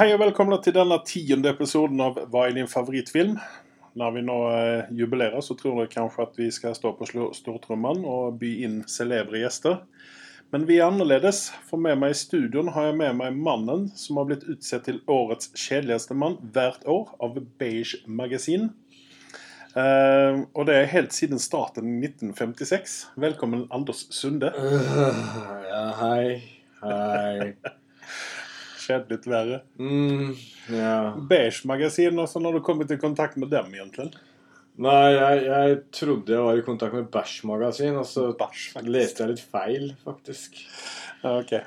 hei 0.00 0.14
og 0.14 0.22
velkommen 0.22 0.56
til 0.64 0.72
denne 0.72 0.96
tiende 1.04 1.50
episoden 1.52 1.98
av 2.00 2.14
Hva 2.32 2.46
er 2.46 2.54
din 2.56 2.68
favorittfilm? 2.70 3.34
Når 4.00 4.12
vi 4.14 4.20
nå 4.24 4.36
eh, 4.48 4.92
jubilerer, 4.96 5.42
så 5.44 5.52
tror 5.58 5.74
dere 5.76 5.90
kanskje 5.92 6.24
at 6.24 6.38
vi 6.40 6.46
skal 6.56 6.72
stå 6.72 6.94
på 6.96 7.08
stortrommen 7.36 8.00
og 8.08 8.38
by 8.40 8.52
inn 8.64 8.78
celebre 8.88 9.42
gjester. 9.42 9.82
Men 10.54 10.64
vi 10.70 10.78
er 10.78 10.86
annerledes, 10.86 11.50
for 11.68 11.82
med 11.84 12.00
meg 12.00 12.14
i 12.14 12.16
studioen 12.16 12.70
har 12.72 12.88
jeg 12.88 12.96
med 12.96 13.18
meg 13.18 13.36
mannen 13.44 13.90
som 13.92 14.22
har 14.22 14.30
blitt 14.30 14.46
utsett 14.48 14.86
til 14.88 15.02
årets 15.04 15.52
kjedeligste 15.52 16.16
mann 16.16 16.38
hvert 16.54 16.86
år 16.88 17.12
av 17.20 17.36
Beige 17.60 18.00
Magasin. 18.08 18.70
Eh, 19.74 20.40
og 20.54 20.64
det 20.70 20.78
er 20.78 20.90
helt 20.94 21.12
siden 21.12 21.42
starten 21.44 21.98
i 21.98 22.08
1956. 22.08 22.96
Velkommen, 23.20 23.68
Anders 23.68 24.06
Sunde. 24.16 24.54
Ja, 25.68 25.84
hei. 26.00 26.40
Hei. 26.80 27.52
Kjedelig 28.80 29.28
verre. 29.28 29.60
Mm, 29.78 30.34
yeah. 30.72 31.16
Beige 31.28 31.68
Magasin, 31.68 32.18
også, 32.18 32.40
har 32.44 32.56
du 32.56 32.64
kommet 32.64 32.92
i 32.94 32.98
kontakt 33.00 33.36
med 33.40 33.52
dem, 33.52 33.74
egentlig? 33.76 34.10
Nei, 34.80 35.10
jeg, 35.12 35.40
jeg 35.44 35.80
trodde 35.92 36.32
jeg 36.32 36.44
var 36.46 36.56
i 36.56 36.64
kontakt 36.64 36.96
med 36.96 37.10
Bæsj-magasin, 37.12 37.98
og 38.00 38.06
så 38.08 38.30
Bash, 38.38 38.70
leste 38.86 39.24
jeg 39.24 39.34
litt 39.34 39.42
feil, 39.44 39.90
faktisk. 40.06 40.56
Ok. 41.26 41.58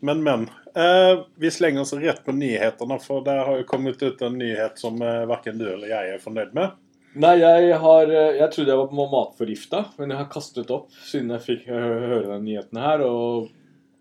Men, 0.00 0.22
men. 0.24 0.46
Eh, 0.74 1.24
vi 1.36 1.50
slenger 1.50 1.82
oss 1.82 1.92
rett 1.92 2.22
på 2.24 2.32
nyhetene, 2.32 2.96
for 3.04 3.24
der 3.26 3.42
har 3.44 3.58
jo 3.60 3.68
kommet 3.68 4.00
ut 4.02 4.22
en 4.24 4.38
nyhet 4.40 4.80
som 4.80 4.96
eh, 5.04 5.26
verken 5.28 5.60
du 5.60 5.66
eller 5.68 5.92
jeg 5.92 6.14
er 6.14 6.22
fornøyd 6.22 6.54
med. 6.56 6.78
Nei, 7.20 7.34
jeg 7.42 7.76
har 7.82 8.08
eh, 8.08 8.38
Jeg 8.38 8.48
trodde 8.54 8.72
jeg 8.72 8.80
var 8.80 8.88
på 8.88 9.08
matforgifta, 9.12 9.82
men 9.98 10.14
jeg 10.14 10.22
har 10.22 10.30
kastet 10.32 10.72
opp 10.72 10.88
siden 11.04 11.34
jeg 11.36 11.44
fikk 11.44 11.68
høre 11.68 12.24
den 12.30 12.46
nyheten 12.48 12.80
her, 12.80 13.04
og 13.04 13.50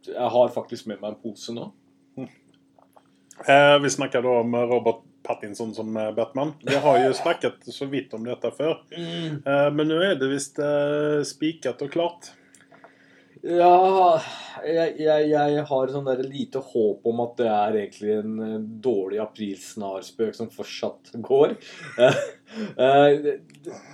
jeg 0.07 0.31
har 0.37 0.55
faktisk 0.55 0.87
med 0.87 1.01
meg 1.01 1.11
en 1.11 1.21
pose 1.25 1.51
nå. 1.55 1.67
Eh, 3.47 3.79
vi 3.81 3.89
snakker 3.89 4.21
da 4.21 4.35
om 4.41 4.55
Robert 4.55 5.01
Pattinson 5.23 5.73
som 5.73 5.97
eh, 5.97 6.11
Batman. 6.15 6.53
Vi 6.61 6.75
har 6.75 6.99
jo 7.05 7.13
snakket 7.13 7.65
så 7.65 7.87
vidt 7.89 8.13
om 8.13 8.25
dette 8.25 8.51
før. 8.57 8.77
Eh, 8.93 9.67
men 9.73 9.89
nå 9.89 9.97
er 10.05 10.19
det 10.19 10.29
visst 10.31 10.61
eh, 10.61 11.21
spiket 11.27 11.81
og 11.85 11.91
klart. 11.93 12.31
Ja 13.41 14.21
jeg, 14.61 14.99
jeg, 15.01 15.29
jeg 15.31 15.61
har 15.65 15.89
sånn 15.89 16.05
der 16.05 16.19
lite 16.21 16.59
håp 16.61 17.07
om 17.09 17.23
at 17.23 17.31
det 17.39 17.47
er 17.49 17.77
egentlig 17.79 18.11
en 18.19 18.35
eh, 18.45 18.59
dårlig 18.85 19.17
aprilsnarspøk 19.23 20.37
som 20.37 20.51
fortsatt 20.53 21.15
går. 21.25 21.57
Eh, 21.97 23.13
det, 23.23 23.33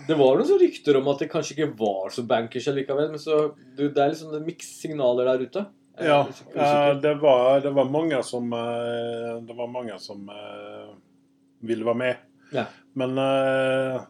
det 0.08 0.16
var 0.18 0.40
noen 0.40 0.60
rykter 0.60 0.98
om 1.00 1.08
at 1.12 1.24
det 1.24 1.30
kanskje 1.32 1.56
ikke 1.56 1.74
var 1.80 2.12
så 2.12 2.24
bankers 2.28 2.68
allikevel, 2.72 3.12
men 3.14 3.22
så 3.22 3.52
det 3.78 3.92
er 3.94 4.12
liksom 4.12 4.34
mix 4.44 4.72
signaler 4.82 5.30
der 5.30 5.44
ute. 5.48 5.64
Ja, 6.00 6.20
eh, 6.22 6.30
usikker. 6.30 6.94
det, 7.02 7.16
var, 7.22 7.60
det 7.66 7.74
var 7.74 7.90
mange 7.90 8.22
som 8.24 8.54
eh, 8.54 9.34
Det 9.48 9.58
var 9.58 9.68
mange 9.74 9.98
som 10.00 10.30
eh, 10.30 10.94
ville 11.68 11.86
være 11.86 12.02
med. 12.04 12.16
Ja. 12.54 12.66
Men 12.94 13.18
eh, 13.18 14.02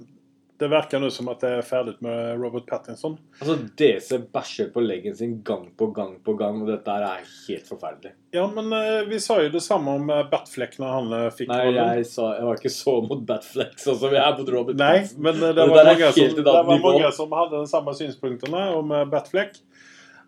det 0.58 0.68
virker 0.72 0.98
nå 1.00 1.10
som 1.14 1.28
at 1.30 1.44
det 1.44 1.50
er 1.60 1.66
ferdig 1.66 1.94
med 2.02 2.40
Robert 2.42 2.66
Pattinson. 2.66 3.14
Altså, 3.38 3.56
DC 3.78 4.18
bæsjer 4.34 4.72
på 4.74 4.82
leggen 4.82 5.14
sin 5.16 5.36
gang 5.46 5.68
på 5.78 5.92
gang 5.94 6.16
på 6.26 6.34
gang, 6.40 6.64
og 6.64 6.72
dette 6.72 6.96
er 6.98 7.22
helt 7.46 7.70
forferdelig. 7.70 8.16
Ja, 8.34 8.48
men 8.50 8.74
eh, 8.74 9.04
vi 9.10 9.20
sa 9.22 9.38
jo 9.44 9.52
det 9.54 9.62
samme 9.62 9.94
om 10.00 10.10
Batfleck 10.32 10.80
når 10.82 10.96
han 10.96 11.14
eh, 11.20 11.28
fikk 11.38 11.52
Nei, 11.54 11.62
jeg, 11.78 12.08
sa, 12.10 12.32
jeg 12.40 12.50
var 12.50 12.58
ikke 12.62 12.74
så 12.74 12.96
mot 13.06 13.22
Batfleck 13.30 13.78
sånn 13.86 14.00
som 14.02 14.16
jeg 14.18 14.24
er 14.24 14.38
mot 14.42 14.54
Robert 14.58 14.82
Nei, 14.82 14.94
Pattinson. 14.98 15.24
men 15.28 15.36
eh, 15.38 15.46
det 15.46 15.56
Det 15.62 15.68
var, 15.72 15.92
mange 15.94 16.12
som, 16.18 16.38
det 16.42 16.48
var 16.58 16.72
mange 16.90 17.12
som 17.22 17.38
hadde 17.42 17.62
de 17.62 17.72
samme 17.78 17.98
synspunktene 18.02 18.64
om 18.82 18.96
Batfleck. 19.14 19.62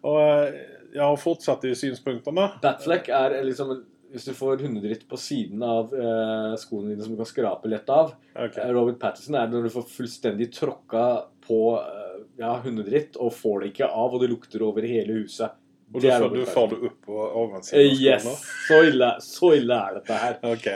Og 0.05 0.21
eh, 0.23 0.61
jeg 0.93 1.03
har 1.03 1.17
fortsatt 1.21 1.61
de 1.65 1.75
synspunktene. 1.77 2.49
Batfleck 2.63 3.09
er 3.13 3.39
liksom 3.45 3.75
Hvis 4.09 4.25
du 4.25 4.33
får 4.33 4.63
hundedritt 4.65 5.03
på 5.09 5.17
siden 5.21 5.61
av 5.61 5.91
eh, 5.93 6.55
skoene 6.57 6.95
dine 6.95 7.03
som 7.05 7.13
du 7.13 7.19
kan 7.19 7.27
skrape 7.29 7.69
lett 7.69 7.89
av 7.93 8.15
Ok. 8.33 8.57
Eh, 8.57 8.71
Robert 8.73 8.97
Pattinson 8.99 9.35
er 9.37 9.51
når 9.51 9.67
du 9.67 9.73
får 9.75 9.85
fullstendig 9.91 10.47
tråkka 10.55 11.03
på 11.45 11.59
eh, 11.77 12.15
ja, 12.41 12.55
hundedritt 12.63 13.19
og 13.21 13.33
får 13.37 13.61
det 13.61 13.69
ikke 13.73 13.89
av, 13.91 14.15
og 14.15 14.23
det 14.23 14.31
lukter 14.31 14.63
over 14.65 14.81
hele 14.89 15.19
huset. 15.21 15.53
Og 15.93 16.01
Det 16.01 16.17
du 16.33 16.41
får 16.45 16.67
det 16.73 16.79
opp 16.89 16.97
på 17.05 17.19
oversiden 17.43 17.79
Eh, 17.79 17.91
av 17.91 18.01
yes! 18.01 18.25
skoene. 18.25 18.57
Så 18.67 18.81
ille, 18.89 19.11
så 19.25 19.53
ille 19.57 19.77
er 19.77 19.95
dette 19.99 20.19
her. 20.23 20.35
Ok. 20.55 20.67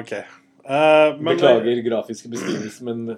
ok. 0.00 0.12
Uh, 0.62 1.18
Beklager 1.26 1.80
grafiske 1.84 2.28
beskrivelser, 2.32 2.84
men 2.88 3.16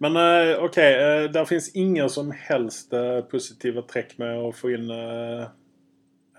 Men 0.00 0.16
eh, 0.16 0.54
ok, 0.64 0.78
uh, 0.80 1.24
det 1.32 1.46
finnes 1.48 1.70
ingen 1.76 2.10
som 2.10 2.30
helst 2.32 2.94
eh, 2.96 3.20
positive 3.28 3.84
trekk 3.90 4.16
med 4.22 4.38
å 4.40 4.52
få 4.56 4.72
inn 4.72 4.88
eh, 4.94 5.48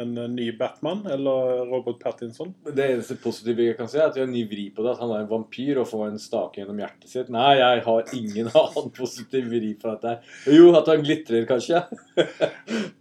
en 0.01 0.17
eh, 0.17 0.27
ny 0.27 0.51
Batman 0.57 1.05
eller 1.05 1.65
Robert 1.65 1.99
Pattinson. 1.99 2.53
det 2.75 2.87
eneste 2.91 3.15
positive 3.15 3.65
jeg 3.65 3.77
kan 3.77 3.89
si, 3.89 3.99
er 3.99 4.09
at 4.09 4.17
vi 4.17 4.23
har 4.23 4.29
en 4.29 4.33
ny 4.35 4.43
vri 4.49 4.69
på 4.73 4.85
det. 4.85 4.95
At 4.95 5.03
han 5.03 5.13
er 5.15 5.23
en 5.23 5.29
vampyr 5.31 5.81
og 5.81 5.89
får 5.91 6.07
en 6.07 6.21
stake 6.21 6.61
gjennom 6.61 6.81
hjertet 6.81 7.11
sitt. 7.11 7.29
Nei, 7.33 7.53
jeg 7.59 7.85
har 7.87 8.15
ingen 8.17 8.51
annen 8.63 8.91
positiv 8.97 9.51
vri 9.51 9.75
på 9.79 9.93
dette. 9.93 10.17
Jo, 10.49 10.71
at 10.79 10.91
han 10.91 11.05
glitrer, 11.05 11.47
kanskje. 11.49 11.85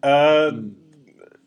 Eh, 0.01 0.49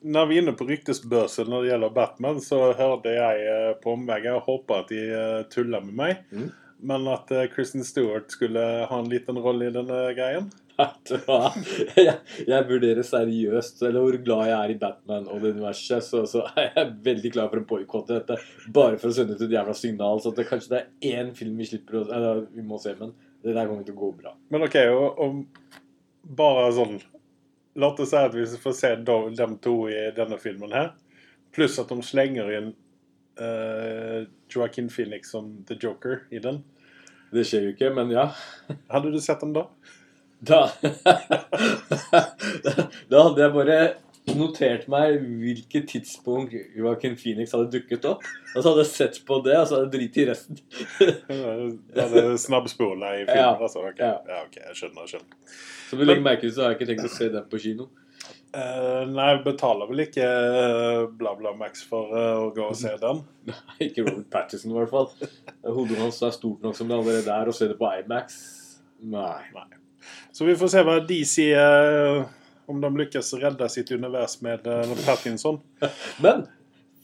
Når 0.03 0.27
vi 0.29 0.35
er 0.35 0.43
inne 0.43 0.53
på 0.53 0.65
ryktesbørsen 0.67 1.47
når 1.49 1.63
det 1.63 1.69
gjelder 1.71 1.93
Batman, 1.95 2.41
så 2.43 2.59
hørte 2.77 3.13
jeg 3.15 3.45
eh, 3.49 3.69
på 3.81 3.95
omveier 3.95 4.35
og 4.37 4.45
håper 4.49 4.83
at 4.83 4.91
de 4.91 4.99
uh, 5.09 5.39
tuller 5.49 5.81
med 5.85 5.95
meg. 5.97 6.19
Mm. 6.29 6.51
Men 6.83 7.07
at 7.11 7.31
uh, 7.31 7.45
Kristen 7.51 7.85
Stewart 7.87 8.31
skulle 8.31 8.61
ha 8.89 8.99
en 8.99 9.09
liten 9.09 9.39
rolle 9.39 9.69
i 9.69 9.73
denne 9.73 9.99
greien. 10.17 10.49
Vet 10.77 11.09
du 11.09 11.17
hva? 11.27 11.51
Jeg, 11.95 12.15
jeg 12.49 12.67
vurderer 12.67 13.05
seriøst, 13.05 13.83
eller 13.85 14.03
hvor 14.03 14.17
glad 14.25 14.47
jeg 14.49 14.55
er 14.57 14.73
i 14.73 14.77
Batman 14.81 15.27
og 15.29 15.43
det 15.43 15.53
universet, 15.53 16.03
så, 16.05 16.23
så 16.29 16.47
er 16.57 16.71
jeg 16.71 16.95
veldig 17.05 17.31
klar 17.35 17.51
for 17.51 17.61
å 17.61 17.67
boikotte 17.69 18.17
dette. 18.17 18.39
Bare 18.73 18.97
for 18.97 19.11
å 19.11 19.15
sende 19.15 19.37
ut 19.37 19.45
et 19.45 19.53
jævla 19.53 19.75
signal, 19.77 20.19
så 20.19 20.33
at 20.33 20.41
det 20.41 20.47
kanskje 20.49 20.73
det 20.73 20.81
er 20.81 21.21
én 21.21 21.31
film 21.37 21.61
vi 21.61 21.69
slipper 21.69 22.01
å 22.01 22.03
eller, 22.09 22.47
Vi 22.55 22.65
må 22.65 22.81
se, 22.81 22.95
men 22.99 23.13
det 23.43 23.53
der 23.53 23.69
kommer 23.69 23.85
til 23.85 23.95
å 23.95 24.01
gå 24.01 24.11
bra. 24.23 24.33
Men 24.53 24.65
OK, 24.65 24.79
og, 24.91 25.23
og 25.23 26.33
bare 26.37 26.69
sånn 26.75 27.01
La 27.73 27.89
oss 27.89 28.11
si 28.11 28.17
at 28.19 28.35
vi 28.37 28.43
får 28.45 28.73
se 28.77 28.89
dem 29.01 29.55
to 29.57 29.71
i 29.89 30.11
denne 30.13 30.37
filmen 30.37 30.69
her, 30.75 30.91
pluss 31.55 31.79
at 31.81 31.89
de 31.89 32.05
slenger 32.05 32.51
inn 32.53 32.67
uh, 33.41 34.29
Joaquin 34.53 34.91
Phoenix 34.93 35.31
som 35.33 35.47
The 35.65 35.77
Joker 35.81 36.27
i 36.29 36.41
den. 36.43 36.61
Det 37.33 37.43
skjer 37.49 37.63
jo 37.67 37.71
ikke, 37.73 37.89
men 37.95 38.11
ja. 38.13 38.27
Hadde 38.93 39.09
du 39.13 39.19
sett 39.23 39.41
den 39.41 39.53
da? 39.55 39.63
Da 40.43 40.65
Da 43.09 43.23
hadde 43.29 43.41
jeg 43.45 43.53
bare 43.55 43.77
notert 44.33 44.85
meg 44.91 45.17
hvilket 45.41 45.89
tidspunkt 45.91 46.53
Joaquin 46.77 47.15
Phoenix 47.19 47.51
hadde 47.55 47.71
dukket 47.73 48.05
opp. 48.07 48.21
Og 48.53 48.59
så 48.61 48.69
hadde 48.69 48.83
jeg 48.85 48.91
sett 48.93 49.17
på 49.27 49.39
det, 49.43 49.55
og 49.59 49.65
så 49.67 49.73
hadde 49.79 49.89
jeg 49.89 49.95
driti 49.97 50.19
i 50.23 50.27
resten. 50.29 50.59
Du 50.99 51.99
hadde 51.99 52.23
snabbspola 52.39 53.09
i 53.17 53.25
filmen? 53.25 53.41
Ja. 53.41 53.49
Altså, 53.57 53.79
Okay. 53.83 54.05
Ja. 54.07 54.13
ja, 54.29 54.37
ok, 54.45 54.55
jeg 54.61 54.75
skjønner. 54.79 55.01
jeg 55.03 55.09
skjønner. 55.15 55.57
Som 55.89 55.99
du 55.99 56.03
legger 56.07 56.23
merke 56.29 56.41
til, 56.45 56.53
så 56.55 56.63
har 56.63 56.69
jeg 56.73 56.79
ikke 56.81 56.89
tenkt 56.93 57.09
å 57.09 57.11
se 57.17 57.25
den 57.33 57.49
på 57.51 57.57
kino. 57.65 57.89
Eh, 58.53 59.03
nei, 59.09 59.29
betaler 59.41 59.89
vel 59.89 60.03
ikke 60.03 60.25
uh, 60.25 61.05
BlaBla 61.17 61.55
Max 61.57 61.81
for 61.89 62.13
uh, 62.13 62.43
å 62.43 62.51
gå 62.53 62.67
og 62.69 62.77
se 62.77 62.91
den. 63.01 63.23
nei, 63.49 63.77
Ikke 63.87 64.05
Robert 64.05 64.29
Pattinson, 64.33 64.75
i 64.75 64.77
hvert 64.77 64.93
fall. 64.93 65.09
Hodet 65.65 65.97
hans 65.97 66.21
er 66.21 66.35
stort 66.35 66.61
nok 66.65 66.77
som 66.77 66.91
det 66.91 66.99
allerede 66.99 67.33
er, 67.33 67.49
å 67.49 67.55
se 67.55 67.71
det 67.71 67.79
på 67.79 67.89
IMAX 68.03 68.37
Nei. 69.03 69.41
nei. 69.55 69.65
Så 70.31 70.45
vi 70.45 70.55
får 70.55 70.71
se 70.71 70.83
hva 70.85 70.97
de 71.07 71.19
sier, 71.27 71.59
eh, 71.59 72.23
om 72.71 72.79
de 72.81 72.91
lykkes 73.01 73.33
å 73.35 73.39
redde 73.41 73.67
sitt 73.71 73.91
univers 73.91 74.37
med 74.45 74.67
eh, 74.69 74.93
Pattinson. 75.05 75.59
Men 76.23 76.45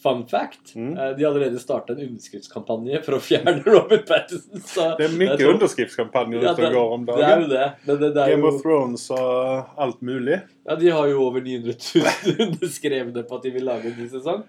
fun 0.04 0.22
fact 0.28 0.76
Mm. 0.76 0.94
eh, 0.98 1.10
De 1.18 1.24
har 1.24 1.32
allerede 1.32 1.60
starta 1.60 1.94
en 1.94 2.00
underskriftskampanje 2.08 3.02
for 3.04 3.18
å 3.18 3.20
fjerne 3.20 3.64
Robert 3.66 4.06
Pattinson. 4.08 4.62
Så 4.64 4.86
Det 4.98 5.06
er 5.10 5.16
mye 5.20 5.38
tror- 5.38 5.54
underskriftskampanjer 5.54 6.44
Ja, 6.44 6.52
ute 6.54 6.62
det, 6.62 6.68
og 6.70 6.74
går 6.78 6.94
om 6.98 7.06
det 7.06 7.16
er 7.16 7.20
jo 7.20 7.26
dagen. 7.26 7.50
det. 7.50 7.72
Men 7.86 8.00
det, 8.04 8.10
det 8.16 8.24
er 8.24 8.30
Game 8.36 8.48
jo, 8.48 8.54
of 8.56 8.62
Thrones 8.62 9.10
og 9.12 9.66
alt 9.78 10.01
mulig. 10.01 10.42
ja, 10.69 10.75
de 10.75 10.90
har 10.90 11.07
jo 11.07 11.24
over 11.28 11.42
900 11.42 11.75
000 11.96 12.48
underskrevne 12.48 13.24
på 13.28 13.36
at 13.36 13.44
de 13.44 13.51
vil 13.57 13.66
lage 13.68 13.86
en 13.92 13.98
ny 14.00 14.07
sesong. 14.10 14.44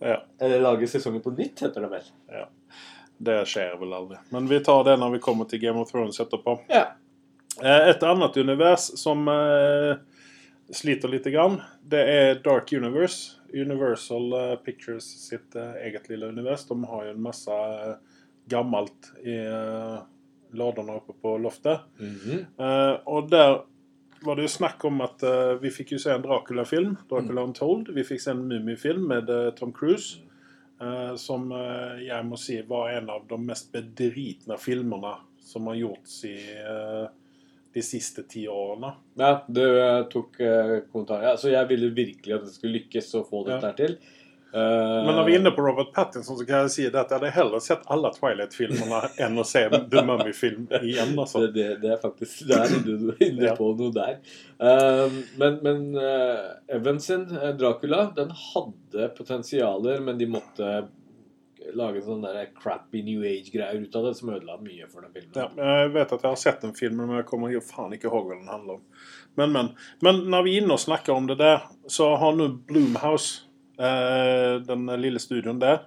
Ja, 0.00 0.22
Eller 0.40 0.60
lage 0.64 0.88
sesongen 0.88 1.20
på 1.20 1.34
nytt, 1.36 1.60
heter 1.60 1.80
det 1.84 1.90
vel. 1.92 2.06
Ja. 2.32 2.46
Det 3.20 3.34
skjer 3.46 3.74
vel 3.78 3.92
aldri. 3.92 4.16
Men 4.32 4.46
vi 4.48 4.60
tar 4.64 4.84
det 4.86 4.94
når 4.98 5.10
vi 5.12 5.18
kommer 5.20 5.44
til 5.44 5.60
Game 5.60 5.76
of 5.82 5.90
Thrones 5.92 6.16
etterpå. 6.24 6.54
Ja. 6.72 6.86
Eh, 7.62 7.90
Et 7.90 8.02
annet 8.02 8.36
univers 8.40 8.86
som 8.98 9.28
eh, 9.28 9.96
sliter 10.72 11.08
lite 11.08 11.30
grann, 11.30 11.60
det 11.82 12.00
er 12.00 12.34
Dark 12.44 12.72
Universe. 12.72 13.36
Universal 13.54 14.32
eh, 14.32 14.56
Pictures 14.64 15.06
sitt 15.28 15.56
eh, 15.56 15.74
eget 15.86 16.08
lille 16.08 16.26
univers. 16.26 16.66
De 16.68 16.76
har 16.84 17.06
jo 17.06 17.14
en 17.14 17.22
masse 17.22 17.50
eh, 17.50 17.96
gammelt 18.50 19.10
i 19.22 19.36
ladene 20.58 20.96
oppe 20.98 21.14
på 21.22 21.36
loftet. 21.38 21.84
Mhm. 21.98 22.46
Eh, 22.58 22.94
og 23.06 23.30
der 23.30 23.60
var 24.20 24.36
det 24.36 24.44
jo 24.48 24.52
snakk 24.52 24.84
om 24.84 25.00
at 25.00 25.22
vi 25.62 25.70
fikk 25.72 25.94
jo 25.94 25.98
se 26.02 26.10
en 26.12 26.20
Dracula-film, 26.20 26.98
Dracula 27.08 27.46
Untold. 27.46 27.88
Vi 27.96 28.02
fikk 28.04 28.20
se 28.20 28.34
en 28.34 28.42
Mumie-film 28.50 29.06
med 29.08 29.30
Tom 29.56 29.72
Cruise. 29.72 30.20
som 31.16 31.50
jeg 32.00 32.24
må 32.24 32.36
si 32.40 32.58
var 32.68 32.90
en 32.90 33.08
av 33.10 33.24
de 33.28 33.38
mest 33.40 33.72
bedritne 33.72 34.56
filmene 34.60 35.14
som 35.50 35.66
har 35.66 35.74
gjorts 35.74 36.24
i 36.24 36.36
eh, 36.52 37.08
de 37.74 37.82
siste 37.86 38.22
ti 38.28 38.46
årene. 38.50 38.94
Ja, 39.20 39.34
du 39.46 39.62
eh, 39.66 40.00
tok 40.10 40.40
uh, 40.42 40.78
kommentar. 40.92 41.22
Altså, 41.34 41.48
så 41.48 41.52
jeg 41.54 41.68
ville 41.70 41.92
virkelig 41.94 42.34
at 42.40 42.48
det 42.48 42.54
skulle 42.56 42.80
lykkes 42.80 43.12
å 43.20 43.26
få 43.28 43.44
dette 43.46 43.70
Ja. 43.70 43.76
til. 43.78 43.98
Uh, 44.50 45.06
Men 45.06 45.14
når 45.14 45.24
vi 45.28 45.34
er 45.36 45.38
inne 45.38 45.52
på 45.54 45.62
Robert 45.62 45.92
Pattinson, 45.94 46.34
så 46.34 46.42
kan 46.48 46.64
jeg 46.64 46.72
si 46.74 46.86
at 46.88 46.96
jeg 46.98 47.06
hadde 47.12 47.28
heller 47.36 47.62
sett 47.62 47.84
alle 47.86 48.10
Twilight-filmene 48.16 49.04
enn 49.22 49.38
å 49.38 49.44
se 49.46 49.62
The 49.70 50.02
Mummy-film 50.02 50.64
igjen. 50.80 51.12
altså. 51.14 51.44
det, 51.44 51.52
det, 51.54 51.68
det 51.84 51.92
er 51.94 52.00
faktisk 52.02 52.48
Det 52.50 52.58
er 52.58 53.22
inne, 53.28 53.52
på 53.54 53.68
noe 53.78 53.94
der. 53.94 54.18
Men 55.38 55.60
men 55.62 55.84
uh, 55.94 56.58
Evans 56.66 57.06
sin 57.06 57.28
eh, 57.30 57.52
Dracula, 57.60 58.08
den 58.16 58.34
hadde 58.34 59.12
potensialer, 59.14 60.02
men 60.02 60.18
de 60.18 60.26
måtte 60.26 60.72
lage 61.78 62.02
sånn 62.04 62.22
der 62.24 62.48
crappy 62.56 63.02
New 63.06 63.22
Age-greier 63.26 63.80
ut 63.82 63.96
av 63.96 64.04
det, 64.08 64.14
som 64.18 64.30
ødela 64.34 64.56
mye 64.62 64.88
for 64.90 65.04
den 65.04 65.12
filmen. 65.14 65.34
Ja, 65.36 65.48
jeg 65.82 65.92
vet 65.94 66.12
at 66.16 66.22
jeg 66.24 66.30
har 66.30 66.40
sett 66.40 66.60
den 66.64 66.74
filmen, 66.78 67.06
men 67.08 67.20
jeg 67.20 67.26
kommer 67.30 67.52
jo 67.52 67.60
faen 67.64 67.92
ikke 67.96 68.08
ihåg 68.10 68.26
hva 68.30 68.38
den 68.38 68.50
handler 68.50 68.78
om. 68.80 68.82
Men, 69.38 69.52
men. 69.54 69.68
Men 70.02 70.22
når 70.32 70.42
vi 70.46 70.56
er 70.56 70.64
inne 70.64 70.74
og 70.76 70.82
snakker 70.82 71.14
om 71.14 71.26
det 71.30 71.38
der, 71.40 71.62
så 71.90 72.10
har 72.20 72.34
nå 72.36 72.48
Bloomhouse, 72.68 73.44
eh, 73.78 74.58
den 74.66 74.86
lille 75.00 75.22
studioen 75.22 75.60
der, 75.62 75.84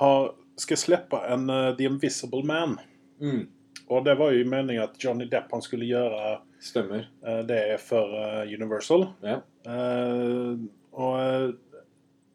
har, 0.00 0.30
skal 0.56 0.80
slippe 0.80 1.20
en 1.30 1.50
eh, 1.50 1.72
The 1.76 1.88
Invisible 1.90 2.44
Man. 2.46 2.78
Mm, 3.20 3.44
Og 3.88 4.04
det 4.04 4.16
var 4.18 4.32
jo 4.34 4.46
meningen 4.50 4.82
at 4.82 4.96
Johnny 5.02 5.26
Depp 5.30 5.52
han 5.54 5.62
skulle 5.62 5.86
gjøre 5.86 6.38
stemmer. 6.60 7.06
eh, 7.26 7.42
det 7.46 7.60
for 7.84 8.16
Universal. 8.46 9.08
Ja. 9.22 9.40
Og 10.96 11.54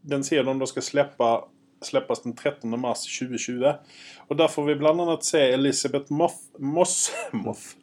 den 0.02 0.24
sier 0.26 0.44
de 0.46 0.54
da 0.60 0.68
skal 0.70 0.86
slippe 0.86 1.30
slippes 1.82 2.24
den 2.24 2.36
13. 2.38 2.74
mars 2.80 3.06
2020. 3.08 3.74
Og 4.30 4.38
der 4.38 4.52
får 4.52 4.68
vi 4.70 4.78
blant 4.80 5.02
annet 5.04 5.26
se 5.26 5.42
Elisabeth 5.54 6.14
Moff, 6.14 6.38
Moss 6.60 7.12
Moff, 7.46 7.74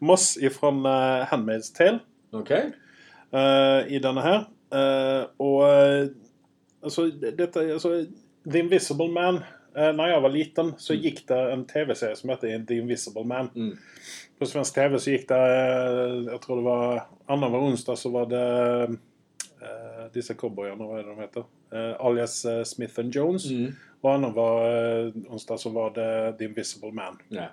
Moss 0.00 0.36
ifrån 0.36 0.84
uh, 0.86 1.26
Handmaid's 1.30 1.72
Tale 1.76 2.00
Okej. 2.32 2.66
Okay. 2.66 2.72
Uh, 3.34 3.92
i 3.92 4.00
denne 4.02 4.22
her. 4.22 4.46
Uh, 4.72 5.26
og 5.38 5.60
uh, 5.62 6.08
alltså, 6.82 7.10
detta, 7.38 7.60
alltså, 7.60 8.06
The 8.50 8.58
Invisible 8.58 9.08
Man 9.12 9.42
uh, 9.76 9.92
Når 9.96 10.06
jeg 10.06 10.22
var 10.22 10.32
liten, 10.34 10.72
så 10.78 10.94
gikk 10.94 11.24
det 11.28 11.38
en 11.52 11.66
TV-serie 11.68 12.16
som 12.16 12.32
heter 12.32 12.64
The 12.66 12.80
Invisible 12.82 13.24
Man. 13.24 13.50
Mm. 13.54 13.76
På 14.38 14.46
svensk 14.46 14.74
TV 14.74 14.98
så 15.00 15.14
gikk 15.14 15.28
det 15.30 15.36
eh, 15.40 16.16
Jeg 16.28 16.40
tror 16.44 16.60
det 16.60 16.66
var 16.66 17.06
annan 17.32 17.52
var 17.54 17.68
onsdag 17.70 17.96
så 17.98 18.12
var 18.12 18.28
det 18.28 18.46
eh, 19.62 20.02
disse 20.14 20.36
cowboyene, 20.36 20.84
hva 20.84 20.98
er 20.98 21.06
det 21.06 21.14
de 21.14 21.24
heter? 21.24 21.46
Eh, 21.72 21.94
alias 22.00 22.44
eh, 22.44 22.64
Smith 22.64 22.98
and 22.98 23.12
Jones. 23.12 23.50
Mm. 23.50 23.74
Og 24.02 24.14
annenhver 24.14 25.06
uh, 25.06 25.32
onsdag 25.32 25.58
så 25.58 25.70
var 25.74 25.94
det 25.96 26.36
The 26.38 26.44
Invisible 26.44 26.92
Man. 26.94 27.16
Ja. 27.32 27.48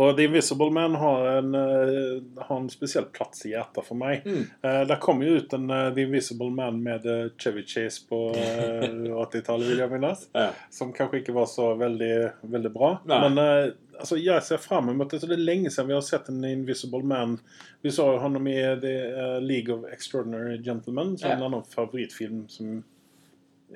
Og 0.00 0.14
The 0.16 0.24
Invisible 0.24 0.70
Man 0.72 0.94
har 0.96 1.26
en, 1.38 1.54
eh, 1.54 2.22
har 2.46 2.56
en 2.62 2.70
spesiell 2.72 3.04
plass 3.12 3.42
i 3.44 3.50
hjertet 3.52 3.84
for 3.84 3.98
meg. 4.00 4.22
Mm. 4.24 4.46
Uh, 4.64 4.84
det 4.88 4.96
kom 5.04 5.20
jo 5.20 5.34
ut 5.36 5.52
en 5.52 5.68
eh, 5.70 5.90
The 5.92 6.06
Invisible 6.06 6.48
Man 6.50 6.78
med 6.82 7.04
eh, 7.06 7.26
Chevy 7.36 7.64
Chase 7.68 8.06
på 8.08 8.20
eh, 8.32 8.86
80-tallet, 9.26 9.68
vil 9.68 9.82
jeg 9.84 9.92
minnes. 9.92 10.22
Ja. 10.32 10.46
Som 10.72 10.94
kanskje 10.96 11.20
ikke 11.20 11.34
var 11.36 11.50
så 11.52 11.74
veldig, 11.76 12.12
veldig 12.54 12.72
bra. 12.72 12.94
Nei. 13.04 13.18
Men 13.26 13.42
eh, 13.42 13.74
altså, 14.00 14.16
jeg 14.16 14.42
ser 14.48 14.62
fram 14.64 14.88
mot 14.96 15.10
det. 15.12 15.20
Det 15.26 15.36
er 15.36 15.44
lenge 15.44 15.68
siden 15.74 15.90
vi 15.92 15.98
har 15.98 16.06
sett 16.08 16.32
en 16.32 16.40
Invisible 16.48 17.02
Man. 17.04 17.36
Vi 17.84 17.92
så 17.92 18.08
jo 18.14 18.22
ham 18.24 18.40
i 18.48 18.56
The 18.86 18.94
eh, 19.10 19.36
League 19.44 19.76
of 19.76 19.84
Extraordinary 19.92 20.56
Gentlemen, 20.64 21.18
som 21.20 21.28
Ja. 21.30 21.36
en 21.36 21.44
annen 21.50 21.68
favorittfilm 21.68 22.46
som 22.48 22.80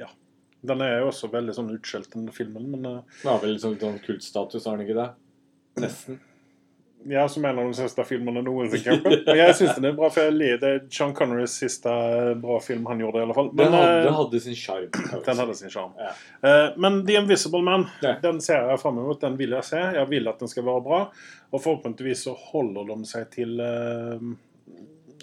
Ja. 0.00 0.08
Den 0.66 0.80
er 0.82 0.96
jo 1.02 1.10
også 1.12 1.28
veldig 1.30 1.52
sånn 1.54 1.68
utskjelt, 1.76 2.08
den 2.16 2.32
filmen, 2.34 2.70
men 2.72 2.86
eh, 2.88 3.00
Den 3.22 3.30
har 3.34 3.38
vel 3.44 3.52
litt 3.54 3.62
sånn, 3.62 3.76
sånn 3.78 4.00
kultstatus, 4.02 4.64
har 4.66 4.80
den 4.80 4.86
ikke 4.88 4.96
det? 5.02 5.10
Nesten. 5.80 6.20
Ja, 7.08 7.28
som 7.28 7.44
en 7.44 7.58
av 7.58 7.64
de 7.64 7.74
siste 7.74 8.02
filmene 8.04 8.40
noensinne. 8.42 8.96
Og 9.30 9.36
jeg 9.38 9.54
syns 9.54 9.76
den 9.76 9.84
er 9.90 9.94
bra, 9.94 10.08
for 10.10 10.26
jeg 10.26 10.34
ler. 10.34 10.56
Det 10.58 10.70
er 10.74 10.78
Sean 10.90 11.12
Connerys 11.14 11.52
siste 11.60 11.92
eh, 11.92 12.32
bra 12.42 12.56
film 12.64 12.88
han 12.90 12.98
gjorde, 13.02 13.20
i 13.20 13.26
alle 13.26 13.36
fall. 13.36 13.50
Den 13.54 13.76
hadde, 13.76 13.92
eh, 13.92 14.06
den 14.08 14.16
hadde 14.16 14.40
sin 14.42 14.56
sjarm. 14.58 14.88
den 15.28 15.42
hadde 15.42 15.54
sin 15.54 15.70
sjarm. 15.70 15.92
Ja. 16.00 16.08
Eh, 16.40 16.70
men 16.82 16.98
The 17.06 17.18
Invisible 17.20 17.62
Man, 17.62 17.86
Ja. 18.02 18.16
den 18.24 18.40
ser 18.42 18.66
jeg 18.72 18.80
fram 18.82 18.98
mot. 18.98 19.20
Den 19.22 19.36
vil 19.38 19.54
jeg 19.54 19.68
se. 19.68 19.84
Jeg 20.00 20.10
vil 20.10 20.32
at 20.32 20.42
den 20.42 20.50
skal 20.50 20.66
være 20.66 20.82
bra. 20.88 21.00
Og 21.52 21.62
forhåpentligvis 21.62 22.24
så 22.26 22.34
holder 22.48 22.90
de 22.90 22.98
seg 23.06 23.30
til 23.36 23.62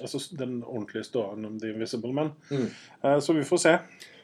altså 0.04 0.20
den 0.40 0.56
ordentlige 0.64 1.04
storyen 1.10 1.50
om 1.50 1.60
The 1.60 1.74
Invisible 1.74 2.14
Man. 2.16 2.32
Mm. 2.50 3.20
Så 3.22 3.36
vi 3.36 3.44
får 3.46 3.60
se. 3.66 3.76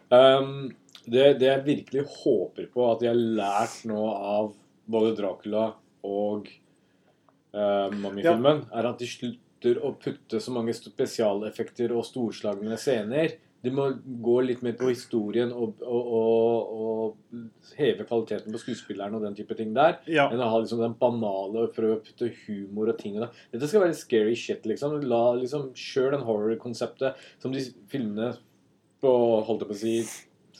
Um, 0.10 0.72
det, 1.04 1.36
det 1.42 1.52
jeg 1.52 1.66
virkelig 1.68 2.08
håper 2.24 2.72
på 2.72 2.88
at 2.88 3.04
de 3.04 3.12
har 3.12 3.20
lært 3.20 3.84
nå 3.90 4.00
av 4.16 4.54
både 4.90 5.12
Dracula 5.20 5.68
og 6.08 6.50
uh, 7.56 7.90
Mummy-filmen, 7.96 8.66
er 8.72 8.90
at 8.90 9.02
de 9.02 9.10
slutter 9.10 9.80
å 9.84 9.94
putte 10.00 10.40
så 10.40 10.54
mange 10.56 10.76
spesialeffekter 10.76 11.94
og 11.96 12.08
storslagne 12.08 12.78
scener. 12.80 13.38
De 13.60 13.72
må 13.76 13.90
gå 14.24 14.38
litt 14.46 14.62
mer 14.64 14.78
på 14.80 14.88
historien 14.88 15.50
og, 15.52 15.82
og, 15.84 16.12
og, 16.16 16.70
og 16.80 17.74
heve 17.76 18.06
kvaliteten 18.08 18.56
på 18.56 18.62
skuespillerne 18.62 19.20
og 19.20 19.26
den 19.28 19.36
type 19.36 19.58
ting 19.60 19.74
der. 19.76 19.98
Ja. 20.08 20.30
Enn 20.32 20.40
å 20.40 20.48
ha 20.54 20.62
liksom 20.62 20.80
den 20.80 20.96
banale 21.00 21.66
og 21.66 21.74
prøve 21.76 21.98
å 21.98 22.04
putte 22.06 22.32
humor 22.46 22.94
og 22.94 23.02
ting 23.02 23.20
det. 23.20 23.28
Dette 23.52 23.68
skal 23.68 23.84
være 23.84 23.98
scary 24.00 24.38
shit, 24.40 24.64
liksom. 24.70 25.02
La 25.12 25.26
liksom 25.36 25.74
Kjør 25.76 26.16
den 26.16 26.24
horror-konseptet 26.28 27.20
som 27.44 27.52
de 27.52 27.66
filmene 27.92 28.32
på 29.04 29.12
holdt 29.48 29.66
jeg 29.66 29.70
på 29.70 29.76
å 29.76 29.82
si 29.82 29.96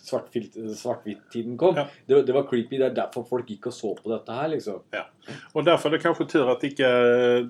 svart-hvitt- 0.10 0.58
svart-hvitt-tiden 0.82 1.58
kom. 1.62 1.78
Ja. 1.78 1.86
Det, 2.06 2.22
det 2.28 2.36
var 2.36 2.48
creepy. 2.50 2.78
Det 2.82 2.90
er 2.90 2.98
derfor 2.98 3.28
folk 3.30 3.50
gikk 3.50 3.70
og 3.70 3.76
så 3.76 3.94
på 3.98 4.12
dette 4.12 4.36
her, 4.36 4.50
liksom. 4.56 4.82
Ja. 4.96 5.06
Og 5.54 5.66
derfor 5.68 5.90
er 5.90 5.98
det 5.98 6.04
kanskje 6.04 6.26
tur 6.32 6.50
at 6.50 6.64
ikke 6.66 6.88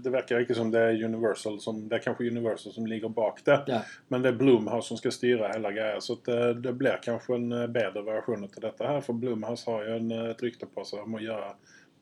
Det 0.04 0.12
virker 0.12 0.44
ikke 0.44 0.58
som 0.58 0.72
det 0.74 0.82
er 0.84 1.04
Universal 1.06 1.60
som 1.64 1.78
Det 1.88 1.96
er 1.96 2.02
kanskje 2.04 2.28
Universal 2.34 2.74
som 2.76 2.88
ligger 2.90 3.14
bak 3.14 3.40
det. 3.48 3.60
Ja. 3.72 3.82
Men 4.12 4.26
det 4.26 4.34
er 4.34 4.40
Bloomhouse 4.42 4.92
som 4.92 5.00
skal 5.00 5.16
styre 5.16 5.52
hele 5.54 5.74
greia. 5.76 6.00
Så 6.04 6.20
at 6.20 6.30
det, 6.30 6.40
det 6.66 6.76
blir 6.80 7.00
kanskje 7.04 7.38
en 7.40 7.52
eh, 7.56 7.68
bedre 7.72 8.04
versjon 8.06 8.48
til 8.48 8.66
dette 8.66 8.86
her. 8.86 9.02
For 9.06 9.18
Bloomhouse 9.18 9.70
har 9.70 9.86
jo 9.88 10.00
en, 10.00 10.12
eh, 10.16 10.32
et 10.34 10.44
rykte 10.44 10.70
på 10.70 10.86
seg 10.88 11.06
om 11.06 11.18
å 11.20 11.24
gjøre 11.24 11.54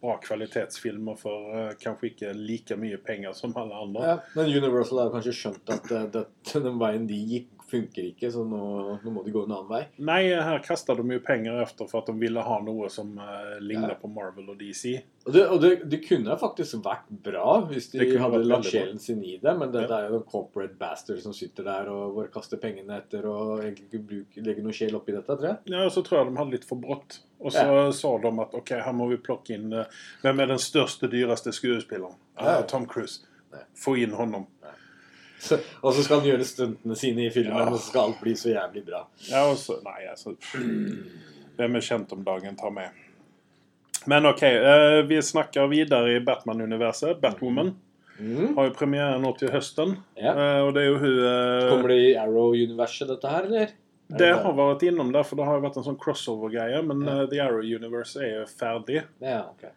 bra 0.01 0.19
kvalitetsfilmer 0.21 1.15
for 1.17 1.53
uh, 1.55 1.71
kanskje 1.81 2.11
ikke 2.11 2.33
like 2.37 2.75
mye 2.77 2.99
penger 3.01 3.33
som 3.33 3.55
alle 3.57 3.79
andre. 3.81 4.03
Ja, 4.11 4.17
men 4.37 4.51
Universal 4.53 4.99
har 5.01 5.13
kanskje 5.15 5.33
skjønt 5.33 5.71
at 5.73 5.89
uh, 5.89 6.03
det, 6.13 6.25
den 6.53 6.77
veien 6.77 7.07
de 7.09 7.17
gikk, 7.17 7.56
funker 7.67 8.05
ikke, 8.13 8.29
så 8.31 8.43
nå, 8.47 8.59
nå 9.03 9.11
må 9.11 9.23
de 9.25 9.31
gå 9.35 9.41
en 9.43 9.51
annen 9.51 9.67
vei. 9.69 9.81
Nei, 10.07 10.21
her 10.31 10.61
kasta 10.63 10.95
de 10.95 11.03
jo 11.03 11.19
penger 11.25 11.57
efter 11.63 11.89
for 11.91 11.99
at 12.01 12.07
de 12.11 12.15
ville 12.21 12.43
ha 12.43 12.57
noe 12.63 12.87
som 12.93 13.09
uh, 13.19 13.57
ligna 13.59 13.89
Ja. 13.91 13.97
på 13.99 14.07
Marvel 14.11 14.49
og 14.53 14.57
DC. 14.61 14.93
Og 15.27 15.33
det, 15.35 15.43
og 15.51 15.59
det, 15.61 15.71
det 15.91 15.99
kunne 16.05 16.37
faktisk 16.39 16.79
vært 16.85 17.09
bra 17.25 17.57
hvis 17.67 17.89
de 17.91 18.07
hadde 18.19 18.39
lagt 18.47 18.69
sjelen 18.71 18.99
sin 19.03 19.19
i 19.23 19.35
det, 19.41 19.53
men 19.59 19.71
det, 19.73 19.83
Ja. 19.89 19.97
er 19.99 20.07
jo 20.07 20.17
noen 20.21 20.27
corporate 20.31 20.77
bastard 20.79 21.19
som 21.23 21.35
sitter 21.35 21.67
der 21.67 21.91
og 21.91 22.15
bare 22.15 22.31
kaster 22.31 22.61
pengene 22.61 23.01
etter 23.01 23.27
og 23.27 23.59
egentlig 23.65 23.89
ikke 23.91 24.03
bruker, 24.13 24.47
legger 24.47 24.63
noe 24.69 24.77
sjel 24.79 24.95
oppi 24.95 25.15
dette, 25.17 25.27
tror 25.35 25.49
jeg. 25.51 25.59
Ja, 25.75 25.83
og 25.83 25.91
så 25.91 26.03
tror 26.07 26.21
jeg 26.21 26.31
de 26.31 26.37
hadde 26.39 26.55
litt 26.55 26.67
for 26.69 26.79
brått. 26.79 27.19
Og 27.43 27.51
så 27.53 27.91
sa 27.93 28.11
de 28.23 28.31
at 28.41 28.55
ok, 28.57 28.71
her 28.87 28.95
må 28.97 29.11
vi 29.11 29.19
plukke 29.21 29.53
inn 29.53 29.69
eh, 29.77 29.85
Hvem 30.23 30.39
er 30.41 30.49
den 30.55 30.61
største, 30.63 31.05
dyreste 31.11 31.51
skuespilleren? 31.53 32.15
Ja. 32.39 32.55
Ah, 32.57 32.61
Tom 32.65 32.87
Cruise. 32.89 33.27
Nei. 33.53 33.61
Få 33.77 33.93
inn 34.01 34.15
honom. 34.17 34.47
Så, 35.39 35.59
og 35.85 35.93
så 35.93 36.03
skal 36.03 36.19
han 36.21 36.27
gjøre 36.31 36.45
stuntene 36.49 36.95
sine 36.97 37.27
i 37.27 37.29
filmen, 37.33 37.57
Ja. 37.57 37.67
og 37.69 37.77
så 37.79 37.89
skal 37.91 38.09
alt 38.11 38.21
bli 38.23 38.33
så 38.35 38.49
jævlig 38.55 38.85
bra. 38.87 39.03
Ja, 39.29 39.43
og 39.51 39.57
så 39.61 39.77
Nei, 39.85 40.07
altså 40.09 40.33
Hvem 41.57 41.75
er 41.77 41.81
kjent 41.85 42.11
om 42.13 42.23
dagen 42.25 42.55
tar 42.57 42.71
med? 42.73 42.89
Men 44.07 44.25
OK, 44.29 44.43
uh, 44.43 45.01
vi 45.09 45.17
snakker 45.21 45.67
videre 45.71 46.15
i 46.15 46.19
Batman-universet. 46.23 47.19
Batwoman 47.21 47.75
Mm. 48.17 48.55
har 48.57 48.65
jo 48.65 48.71
premiere 48.73 49.19
nå 49.21 49.29
til 49.37 49.51
høsten. 49.53 49.91
Ja. 50.17 50.31
Uh, 50.33 50.61
og 50.65 50.71
det 50.73 50.81
er 50.81 50.87
jo 50.87 50.95
hun 50.97 51.17
uh, 51.21 51.67
Kommer 51.69 51.91
det 51.93 51.97
i 52.01 52.15
Arrow-universet, 52.17 53.11
dette 53.11 53.29
her, 53.29 53.45
eller? 53.45 53.67
Er 54.09 54.17
Det 54.17 54.29
har 54.41 54.55
vært 54.57 54.85
innom 54.87 55.11
der, 55.13 55.21
for 55.27 55.37
det 55.37 55.45
har 55.45 55.59
jo 55.59 55.61
vært 55.67 55.77
en 55.77 55.85
sånn 55.85 55.99
crossover-greie. 56.01 56.79
Men 56.87 57.03
Ja. 57.05 57.27
The 57.29 57.41
Arrow 57.43 57.61
Universe 57.61 58.17
er 58.17 58.39
jo 58.39 58.45
ferdig. 58.49 59.03
Ja, 59.21 59.43
ok. 59.51 59.67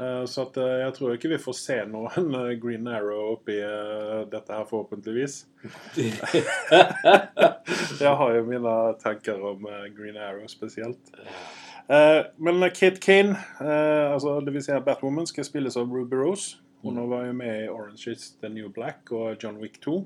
Eh, 0.00 0.24
Så 0.26 0.42
eh, 0.56 0.78
jeg 0.82 0.94
tror 0.96 1.12
ikke 1.14 1.28
vi 1.34 1.38
får 1.42 1.52
se 1.58 1.76
noen 1.90 2.34
eh, 2.34 2.54
Green 2.62 2.86
Arrow 2.90 3.34
oppi 3.36 3.58
dette 4.32 4.52
her, 4.52 4.64
forhåpentligvis. 4.70 5.34
Jeg 8.00 8.16
har 8.18 8.34
jo 8.34 8.42
mine 8.48 8.74
tanker 9.00 9.38
om 9.52 9.66
Green 9.96 10.16
Arrow 10.16 10.46
spesielt. 10.50 10.98
Men 11.88 12.70
Kate 12.72 13.00
Kane, 13.00 13.36
altså 13.60 14.40
vil 14.40 14.62
si 14.64 14.72
at 14.72 14.84
Batwoman, 14.84 15.26
skal 15.28 15.44
spilles 15.44 15.76
av 15.76 15.88
Ruby 15.92 16.16
Rose. 16.16 16.56
Hun 16.84 16.96
var 17.08 17.24
jo 17.26 17.32
med 17.32 17.64
i 17.64 17.68
Orange 17.68 18.10
is 18.12 18.34
the 18.42 18.48
New 18.48 18.68
Black 18.68 19.12
og 19.12 19.36
John 19.42 19.56
Wick 19.56 19.80
2. 19.80 20.04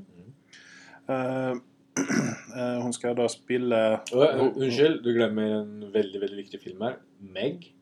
Eh, 1.09 1.55
eh, 2.57 2.83
hun 2.83 2.93
skal 2.93 3.17
da 3.19 3.27
spille 3.33 3.81
unnskyld, 4.13 5.01
du 5.03 5.13
glemmer 5.17 5.63
en 5.63 5.89
veldig, 5.95 6.21
veldig 6.21 6.39
viktig 6.45 6.61
film 6.63 6.87
her. 6.87 7.01
Meg. 7.35 7.73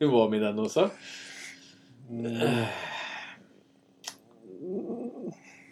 Med 0.00 0.34
i 0.38 0.44
den 0.44 0.58
også. 0.62 0.88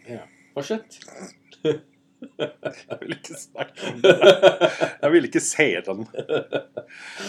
Ja. 0.08 0.24
Fortsett. 0.54 0.98
Jeg 1.66 2.98
vil 3.00 3.14
ikke 3.16 3.38
snakke 3.38 3.90
om 3.90 4.00
det. 4.02 4.14
Jeg 5.02 5.12
vil 5.12 5.28
ikke 5.28 5.42
se 5.44 5.66
den. 5.86 6.04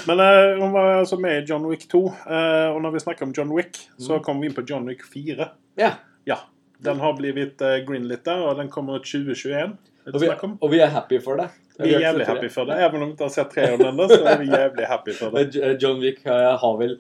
Men 0.08 0.22
uh, 0.24 0.58
hun 0.62 0.74
var 0.74 0.92
altså 1.00 1.20
med 1.22 1.42
i 1.42 1.46
John 1.50 1.66
Wick 1.70 1.88
2. 1.92 2.04
Uh, 2.06 2.76
og 2.76 2.82
når 2.82 2.96
vi 2.96 3.04
snakker 3.04 3.28
om 3.28 3.34
John 3.38 3.52
Wick, 3.54 3.80
så 4.00 4.20
kommer 4.24 4.42
vi 4.42 4.50
inn 4.50 4.58
på 4.58 4.66
John 4.70 4.88
Wick 4.90 5.06
4. 5.14 5.50
Ja. 5.78 5.92
Ja. 6.26 6.40
Den 6.84 7.02
har 7.04 7.18
blitt 7.18 7.62
uh, 7.62 7.78
greenlit 7.88 8.26
der, 8.26 8.42
og 8.48 8.58
den 8.62 8.72
kommer 8.74 9.00
ut 9.00 9.06
2021. 9.08 9.78
Og 10.08 10.22
vi, 10.22 10.30
og 10.32 10.70
vi, 10.72 10.80
er 10.80 10.92
happy 10.94 11.20
for 11.24 11.40
det. 11.42 11.50
Vi 11.78 11.92
er 11.92 12.08
jævlig 12.08 12.26
happy 12.30 12.50
for 12.54 12.70
det. 12.70 12.78
Even 12.86 13.04
om 13.04 13.10
vi 13.10 13.18
ikke 13.18 13.28
har 13.28 13.34
sett 13.34 13.50
treeren 13.52 13.84
ennå, 13.90 14.08
så 14.08 14.22
er 14.24 14.40
vi 14.40 14.48
jævlig 14.48 14.88
happy 14.88 15.16
for 15.18 15.36
det. 15.36 15.64
John 15.84 16.00
Wick 16.00 16.24
har 16.26 16.78
vel 16.80 16.96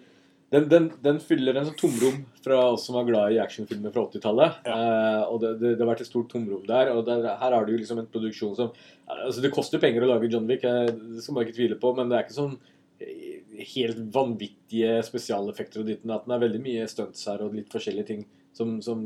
den, 0.49 0.69
den, 0.69 0.85
den, 1.03 1.17
fyller 1.19 1.57
en 1.59 1.65
sånn 1.67 1.75
tomrom 1.75 2.21
fra 2.43 2.61
oss 2.71 2.85
som 2.87 2.95
var 2.95 3.07
glad 3.09 3.33
i 3.35 3.39
actionfilmer 3.43 3.91
fra 3.91 4.05
80-tallet. 4.07 4.61
Ja. 4.63 4.75
Eh, 4.77 5.23
og 5.27 5.41
det, 5.43 5.49
det, 5.59 5.73
det, 5.73 5.81
har 5.81 5.89
vært 5.89 6.05
et 6.05 6.09
stort 6.09 6.29
tomrom 6.31 6.63
der. 6.69 6.93
Og 6.93 7.03
der, 7.07 7.25
her 7.41 7.55
har 7.57 7.67
du 7.67 7.73
liksom 7.73 7.99
en 7.99 8.07
produksjon 8.11 8.55
som 8.55 8.71
altså 9.07 9.43
Det 9.43 9.51
koster 9.55 9.81
penger 9.83 10.05
å 10.05 10.09
lage 10.13 10.29
John 10.31 10.47
Wick, 10.47 10.63
det 10.63 11.23
skal 11.23 11.35
man 11.35 11.45
ikke 11.45 11.57
tvile 11.57 11.79
på, 11.79 11.91
men 11.95 12.07
det 12.07 12.17
er 12.17 12.25
ikke 12.25 12.37
sånn 12.37 12.55
eh, 13.03 13.41
helt 13.73 13.99
vanvittige 14.15 15.01
spesialeffekter 15.07 15.83
og 15.83 15.91
ditten 15.91 16.13
datten. 16.13 16.31
Det 16.31 16.37
er 16.37 16.45
veldig 16.47 16.63
mye 16.63 16.87
stunts 16.91 17.27
her 17.27 17.43
og 17.43 17.55
litt 17.57 17.71
forskjellige 17.73 18.09
ting 18.13 18.23
som, 18.55 18.77
som 18.83 19.03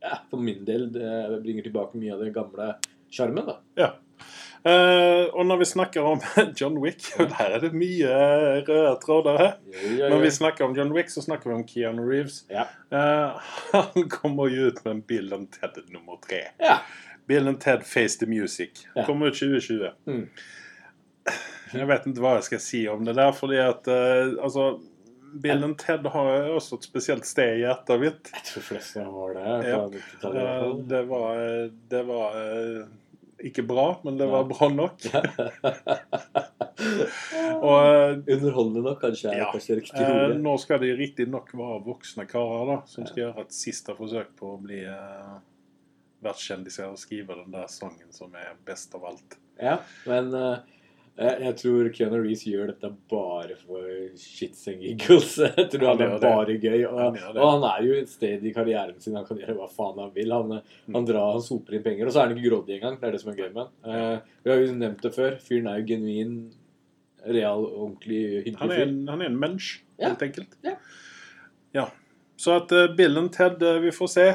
ja, 0.00 0.16
for 0.30 0.40
min 0.40 0.64
del 0.64 0.88
bringer 0.94 1.68
tilbake 1.68 2.00
mye 2.00 2.16
av 2.16 2.24
det 2.24 2.32
gamle 2.36 2.72
sjarmen. 3.14 3.54
Ja. 3.78 3.94
Uh, 4.64 5.28
og 5.36 5.44
når 5.44 5.58
vi 5.60 5.66
snakker 5.68 6.06
om 6.08 6.22
John 6.60 6.78
Wick 6.80 7.02
Der 7.18 7.50
er 7.52 7.58
det 7.60 7.74
mye 7.76 8.12
røde 8.64 8.94
tråder 9.02 9.36
her. 9.36 9.50
Ja, 9.68 9.90
ja, 9.98 10.08
når 10.08 10.22
vi 10.22 10.30
snakker 10.32 10.64
om 10.64 10.72
John 10.76 10.94
Wick, 10.96 11.10
så 11.12 11.20
snakker 11.20 11.50
vi 11.50 11.56
om 11.58 11.66
Keanu 11.68 12.00
Reeves. 12.08 12.46
Uh, 12.48 13.36
han 13.74 14.08
kommer 14.08 14.48
jo 14.48 14.70
ut 14.70 14.80
med 14.86 14.94
en 14.94 15.02
Bill 15.02 15.32
and 15.36 15.52
Ted 15.52 15.82
nummer 15.92 16.16
tre. 16.24 16.46
Bill 17.28 17.48
and 17.48 17.60
Ted 17.60 17.84
Face 17.84 18.16
the 18.18 18.26
Music. 18.26 18.86
Kommer 19.06 19.26
ut 19.26 19.36
2020. 19.36 19.92
Mm. 20.08 20.26
Jeg 21.74 21.90
vet 21.90 22.04
ikke 22.06 22.22
hva 22.22 22.36
jeg 22.38 22.44
skal 22.46 22.60
si 22.62 22.80
om 22.88 23.00
det 23.04 23.16
der, 23.18 23.32
fordi 23.34 23.56
at 23.58 23.88
uh, 23.90 24.36
altså 24.38 24.78
Bill 25.42 25.64
and 25.66 25.76
Ted 25.76 26.06
har 26.08 26.50
også 26.54 26.78
et 26.78 26.88
spesielt 26.88 27.26
sted 27.26 27.58
i 27.58 27.64
hjertet 27.66 28.00
mitt. 28.00 28.32
Jeg 28.32 28.48
tror 28.48 28.68
fleste 28.72 29.04
har 29.04 29.32
det. 29.36 29.56
Ja. 29.68 29.80
Det 30.94 31.00
var, 31.10 31.40
det 31.90 32.04
var 32.08 32.36
ikke 33.44 33.64
bra, 33.66 33.86
men 34.04 34.18
det 34.18 34.26
var 34.30 34.46
bra 34.48 34.68
nok. 34.72 35.04
og, 37.66 37.78
eh, 37.78 38.18
Underholdende 38.34 38.82
nok, 38.84 39.00
kanskje? 39.02 39.34
Ja. 39.36 39.50
kanskje 39.52 39.80
eh, 40.00 40.36
nå 40.40 40.54
skal 40.62 40.80
de 40.82 40.92
riktignok 40.96 41.52
være 41.56 41.80
voksne 41.86 42.26
karer 42.30 42.70
da, 42.72 42.78
som 42.90 43.08
skal 43.08 43.26
gjøre 43.26 43.44
et 43.44 43.56
siste 43.56 43.96
forsøk 43.98 44.32
på 44.38 44.54
å 44.54 44.60
bli 44.62 44.80
eh, 44.88 45.34
vertskjendiser 46.24 46.88
og 46.88 47.00
skrive 47.00 47.36
den 47.42 47.52
der 47.54 47.68
sangen 47.72 48.10
som 48.14 48.32
er 48.38 48.54
best 48.66 48.94
av 48.96 49.04
alt. 49.12 49.36
Ja, 49.60 49.76
men 50.08 50.32
uh, 50.34 50.56
jeg, 51.14 51.34
jeg 51.44 51.54
tror 51.60 51.88
Keanu 51.94 52.16
Reeves 52.18 52.40
gjør 52.48 52.72
dette 52.72 52.88
bare 53.10 53.54
for 53.60 53.90
shits 54.18 54.64
and 54.72 54.80
giggles. 54.82 55.36
Jeg 55.44 55.68
tror 55.70 55.84
han, 55.92 56.00
han 56.00 56.14
er 56.16 56.22
bare 56.24 56.56
gøy. 56.58 56.80
Og 56.88 56.98
han, 56.98 57.18
og 57.36 57.44
han, 57.52 57.66
er 57.68 57.84
jo 57.86 57.98
et 58.00 58.10
sted 58.10 58.42
i 58.42 58.50
karrieren 58.56 58.98
sin 59.02 59.14
han 59.14 59.26
kan 59.28 59.38
gjøre 59.38 59.54
hva 59.60 59.68
faen 59.70 60.00
han 60.02 60.10
vil. 60.16 60.34
Han, 60.34 60.56
mm. 60.58 60.96
han, 60.96 61.06
drar, 61.06 61.36
han 61.36 61.44
soper 61.44 61.78
inn 61.78 61.84
penger. 61.84 62.10
Og 62.10 62.16
så 62.16 62.22
er 62.22 62.26
han 62.26 62.34
ikke 62.34 62.48
grådig 62.48 62.80
engang. 62.80 62.98
Det 62.98 63.06
er 63.06 63.14
det 63.14 63.22
som 63.22 63.30
er 63.30 63.38
gøy 63.38 63.52
med 63.52 63.62
han. 63.62 63.70
Uh, 63.86 64.34
vi 64.42 64.52
har 64.52 64.64
jo 64.64 64.74
nevnt 64.80 65.06
det 65.06 65.12
før. 65.14 65.36
Fyren 65.44 65.70
er 65.70 65.78
jo 65.78 65.86
genuin, 65.92 66.34
real, 67.28 67.62
ordentlig 67.68 68.22
hyggelig 68.48 68.58
fyr. 68.74 68.96
Han 69.12 69.22
er 69.22 69.30
en 69.30 69.38
mensch, 69.44 69.70
helt 70.02 70.26
ja. 70.26 70.30
enkelt. 70.32 70.58
Ja. 70.66 70.74
ja. 71.78 71.86
Så 72.42 72.58
at 72.58 72.74
uh, 72.74 72.88
Bill 72.98 73.22
og 73.22 73.30
Ted, 73.38 73.62
uh, 73.62 73.78
vi 73.86 73.94
får 73.94 74.12
se. 74.16 74.28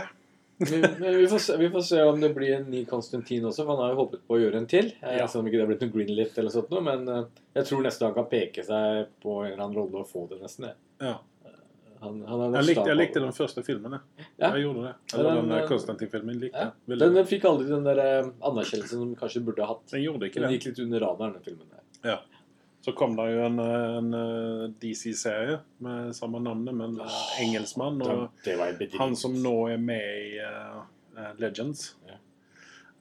Men 0.60 1.18
vi 1.18 1.28
får, 1.28 1.40
se, 1.40 1.58
vi 1.58 1.70
får, 1.70 1.82
se, 1.82 2.02
om 2.04 2.22
det 2.22 2.30
blir 2.36 2.56
en 2.56 2.66
ny 2.72 2.84
Konstantin 2.86 3.46
også, 3.48 3.64
for 3.64 3.78
han 3.78 3.84
har 3.86 3.94
jo 3.94 4.02
håpet 4.02 4.26
på 4.28 4.36
å 4.36 4.40
gjøre 4.42 4.60
en 4.60 4.68
til. 4.68 4.92
Eh, 5.00 5.16
ja. 5.22 5.28
Selv 5.32 5.44
om 5.44 5.48
ikke 5.48 5.56
det 5.56 5.64
har 5.64 5.70
blitt 5.72 5.86
noe 5.86 5.94
Greenlift 5.94 6.40
eller 6.42 6.52
sånt 6.52 6.74
noe. 6.74 6.84
Men 6.84 7.06
eh, 7.08 7.22
jeg 7.62 7.70
tror 7.70 7.86
nesten 7.86 8.10
han 8.10 8.16
kan 8.18 8.28
peke 8.32 8.66
seg 8.68 9.14
på 9.24 9.38
en 9.46 9.54
eller 9.54 9.64
annen 9.64 9.78
rolle 9.80 10.02
og 10.04 10.10
få 10.10 10.26
det, 10.32 10.42
nesten. 10.44 10.68
Ja. 11.00 11.14
Eh, 11.48 11.62
han, 12.04 12.18
han 12.28 12.44
jeg, 12.58 12.66
likte, 12.74 12.88
jeg, 12.92 13.00
likte, 13.00 13.24
den 13.24 13.38
første 13.38 13.64
filmen. 13.64 13.96
Jeg, 13.96 14.28
ja. 14.34 14.50
jeg 14.50 14.66
gjorde 14.66 14.84
det. 14.90 14.94
Eller 15.14 15.40
den, 15.40 15.54
den 15.54 15.70
Konstantin-filmen. 15.72 16.44
Ja. 16.50 16.66
Den, 16.92 17.06
den, 17.06 17.22
fikk 17.32 17.48
aldri 17.48 17.70
den 17.72 17.88
der 17.88 18.04
anerkjennelsen 18.04 19.06
som 19.06 19.16
kanskje 19.22 19.46
burde 19.48 19.64
ha 19.64 19.78
hatt. 19.78 19.88
Den 19.96 20.04
gjorde 20.10 20.28
ikke 20.28 20.42
det. 20.42 20.50
Den 20.50 20.58
gikk 20.58 20.68
litt 20.74 20.84
under 20.90 21.08
radaren, 21.08 21.40
den 21.40 21.48
filmen. 21.48 21.72
der. 21.72 21.88
Ja. 22.12 22.20
Så 22.90 22.96
kom 22.98 23.12
det 23.14 23.26
jo 23.30 23.42
en, 23.46 23.60
en 23.62 24.14
DC-serie 24.82 25.60
med 25.86 26.16
samme 26.18 26.40
navnet, 26.42 26.74
men 26.74 26.96
oh, 26.98 27.20
engelskmann. 27.38 28.00
Og 28.02 28.48
han 28.98 29.14
som 29.20 29.36
nå 29.38 29.54
er 29.70 29.78
med 29.78 30.24
i 30.24 30.40
uh, 30.42 31.28
Legends. 31.38 31.92
Yeah. 32.08 32.18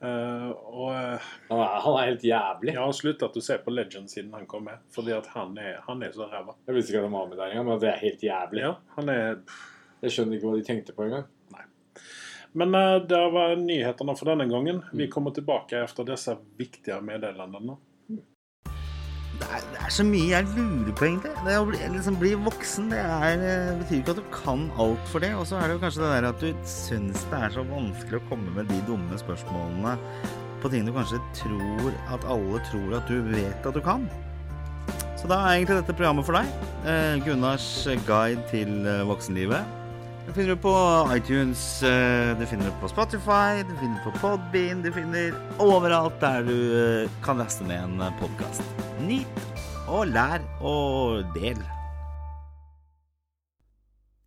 Uh, 0.03 0.51
og, 0.51 0.91
han, 0.93 1.57
er, 1.57 1.73
han, 1.81 1.95
er, 1.95 2.05
helt 2.11 2.27
jævlig. 2.29 2.75
Jeg 2.75 2.79
har 2.83 2.93
sluttet 2.99 3.41
å 3.41 3.43
se 3.43 3.57
på 3.65 3.73
Legends 3.73 4.13
siden 4.13 4.37
han 4.37 4.45
kom 4.51 4.69
med. 4.69 4.85
Fordi 4.93 5.17
at 5.17 5.31
han 5.33 5.57
er, 5.57 5.81
han 5.87 6.05
er 6.05 6.13
så 6.13 6.29
ræva. 6.29 6.53
Jeg 6.69 6.77
visste 6.77 6.93
ikke 6.93 7.01
at 7.01 7.09
han 7.09 7.17
var 7.17 7.33
med 7.33 7.41
der 7.41 7.49
engang, 7.49 7.69
men 7.71 7.81
det 7.81 7.89
er 7.95 7.99
helt 8.05 8.29
jævlig. 8.29 8.63
Ja, 8.67 8.71
han 8.99 9.13
er... 9.15 9.43
Jeg 10.05 10.13
skjønner 10.15 10.37
ikke 10.37 10.51
hva 10.51 10.61
de 10.61 10.69
tenkte 10.69 10.93
på 10.95 11.09
engang. 11.09 11.27
Men 12.61 12.77
uh, 12.77 13.01
det 13.09 13.25
var 13.33 13.57
nyhetene 13.65 14.19
for 14.21 14.35
denne 14.35 14.51
gangen. 14.53 14.85
Mm. 14.85 15.01
Vi 15.01 15.09
kommer 15.17 15.33
tilbake 15.33 15.81
etter 15.81 16.13
disse 16.13 16.37
viktige 16.61 17.01
meddelelsene. 17.01 17.81
Det 19.39 19.47
er, 19.47 19.63
det 19.71 19.79
er, 19.79 19.91
så 19.95 20.03
mye 20.03 20.27
jeg 20.33 20.47
lurer 20.51 20.91
på, 20.91 21.05
egentlig. 21.07 21.31
Det 21.45 21.55
å 21.55 21.67
bli, 21.69 21.79
liksom, 21.95 22.17
bli 22.19 22.33
voksen 22.43 22.89
det 22.91 22.99
er, 22.99 23.43
eh, 23.47 23.71
betyr 23.79 24.01
ikke 24.01 24.15
at 24.17 24.19
du 24.19 24.27
kan 24.35 24.67
alt 24.83 25.11
for 25.11 25.23
det. 25.23 25.31
Og 25.39 25.47
så 25.47 25.59
er 25.59 25.69
det 25.69 25.77
jo 25.77 25.83
kanskje 25.85 26.03
det 26.03 26.11
der 26.11 26.29
at 26.29 26.43
du 26.43 26.65
syns 26.67 27.25
det 27.31 27.39
er 27.39 27.55
så 27.55 27.65
vanskelig 27.69 28.19
å 28.19 28.27
komme 28.31 28.53
med 28.57 28.69
de 28.71 28.81
dumme 28.89 29.19
spørsmålene 29.21 29.95
på 30.59 30.71
ting 30.73 30.83
du 30.83 30.91
kanskje 30.91 31.21
tror 31.37 31.93
at 32.11 32.25
alle 32.27 32.59
tror 32.67 32.97
at 32.97 33.07
du 33.07 33.21
vet 33.31 33.69
at 33.69 33.75
du 33.75 33.79
kan. 33.83 34.09
Så 35.19 35.27
da 35.31 35.39
er 35.43 35.57
egentlig 35.57 35.81
dette 35.81 35.95
programmet 35.95 36.27
for 36.27 36.35
deg. 36.35 36.51
Eh, 36.87 37.15
Gunnars 37.23 37.67
guide 38.07 38.43
til 38.51 38.87
eh, 38.87 39.05
voksenlivet. 39.07 39.78
Det 40.29 40.35
finner 40.35 40.55
du 40.55 40.61
på 40.61 40.71
iTunes, 41.15 41.83
eh, 41.83 42.39
du 42.39 42.45
finner 42.45 42.65
det 42.65 42.75
på 42.81 42.87
Spotify, 42.87 43.63
du 43.65 43.71
finner 43.79 43.95
det 43.95 44.03
på 44.03 44.19
Podbean, 44.21 44.83
du 44.85 44.91
finner 44.93 45.33
overalt 45.57 46.19
der 46.21 46.45
du 46.45 46.53
eh, 46.77 47.09
kan 47.25 47.41
laste 47.41 47.65
ned 47.65 47.81
en 47.81 48.03
eh, 48.05 48.13
podkast. 48.19 48.61
Nyt 49.01 49.41
og 49.89 50.11
lær 50.11 50.45
og 50.61 51.25
del. 51.33 51.57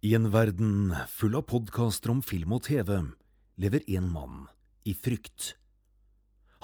I 0.03 0.17
en 0.19 0.27
verden 0.35 0.91
full 1.07 1.39
av 1.39 1.47
podkaster 1.55 2.11
om 2.11 2.27
film 2.27 2.59
og 2.59 2.67
TV 2.67 2.97
lever 3.63 3.87
en 3.95 4.11
mann 4.11 4.47
i 4.83 4.99
frykt. 4.99 5.53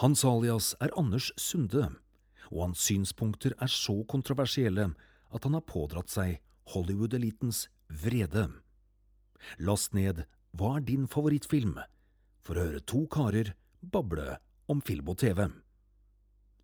Hans 0.03 0.27
alias 0.27 0.75
er 0.83 0.91
Anders 0.99 1.31
Sunde, 1.39 1.93
og 2.51 2.65
hans 2.73 2.89
synspunkter 2.91 3.55
er 3.55 3.71
så 3.71 4.01
kontroversielle 4.03 4.97
at 5.31 5.45
han 5.47 5.55
har 5.55 5.71
pådratt 5.71 6.11
seg 6.11 6.41
Hollywood-elitens 6.75 7.69
vrede. 7.87 8.51
Last 9.59 9.95
ned 9.95 10.25
Hva 10.57 10.77
er 10.79 10.85
din 10.89 11.07
favorittfilm? 11.07 11.79
for 12.49 12.57
å 12.57 12.65
høre 12.65 12.85
to 12.89 13.05
karer 13.13 13.53
bable 13.85 14.39
om 14.73 14.81
film 14.85 15.11
og 15.13 15.21
TV. 15.21 15.45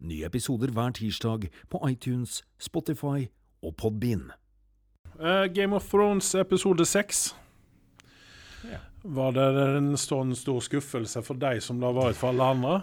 Nye 0.04 0.28
episoder 0.28 0.72
hver 0.72 0.94
tirsdag 0.96 1.50
på 1.72 1.80
iTunes, 1.90 2.40
Spotify 2.56 3.28
og 3.64 3.76
Podbean. 3.80 4.30
Uh, 5.20 5.44
Game 5.52 5.76
of 5.76 5.84
Thrones 5.90 6.32
episode 6.40 6.86
seks. 6.88 7.28
Ja. 8.64 8.80
Var 9.04 9.36
det 9.36 9.44
en 9.76 9.92
sånn 10.00 10.32
stor 10.36 10.64
skuffelse 10.64 11.20
for 11.24 11.36
deg 11.36 11.60
som 11.62 11.78
det 11.80 11.90
har 11.90 11.98
vært 11.98 12.18
for 12.18 12.32
alle 12.32 12.48
andre? 12.56 12.80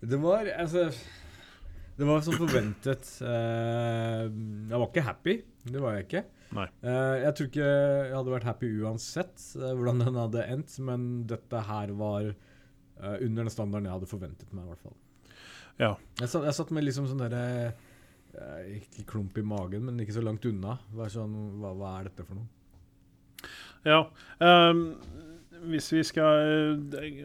Det 0.00 0.18
var 0.18 0.48
altså 0.58 0.88
Det 2.00 2.06
var 2.08 2.22
som 2.24 2.34
forventet. 2.34 3.06
Uh, 3.22 4.26
jeg 4.26 4.74
var 4.74 4.86
ikke 4.88 5.06
happy. 5.06 5.38
Det 5.70 5.82
var 5.82 5.98
jeg 5.98 6.08
ikke. 6.08 6.26
Nei. 6.56 6.66
Uh, 6.82 7.16
jeg 7.22 7.34
tror 7.36 7.48
ikke 7.50 7.66
jeg 7.66 8.14
hadde 8.16 8.32
vært 8.32 8.48
happy 8.48 8.70
uansett 8.82 9.44
uh, 9.60 9.70
hvordan 9.70 10.02
den 10.02 10.18
hadde 10.18 10.46
endt, 10.50 10.74
men 10.86 11.04
dette 11.30 11.62
her 11.68 11.92
var 11.98 12.32
uh, 12.32 13.16
under 13.20 13.44
den 13.44 13.52
standarden 13.54 13.86
jeg 13.86 13.96
hadde 13.98 14.10
forventet 14.10 14.50
meg, 14.56 14.66
i 14.66 14.72
hvert 14.72 14.88
fall. 14.88 14.96
Ja. 15.80 15.92
Jeg 16.18 16.32
satt, 16.32 16.44
jeg 16.48 16.56
satt 16.58 16.72
med 16.76 16.84
liksom 16.84 17.06
sånn 17.08 17.22
derre 17.22 17.70
Ikke 18.74 19.06
klump 19.08 19.38
i 19.40 19.44
magen, 19.46 19.86
men 19.86 20.02
ikke 20.02 20.18
så 20.18 20.24
langt 20.24 20.44
unna. 20.50 20.76
Sånn, 21.08 21.36
hva, 21.62 21.72
hva, 21.78 21.92
er 21.98 22.10
dette 22.10 22.26
for 22.26 22.36
noe? 22.36 22.50
Ja. 23.86 24.02
Um, 24.44 24.82
hvis, 25.70 25.88
vi 25.94 26.02
skal, 26.04 26.76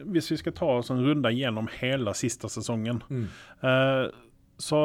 hvis 0.08 0.30
vi 0.32 0.38
skal 0.40 0.54
ta 0.56 0.70
oss 0.78 0.88
en 0.94 1.02
runde 1.04 1.34
gjennom 1.36 1.68
hele 1.76 2.14
siste 2.16 2.48
sesongen, 2.52 3.02
mm. 3.12 3.26
så 4.60 4.80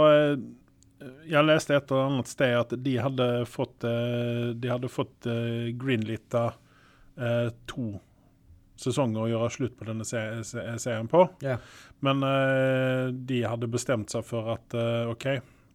jeg 1.29 1.48
leste 1.48 1.75
et 1.75 1.91
eller 1.91 2.10
annet 2.10 2.29
sted 2.29 2.55
at 2.58 2.75
de 2.86 2.96
hadde 3.01 3.27
fått, 3.50 3.86
eh, 3.88 4.51
de 4.53 4.72
hadde 4.72 4.91
fått 4.91 5.27
greenlita 5.81 6.46
eh, 7.17 7.50
to 7.70 7.93
sesonger 8.81 9.24
å 9.24 9.29
gjøre 9.29 9.50
slutt 9.53 9.75
på 9.77 9.86
denne 9.89 10.05
serien 10.05 11.10
på. 11.10 11.25
Yeah. 11.46 11.62
Men 12.01 12.24
de 13.29 13.43
hadde 13.46 13.70
bestemt 13.70 14.10
seg 14.10 14.25
for 14.25 14.55
at 14.55 14.74
OK, 15.05 15.27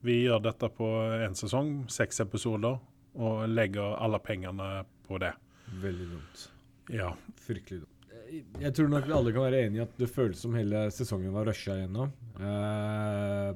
vi 0.03 0.17
gjør 0.25 0.43
dette 0.43 0.73
på 0.75 0.89
én 1.23 1.39
sesong, 1.39 1.85
seks 1.87 2.19
episoder, 2.25 2.81
og 3.15 3.45
legger 3.47 3.95
alle 4.03 4.19
pengene 4.19 4.83
på 5.07 5.21
det. 5.23 5.31
Veldig 5.83 6.09
dumt. 6.17 6.49
Ja. 6.91 7.13
Fryktelig 7.47 7.85
dumt. 7.85 7.93
Jeg 8.61 8.75
tror 8.75 8.91
nok 8.91 9.07
vi 9.07 9.15
alle 9.15 9.33
kan 9.35 9.47
være 9.47 9.63
enige 9.67 9.81
i 9.81 9.85
at 9.85 10.01
det 10.01 10.09
føles 10.11 10.41
som 10.43 10.55
hele 10.59 10.87
sesongen 10.95 11.35
var 11.35 11.47
rusha 11.47 11.77
gjennom. 11.79 12.11
Uh, 12.41 13.55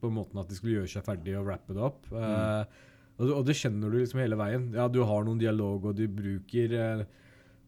på 0.00 0.10
måten 0.12 0.40
at 0.40 0.50
de 0.50 0.58
skulle 0.58 0.78
gjøre 0.78 0.92
seg 0.92 1.06
ferdig 1.06 1.34
og 1.38 1.48
wrappe 1.48 1.76
det 1.76 1.84
opp. 1.88 2.04
Mm. 2.12 2.18
Uh, 2.18 2.84
og, 3.18 3.32
og, 3.40 3.40
det 3.48 3.56
kjenner 3.58 3.90
du 3.90 3.98
liksom 3.98 4.22
hele 4.22 4.38
veien. 4.38 4.68
Ja, 4.76 4.86
du 4.90 5.00
har 5.06 5.26
noen 5.26 5.40
dialog, 5.40 5.90
og 5.90 5.98
du 5.98 6.04
bruker 6.10 6.76
uh, 6.78 7.02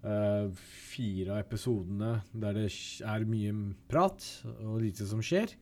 uh, 0.05 0.63
fire 0.93 1.35
av 1.35 1.43
episodene 1.43 2.21
der 2.31 2.61
det 2.61 2.69
er 2.71 3.27
mye 3.29 3.57
prat 3.91 4.29
og 4.61 4.81
lite 4.85 5.09
som 5.11 5.25
skjer. 5.25 5.57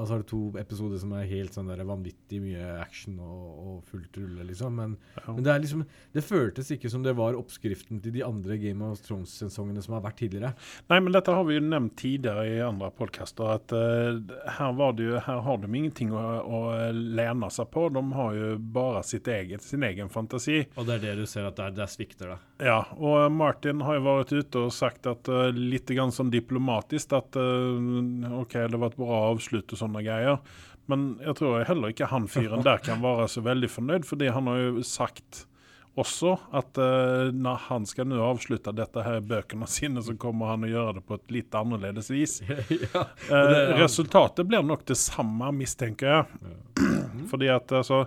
Og 0.00 0.06
så 0.08 0.14
har 0.16 0.22
du 0.22 0.28
to 0.30 0.40
episoder 0.60 1.00
som 1.02 1.12
er 1.18 1.28
helt 1.30 1.54
sånn 1.56 1.68
der 1.70 1.82
vanvittig 1.88 2.40
mye 2.44 2.66
action 2.82 3.18
og, 3.22 3.44
og 3.58 3.76
fullt 3.90 4.18
rulle, 4.20 4.46
liksom. 4.48 4.74
Men, 4.78 4.96
Ja. 5.18 5.32
men 5.34 5.44
det 5.44 5.52
er 5.52 5.62
liksom 5.64 5.84
Det 6.14 6.24
føltes 6.24 6.70
ikke 6.74 6.90
som 6.90 7.02
det 7.02 7.14
var 7.18 7.36
oppskriften 7.38 8.00
til 8.02 8.12
de 8.14 8.22
andre 8.24 8.58
Game 8.58 8.84
of 8.84 9.00
Thrones-sesongene 9.06 9.82
som 9.84 9.94
har 9.98 10.04
vært 10.06 10.20
tidligere. 10.22 10.54
Nei, 10.90 11.00
men 11.00 11.12
dette 11.12 11.34
har 11.34 11.44
vi 11.48 11.58
jo 11.58 11.64
nevnt 11.66 11.96
tidligere 12.00 12.46
i 12.48 12.60
andre 12.64 12.90
podkaster, 12.94 13.54
at 13.58 13.72
uh, 13.72 14.18
her, 14.58 14.72
var 14.78 14.92
det 14.98 15.08
jo, 15.08 15.18
her 15.24 15.40
har 15.44 15.58
de 15.62 15.70
ingenting 15.72 16.12
å, 16.12 16.24
å 16.42 16.60
lene 16.92 17.50
seg 17.54 17.70
på. 17.74 17.88
De 17.94 18.02
har 18.14 18.34
jo 18.38 18.52
bare 18.58 19.02
sitt 19.06 19.28
eget, 19.28 19.62
sin 19.64 19.82
egen 19.86 20.08
fantasi. 20.12 20.64
Og 20.76 20.86
det 20.88 20.98
er 20.98 21.06
det 21.08 21.16
du 21.22 21.26
ser 21.26 21.48
at 21.48 21.58
der, 21.60 21.74
der 21.76 21.90
svikter 21.90 22.34
det. 22.34 22.38
Ja, 22.58 22.80
og 22.98 23.30
Martin 23.30 23.84
har 23.86 23.98
jo 24.00 24.06
vært 24.08 24.32
ute 24.34 24.64
og 24.66 24.72
sagt 24.74 25.06
at 25.06 25.28
uh, 25.30 25.46
litt 25.54 25.90
grann 25.94 26.10
sånn 26.14 26.32
diplomatisk 26.34 27.12
at 27.14 27.38
uh, 27.38 28.40
OK, 28.40 28.56
det 28.66 28.80
var 28.80 28.90
et 28.90 28.98
bra 28.98 29.20
avslutt 29.28 29.74
og 29.76 29.78
sånne 29.78 30.02
greier. 30.02 30.40
Men 30.90 31.12
jeg 31.22 31.36
tror 31.38 31.62
heller 31.68 31.92
ikke 31.92 32.08
han 32.10 32.26
fyren 32.30 32.64
der 32.66 32.80
kan 32.82 33.02
være 33.04 33.28
så 33.30 33.44
veldig 33.46 33.70
fornøyd, 33.70 34.08
fordi 34.08 34.32
han 34.34 34.50
har 34.50 34.58
jo 34.64 34.82
sagt 34.88 35.44
også 35.98 36.34
at 36.54 36.78
uh, 36.82 37.30
når 37.34 37.62
han 37.68 37.86
skal 37.88 38.06
nå 38.10 38.18
avslutte 38.22 38.74
dette 38.74 39.02
her 39.06 39.22
bøkene 39.22 39.66
sine, 39.70 40.02
så 40.02 40.14
kommer 40.18 40.52
han 40.52 40.66
å 40.66 40.70
gjøre 40.70 40.98
det 40.98 41.06
på 41.08 41.18
et 41.18 41.34
litt 41.38 41.54
annerledes 41.58 42.10
vis. 42.14 42.40
ja. 42.48 43.04
Eh, 43.04 43.28
det 43.30 43.62
er- 43.62 43.74
resultatet 43.84 44.46
blir 44.50 44.66
nok 44.66 44.86
det 44.90 44.98
samme, 44.98 45.50
mistenker 45.54 46.10
jeg. 46.10 46.54
Fordi 47.30 47.50
at 47.54 47.74
altså 47.74 48.04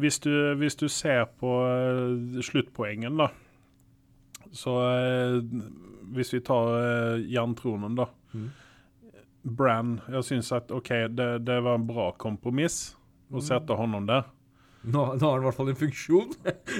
hvis 0.00 0.22
du, 0.24 0.32
hvis 0.58 0.78
du 0.80 0.86
ser 0.88 1.26
på 1.38 1.50
uh, 1.66 2.42
sluttpoengen, 2.42 3.18
da 3.20 3.30
Så 4.52 4.76
eh, 4.84 5.38
hvis 6.12 6.34
vi 6.34 6.42
tar 6.44 6.74
eh, 6.78 7.22
jerntronen, 7.32 7.96
da. 7.98 8.08
Mm. 8.32 8.50
Brann. 9.42 9.96
Jeg 10.12 10.28
syns 10.28 10.52
at 10.54 10.70
OK, 10.70 10.92
det, 11.10 11.30
det 11.46 11.58
var 11.64 11.80
en 11.80 11.86
bra 11.88 12.12
kompromiss 12.20 12.92
å 13.32 13.42
sette 13.42 13.74
honom 13.74 14.06
der. 14.06 14.28
Nå, 14.82 15.02
nå 15.14 15.22
har 15.22 15.36
han 15.36 15.44
i 15.44 15.46
hvert 15.46 15.56
fall 15.58 15.68
en 15.70 15.78
funksjon. 15.78 16.32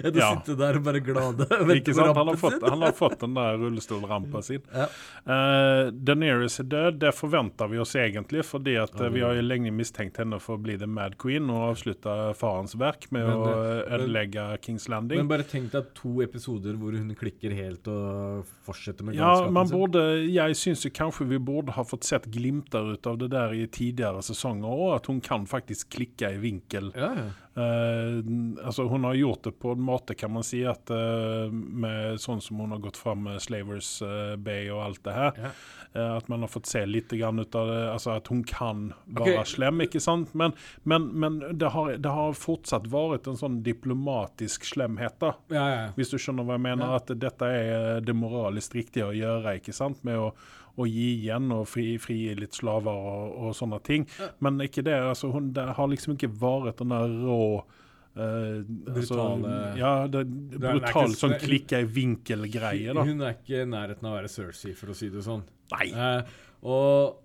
Enn 0.03 0.17
å 0.19 0.29
sitte 0.35 0.57
der 0.59 0.79
og 0.81 0.87
bare 0.89 1.01
glade 1.05 1.47
Ikke 1.77 1.95
sant? 1.95 2.17
Han 2.17 2.31
har, 2.33 2.39
fått, 2.41 2.65
han 2.67 2.83
har 2.83 2.95
fått 2.99 3.21
den 3.21 3.37
der 3.37 3.59
rullestolrampa 3.63 4.43
sin. 4.43 4.65
Ja. 4.75 4.89
Uh, 5.23 5.93
Daenerys 5.95 6.59
er 6.63 6.67
død, 6.73 6.99
det 7.05 7.13
forventer 7.15 7.71
vi 7.71 7.79
oss 7.83 7.95
egentlig, 7.99 8.43
fordi 8.49 8.75
at 8.83 8.97
eh, 8.99 9.11
vi 9.15 9.23
har 9.23 9.37
jo 9.39 9.45
lenge 9.45 9.71
mistenkt 9.75 10.19
henne 10.19 10.41
for 10.43 10.59
å 10.59 10.63
bli 10.65 10.75
The 10.81 10.89
Mad 10.91 11.15
Queen 11.23 11.47
og 11.53 11.69
avslutte 11.71 12.17
farens 12.39 12.75
verk 12.81 13.07
med 13.15 13.29
Men 13.29 13.39
å 13.39 13.53
eh, 13.53 13.95
ødelegge 13.99 14.49
Kings 14.65 14.89
Landing. 14.91 15.23
Men 15.23 15.31
bare 15.31 15.47
tenk 15.49 15.71
deg 15.75 15.93
to 15.99 16.17
episoder 16.27 16.75
hvor 16.81 16.97
hun 16.99 17.15
klikker 17.19 17.55
helt 17.55 17.87
og 17.93 18.49
fortsetter 18.67 19.07
med 19.07 19.19
Ja, 19.19 19.31
galskapen 19.31 19.57
man 19.61 19.71
sin. 19.71 19.79
borde, 19.79 20.05
jeg 20.27 20.59
syns 20.59 20.87
kanskje 20.97 21.29
vi 21.31 21.39
burde 21.43 21.77
ha 21.79 21.87
fått 21.87 22.09
sett 22.09 22.27
glimter 22.35 22.97
ut 22.97 23.07
av 23.07 23.21
det 23.23 23.31
der 23.33 23.55
i 23.55 23.65
tidligere 23.71 24.23
sesonger 24.27 24.69
òg, 24.73 24.89
at 24.99 25.09
hun 25.13 25.23
kan 25.23 25.47
faktisk 25.47 25.93
klikke 25.95 26.35
i 26.35 26.43
vinkel. 26.43 26.91
Ja, 26.99 27.13
ja. 27.23 27.31
Eh, 27.55 28.19
altså 28.65 28.87
Hun 28.89 29.05
har 29.05 29.15
gjort 29.15 29.43
det 29.45 29.53
på 29.61 29.73
en 29.73 29.83
måte, 29.85 30.15
kan 30.15 30.33
man 30.33 30.45
si, 30.47 30.63
at 30.65 30.91
uh, 30.91 31.53
med 31.53 32.21
sånn 32.21 32.41
som 32.41 32.63
hun 32.63 32.73
har 32.73 32.81
gått 32.81 33.01
fram 33.01 33.27
med 33.27 33.43
Slavers 33.45 33.99
uh, 34.01 34.39
Bay 34.41 34.71
og 34.73 34.81
alt 34.87 35.03
det 35.05 35.17
her. 35.17 35.41
Ja. 35.49 35.53
Eh, 35.95 36.17
at 36.17 36.29
man 36.29 36.41
har 36.45 36.49
fått 36.49 36.67
se 36.67 36.85
litt 36.87 37.09
grann 37.19 37.39
ut 37.43 37.55
av 37.55 37.69
det, 37.69 37.81
altså 37.93 38.15
at 38.17 38.29
hun 38.33 38.43
kan 38.45 38.93
være 39.07 39.39
okay. 39.41 39.51
slem, 39.55 39.81
ikke 39.87 40.01
sant? 40.01 40.33
Men, 40.35 40.53
men, 40.85 41.09
men 41.25 41.39
det, 41.59 41.69
har, 41.75 41.97
det 41.97 42.09
har 42.13 42.33
fortsatt 42.39 42.87
vært 42.93 43.27
en 43.29 43.37
sånn 43.41 43.61
diplomatisk 43.67 44.65
slemhet, 44.65 45.19
da. 45.21 45.35
ja, 45.53 45.67
ja. 45.75 45.85
Hvis 45.97 46.11
du 46.15 46.19
skjønner 46.19 46.45
hva 46.49 46.57
jeg 46.59 46.67
mener, 46.71 46.87
Ja. 46.87 46.97
at 47.03 47.13
dette 47.19 47.45
er 47.45 48.01
det 48.01 48.15
moralisk 48.17 48.75
riktige 48.79 49.11
å 49.11 49.15
gjøre, 49.17 49.57
ikke 49.61 49.73
sant? 49.77 50.03
Med 50.05 50.19
å, 50.19 50.33
og 50.81 50.89
gi 50.89 51.11
igjen 51.21 51.51
og 51.53 51.67
fri, 51.69 51.99
frigi 52.01 52.33
litt 52.39 52.57
slaver 52.57 52.89
og, 52.97 53.35
og 53.49 53.55
sånne 53.59 53.79
ting. 53.85 54.07
Men 54.41 54.57
ikke 54.65 54.81
det, 54.87 54.95
altså 54.97 55.29
hun, 55.35 55.51
det 55.53 55.67
har 55.77 55.91
liksom 55.93 56.15
ikke 56.17 56.31
vært 56.41 56.79
den 56.81 56.95
der 56.95 57.13
rå 57.27 57.43
altså, 58.17 59.15
Brutale- 59.17 59.79
Ja, 59.79 60.07
det, 60.07 60.25
det 60.53 60.59
brutal 60.61 61.09
ikke- 61.11 61.19
sånn 61.19 61.37
klikke 61.41 61.81
i 61.81 61.85
vinkel-greie. 61.89 62.93
Hun 62.95 63.21
er 63.23 63.37
ikke 63.37 63.63
i 63.63 63.69
nærheten 63.69 64.05
av 64.07 64.13
å 64.13 64.17
være 64.21 64.29
Cersei, 64.33 64.75
for 64.77 64.93
å 64.93 64.95
si 64.97 65.09
det 65.09 65.23
sånn. 65.25 65.43
Nei! 65.73 65.91
Uh, 65.93 66.41
og, 66.63 67.21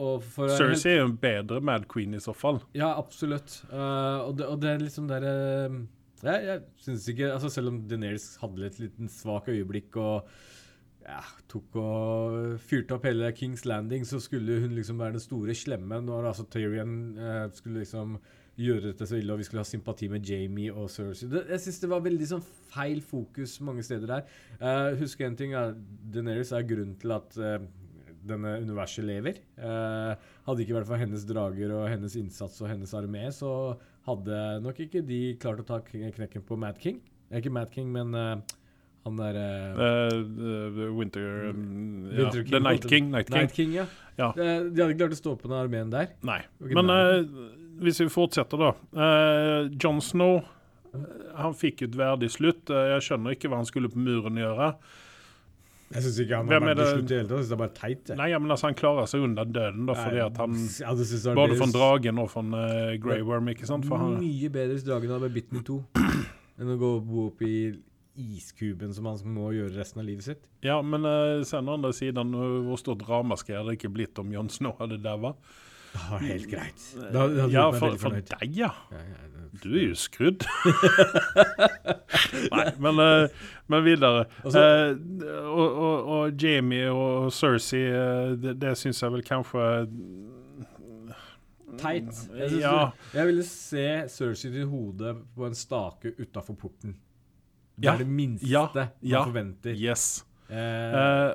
og 0.00 0.28
Cersei 0.56 0.96
er 0.96 1.02
jo 1.02 1.08
en 1.10 1.18
bedre 1.20 1.60
Mad 1.64 1.86
Queen 1.90 2.16
i 2.16 2.22
så 2.22 2.34
fall. 2.36 2.60
Ja, 2.76 2.92
absolutt. 2.98 3.60
Uh, 3.70 4.26
og, 4.26 4.36
det, 4.38 4.48
og 4.48 4.62
det 4.62 4.72
er 4.72 4.84
liksom 4.84 5.10
der 5.10 5.26
uh, 5.26 5.80
Jeg, 6.24 6.46
jeg 6.46 6.62
synes 6.84 7.06
ikke 7.08 7.30
altså 7.32 7.48
Selv 7.48 7.70
om 7.70 7.82
Deneris 7.88 8.34
hadde 8.42 8.66
et 8.66 8.80
liten 8.82 9.08
svak 9.08 9.48
øyeblikk 9.48 9.96
og 10.00 10.28
ja, 11.00 11.22
tok 11.48 11.78
og 11.80 12.34
fyrte 12.60 12.94
opp 12.94 13.06
hele 13.08 13.30
Kings 13.34 13.64
Landing, 13.66 14.04
så 14.06 14.20
skulle 14.20 14.58
hun 14.60 14.74
liksom 14.76 15.00
være 15.00 15.16
den 15.16 15.22
store 15.24 15.56
slemme 15.56 15.96
når 16.04 16.28
altså 16.28 16.44
Tyrion 16.52 16.92
skulle 17.56 17.80
liksom 17.80 18.18
gjøre 18.60 18.90
dette 18.90 19.06
så 19.08 19.18
ille, 19.18 19.32
og 19.32 19.40
vi 19.40 19.46
skulle 19.46 19.62
ha 19.64 19.68
sympati 19.68 20.08
med 20.12 20.26
Jamie 20.26 20.72
og 20.72 20.90
Cersei. 20.92 21.28
Det, 21.30 21.44
jeg 21.54 21.62
syns 21.64 21.80
det 21.82 21.90
var 21.90 22.04
veldig 22.04 22.28
sånn 22.32 22.44
feil 22.70 23.00
fokus 23.04 23.56
mange 23.64 23.84
steder 23.86 24.10
der. 24.10 24.34
Uh, 24.60 24.98
husk 25.00 25.22
en 25.24 25.38
ting, 25.38 25.54
uh, 25.56 25.72
Daenerys 26.14 26.52
er 26.56 26.66
grunnen 26.68 26.96
til 27.00 27.14
at 27.14 27.38
eh, 27.40 27.60
denne 28.26 28.56
universet 28.62 29.04
lever. 29.06 29.40
Eh, 29.58 30.30
hadde 30.46 30.64
ikke 30.64 30.76
vært 30.78 30.88
for 30.90 31.00
hennes 31.00 31.24
drager 31.28 31.72
og 31.76 31.88
hennes 31.90 32.16
innsats 32.20 32.60
og 32.62 32.70
hennes 32.72 32.92
armé, 32.96 33.26
så 33.34 33.52
hadde 34.08 34.40
nok 34.64 34.80
ikke 34.86 35.02
de 35.06 35.20
klart 35.40 35.62
å 35.62 35.66
ta 35.68 35.80
knekken 35.84 36.44
på 36.46 36.58
Mad 36.60 36.80
King. 36.80 37.00
Eh, 37.30 37.38
Ikke 37.40 37.52
Mad 37.54 37.70
King, 37.74 37.90
men 37.94 38.14
eh, 38.16 38.36
han 39.06 39.16
der 39.16 39.38
eh, 39.40 40.92
winter, 40.92 41.50
um, 41.50 42.10
ja. 42.12 42.30
King, 42.34 42.50
The 42.50 42.60
Night 42.60 42.88
King. 42.88 43.10
Night 43.10 43.30
King. 43.30 43.38
Night 43.38 43.56
King, 43.56 43.74
ja. 43.78 43.86
Ja. 44.18 44.32
De, 44.36 44.46
De 44.70 44.82
hadde 44.82 44.92
ikke 44.92 45.04
klart 45.06 45.16
å 45.16 45.20
stå 45.20 45.36
på 45.40 45.48
den 45.48 45.58
armeen 45.60 45.92
der. 45.92 46.10
Nei. 46.26 46.40
Men 46.60 46.92
eh, 46.92 47.20
hvis 47.80 48.02
vi 48.02 48.10
fortsetter, 48.12 48.60
da. 48.60 48.72
Uh, 48.92 49.70
John 49.80 50.02
Snow 50.04 50.42
han 51.38 51.54
fikk 51.54 51.84
et 51.86 51.94
verdig 51.96 52.32
slutt. 52.34 52.66
Jeg 52.68 53.04
skjønner 53.06 53.36
ikke 53.36 53.48
hva 53.48 53.60
han 53.60 53.68
skulle 53.68 53.88
på 53.92 54.00
muren 54.02 54.40
gjøre. 54.40 54.72
Jeg 55.90 56.04
syns 56.04 56.18
ikke 56.22 56.38
han 56.38 56.50
har 56.52 56.62
vært 56.62 56.78
til 56.78 56.88
slutt 56.88 57.00
i 57.02 57.10
det 57.10 57.16
hele 57.18 57.28
tatt. 57.30 57.46
Det 57.48 57.54
er 57.54 57.60
bare 57.60 57.74
teit. 57.74 58.10
Nei, 58.20 58.26
ja, 58.30 58.38
men 58.38 58.54
altså, 58.54 58.68
han 58.68 58.76
klarer 58.78 59.08
seg 59.10 59.24
unna 59.26 59.42
døden, 59.42 59.88
da, 59.88 59.96
fordi 59.98 60.20
Nei, 60.20 60.26
at 60.28 60.36
han 60.38 60.52
ja, 60.54 60.92
det 61.00 61.06
synes 61.10 61.24
jeg 61.26 61.38
Både 61.38 61.56
fra 61.58 61.68
dragen 61.74 62.20
og 62.22 62.28
fra 62.30 62.44
uh, 62.46 62.92
Grey 63.02 63.24
Worm, 63.26 63.50
ikke 63.50 63.66
sant? 63.66 63.88
For 63.90 63.98
han, 63.98 64.20
Mye 64.22 64.50
bedre 64.54 64.76
hvis 64.76 64.86
dragen 64.86 65.14
hadde 65.16 65.30
bitt 65.34 65.50
den 65.50 65.62
i 65.62 65.64
to 65.66 65.80
enn 66.60 66.70
å 66.70 66.76
gå 66.78 66.90
og 67.00 67.08
bo 67.08 67.24
oppi 67.32 67.54
iskuben 68.20 68.92
som 68.94 69.08
han 69.08 69.34
må 69.34 69.50
gjøre 69.56 69.72
resten 69.78 70.02
av 70.02 70.06
livet 70.06 70.26
sitt. 70.26 70.46
ja, 70.66 70.76
men 70.84 71.06
uh, 71.08 71.42
sen 71.48 71.66
å 71.66 71.74
andre 71.78 71.90
siden, 71.96 72.36
uh, 72.38 72.60
hvor 72.68 72.78
stort 72.78 73.02
ramaskrik 73.08 73.58
hadde 73.58 73.72
det 73.72 73.80
ikke 73.80 73.94
blitt 73.96 74.22
om 74.22 74.30
Jon 74.34 74.52
Snow 74.52 74.76
hadde 74.78 75.00
daua? 75.02 75.34
Det 75.34 75.69
var 75.94 76.18
helt 76.22 76.46
greit. 76.50 76.84
Da, 77.12 77.26
da 77.28 77.46
Ja, 77.50 77.70
for, 77.72 77.96
for 77.98 78.10
deg, 78.14 78.56
ja. 78.56 78.70
Ja, 78.92 78.98
ja, 78.98 79.48
Du 79.62 79.72
er 79.74 79.88
jo 79.90 79.94
skrudd. 79.98 80.44
Nei, 82.54 82.66
men, 82.80 82.98
eh, 83.02 83.28
men 83.68 83.84
videre. 83.84 84.26
Altså- 84.44 84.60
Eh, 84.60 84.96
og, 85.50 85.76
og, 85.76 86.08
og 86.14 86.42
Jamie 86.42 86.88
og 86.90 87.32
Cersei, 87.34 87.82
eh, 87.90 88.36
det, 88.40 88.54
det 88.62 88.76
syns 88.78 89.02
jeg 89.02 89.12
vel 89.12 89.22
kanskje 89.26 89.66
Teit. 91.80 92.10
Jeg, 92.36 92.58
Ja. 92.60 92.90
du, 92.90 93.18
jeg 93.18 93.26
ville 93.30 93.44
se 93.46 93.84
Cersei 94.10 94.50
til 94.52 94.66
hodet 94.68 95.14
på 95.36 95.46
en 95.46 95.54
stake 95.54 96.12
utafor 96.18 96.54
porten. 96.58 96.96
Det 97.76 97.86
Ja, 97.86 97.94
er 97.94 97.98
det 98.02 98.08
minste 98.08 98.46
ja, 98.50 98.66
man 98.74 98.88
ja. 99.02 99.22
forventer. 99.24 99.72
Yes. 99.78 100.24
Eh, 100.50 100.56
Eh, 100.56 101.34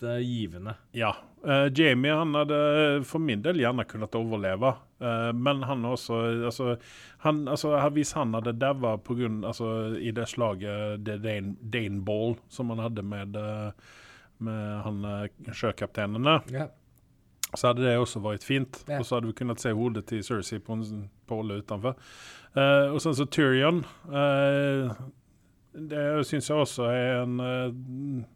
lite 0.00 0.20
givende. 0.22 0.74
Ja. 0.92 1.16
Uh, 1.44 1.72
Jamie 1.72 2.12
han 2.12 2.34
hadde 2.34 3.04
for 3.04 3.18
min 3.18 3.42
del 3.42 3.58
gjerne 3.60 3.84
kunnet 3.84 4.14
overleve, 4.14 4.72
uh, 5.00 5.32
men 5.32 5.62
han 5.62 5.84
også 5.84 6.44
altså, 6.46 6.76
han, 7.18 7.48
altså, 7.48 7.88
Hvis 7.90 8.12
han 8.12 8.34
hadde 8.34 8.52
daua 8.52 8.98
altså, 9.46 9.96
i 9.98 10.10
det 10.10 10.28
slaget 10.28 11.04
det 11.04 11.22
Dane, 11.22 11.54
Dane 11.60 12.00
Ball 12.00 12.36
som 12.48 12.70
han 12.70 12.78
hadde 12.78 13.02
med, 13.02 13.36
eh, 13.36 13.70
med 14.38 14.82
han 14.82 15.28
sjøkapteinene, 15.52 16.40
Ja. 16.52 16.68
så 17.54 17.68
hadde 17.68 17.82
det 17.82 17.98
også 17.98 18.20
vært 18.20 18.44
fint. 18.44 18.84
yeah. 18.88 19.00
Og 19.00 19.06
så 19.06 19.16
hadde 19.16 19.26
vi 19.26 19.32
kunnet 19.32 19.60
se 19.60 19.72
hodet 19.72 20.06
til 20.06 20.22
Cersei 20.22 20.58
på 20.58 20.72
en 20.72 21.08
påle 21.26 21.62
utenfor. 21.62 21.96
Uh, 22.56 22.92
og 22.94 23.00
sen 23.00 23.14
så 23.14 23.24
Tyrion. 23.26 23.84
eh, 24.08 24.90
det 25.74 26.26
syns 26.26 26.48
jeg 26.50 26.56
også 26.58 26.82
er 26.90 27.22
en 27.22 28.26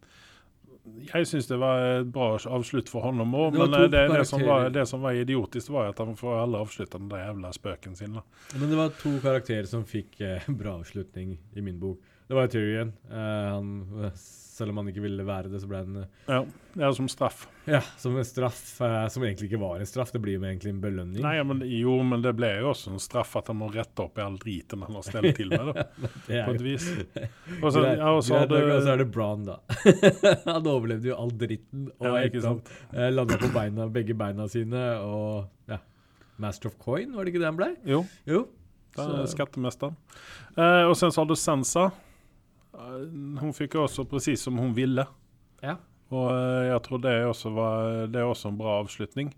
Jeg 0.83 1.27
syns 1.31 1.47
det 1.47 1.57
var 1.63 1.85
et 2.01 2.09
bra 2.11 2.33
avslutt 2.35 2.89
for 2.91 3.07
honom 3.07 3.35
òg, 3.39 3.55
men 3.55 3.71
to 3.71 3.85
eh, 3.85 3.91
det, 3.93 4.01
det, 4.11 4.25
som 4.27 4.43
var, 4.43 4.67
det 4.75 4.83
som 4.91 5.05
var 5.05 5.15
idiotisk, 5.15 5.71
var 5.71 5.93
at 5.93 6.01
han 6.03 6.17
får 6.19 6.41
alle 6.41 6.63
avslutta 6.65 6.99
den 6.99 7.11
der 7.13 7.23
jævla 7.23 7.53
spøken 7.55 7.95
sin. 7.99 8.17
da. 8.19 8.25
Men 8.57 8.73
det 8.73 8.81
var 8.81 8.97
to 8.99 9.13
karakterer 9.23 9.69
som 9.71 9.85
fikk 9.87 10.19
eh, 10.27 10.49
bra 10.63 10.75
avslutning 10.81 11.37
i 11.55 11.63
min 11.63 11.79
bok. 11.83 12.03
Det 12.33 12.37
var 12.37 12.47
Tyrion. 12.47 12.93
Uh, 13.11 13.17
han, 13.53 14.11
selv 14.17 14.71
om 14.71 14.79
han 14.81 14.87
ikke 14.89 15.03
ville 15.05 15.25
være 15.29 15.51
det, 15.53 15.59
så 15.61 15.67
ble 15.69 15.83
han 15.83 15.97
eh, 16.01 16.31
Ja, 16.31 16.39
er 16.87 16.95
som 16.97 17.11
straff. 17.13 17.43
Ja, 17.69 17.83
som 18.01 18.15
en 18.17 18.25
straff, 18.25 18.61
uh, 18.81 19.03
som 19.13 19.25
egentlig 19.27 19.51
ikke 19.51 19.59
var 19.61 19.83
en 19.83 19.89
straff. 19.91 20.15
Det 20.15 20.21
blir 20.25 20.39
jo 20.39 20.45
egentlig 20.49 20.71
en 20.73 20.79
belønning. 20.81 21.19
Nei, 21.21 21.35
men, 21.45 21.61
jo, 21.69 21.99
men 22.09 22.23
det 22.25 22.31
ble 22.39 22.49
jo 22.55 22.71
også 22.71 22.95
en 22.95 23.03
straff 23.05 23.35
at 23.37 23.51
han 23.53 23.59
må 23.61 23.67
rette 23.75 24.01
opp 24.07 24.17
i 24.17 24.23
all 24.25 24.39
driten 24.41 24.81
han 24.87 24.97
har 24.97 25.05
stelt 25.05 25.37
til 25.37 25.53
med. 25.53 25.75
Da, 25.77 25.85
det 26.31 26.39
er 26.39 26.49
på 26.49 26.55
et 26.57 26.65
vis. 26.65 26.87
Og 27.67 27.67
så, 27.75 27.83
ja, 27.85 28.07
og 28.09 28.23
så 28.25 28.41
det, 28.49 28.61
og 28.65 28.81
så 28.87 28.95
er 28.95 29.03
det 29.03 29.07
Brown, 29.13 29.43
da. 29.51 29.59
han 30.55 30.71
overlevde 30.73 31.11
jo 31.11 31.19
all 31.21 31.35
dritten. 31.43 31.91
Og 32.01 32.17
Ja, 32.17 32.55
eh, 32.95 33.11
landa 33.13 33.37
på 33.43 33.51
beina, 33.53 33.91
begge 33.93 34.17
beina 34.23 34.47
sine 34.49 34.87
og 35.05 35.69
ja. 35.69 35.83
Master 36.41 36.73
of 36.73 36.81
Coin, 36.81 37.13
var 37.13 37.29
det 37.29 37.35
ikke 37.35 37.45
det 37.45 37.51
han 37.51 37.61
ble? 37.61 37.69
Jo, 37.93 38.01
Jo. 38.25 38.47
det 38.97 39.05
Så- 39.05 39.29
skattemesteren. 39.37 40.01
Og 40.57 40.97
sen 40.97 41.13
så 41.13 41.21
har 41.21 41.29
du 41.29 41.37
Sansa. 41.37 41.91
Hun 42.73 43.53
fikk 43.57 43.75
også 43.83 44.05
presis 44.09 44.43
som 44.47 44.57
hun 44.59 44.73
ville. 44.77 45.05
Ja. 45.63 45.77
Og 46.13 46.27
eh, 46.29 46.67
jeg 46.69 46.81
tror 46.85 46.99
det 47.01 47.13
også 47.25 47.51
var 47.57 48.07
Det 48.13 48.21
er 48.21 48.27
også 48.29 48.51
en 48.51 48.57
bra 48.59 48.75
avslutning. 48.83 49.31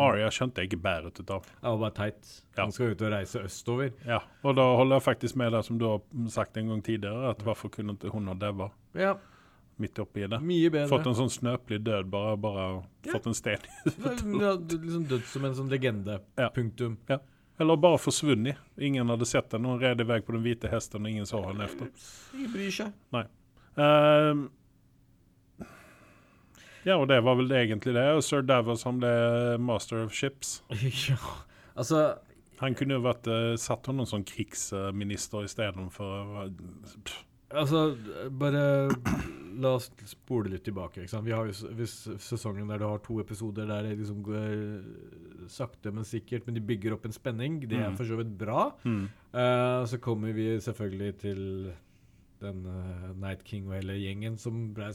Aria 0.00 0.30
skjønte 0.32 0.62
jeg 0.62 0.70
ikke 0.70 0.80
bæret 0.84 1.18
ut 1.20 1.30
av. 1.34 1.42
Det 1.44 1.66
var 1.68 1.80
bare 1.82 1.96
teit. 1.98 2.30
Ja. 2.56 2.62
Han 2.62 2.72
skal 2.72 2.94
ut 2.94 3.02
og 3.04 3.12
reise 3.12 3.42
østover. 3.44 3.90
Ja, 4.08 4.22
og 4.44 4.56
da 4.56 4.64
holder 4.78 4.96
jeg 4.96 5.06
faktisk 5.10 5.36
med 5.40 5.52
det 5.52 5.60
som 5.68 5.80
du 5.80 5.84
har 5.90 6.00
sagt 6.32 6.56
en 6.56 6.68
gang 6.72 6.80
tidligere, 6.84 7.34
at 7.34 7.42
hvorfor 7.44 7.68
kunne 7.74 7.96
ikke 7.98 8.12
hun 8.14 8.28
ha 8.32 8.34
daua 8.34 8.70
Ja, 8.96 9.14
midt 9.80 9.98
oppi 9.98 10.24
det? 10.28 10.40
mye 10.40 10.70
bedre. 10.72 10.88
Fått 10.92 11.06
en 11.10 11.16
sånn 11.20 11.32
snøpelig 11.32 11.82
død, 11.84 12.08
bare, 12.12 12.36
bare 12.40 12.64
Ja. 13.04 13.12
fått 13.16 13.26
en 13.28 13.34
sten 13.36 13.68
i 13.68 13.90
liksom 13.92 15.04
dødd 15.08 15.24
som 15.28 15.44
en 15.48 15.54
sånn 15.58 15.68
legende. 15.72 16.20
Ja. 16.38 16.48
Punktum. 16.54 16.96
Eller 17.60 17.76
bare 17.76 17.98
forsvunnet. 18.00 18.56
Ingen 18.80 19.08
hadde 19.12 19.26
sett 19.28 19.50
den. 19.50 19.64
Hun 19.64 19.80
red 19.80 20.00
iväg 20.00 20.26
på 20.26 20.32
den 20.32 20.42
hvite 20.42 20.70
hesten, 20.72 21.04
og 21.04 21.10
ingen 21.10 21.28
så 21.28 21.42
henne 21.44 21.64
efter. 21.68 21.90
Ingen 22.34 22.52
bryr 22.52 22.74
seg. 22.74 22.92
Ehm, 23.76 24.46
ja, 26.82 26.96
og 26.96 27.06
det 27.08 27.20
var 27.22 27.38
vel 27.38 27.52
egentlig 27.54 27.94
det. 27.94 28.06
Og 28.16 28.24
Sir 28.26 28.42
Davos 28.46 28.86
han 28.88 28.98
ble 29.02 29.12
master 29.62 30.04
of 30.06 30.14
ships. 30.16 30.60
ja, 31.08 31.18
altså 31.76 32.12
Han 32.62 32.76
kunne 32.78 32.94
jo 32.94 33.02
vært 33.02 33.26
uh, 33.26 33.56
satt 33.58 33.88
som 34.06 34.22
krigsminister 34.22 35.42
istedenfor 35.48 36.44
uh, 36.44 37.14
Altså, 37.52 37.96
bare 38.30 38.62
la 39.62 39.74
oss 39.76 39.90
spole 40.08 40.48
litt 40.54 40.64
tilbake. 40.64 41.04
Vi 41.04 41.32
har 41.34 41.46
jo 41.50 41.72
hvis 41.76 41.94
sesongen 42.24 42.70
der 42.72 42.80
du 42.80 42.86
har 42.88 43.02
to 43.04 43.18
episoder 43.20 43.66
der 43.68 43.82
det 43.84 43.98
liksom 44.00 44.22
går 44.24 44.52
sakte, 45.52 45.92
men 45.92 46.06
sikkert, 46.08 46.46
men 46.46 46.56
de 46.56 46.62
bygger 46.64 46.94
opp 46.96 47.04
en 47.08 47.12
spenning. 47.12 47.60
Det 47.60 47.76
er 47.78 47.90
Mm. 47.90 47.96
for 47.96 48.04
så 48.08 48.16
vidt 48.16 48.36
bra. 48.38 48.70
mm. 48.84 49.08
Uh, 49.34 49.84
så 49.86 49.98
kommer 50.00 50.32
vi 50.32 50.58
selvfølgelig 50.60 51.18
til 51.18 51.72
den 52.40 52.66
uh, 52.66 53.12
Night 53.16 53.44
King 53.44 53.66
og 53.68 53.74
hele 53.78 53.94
gjengen 54.00 54.38
som 54.38 54.72
ble 54.74 54.90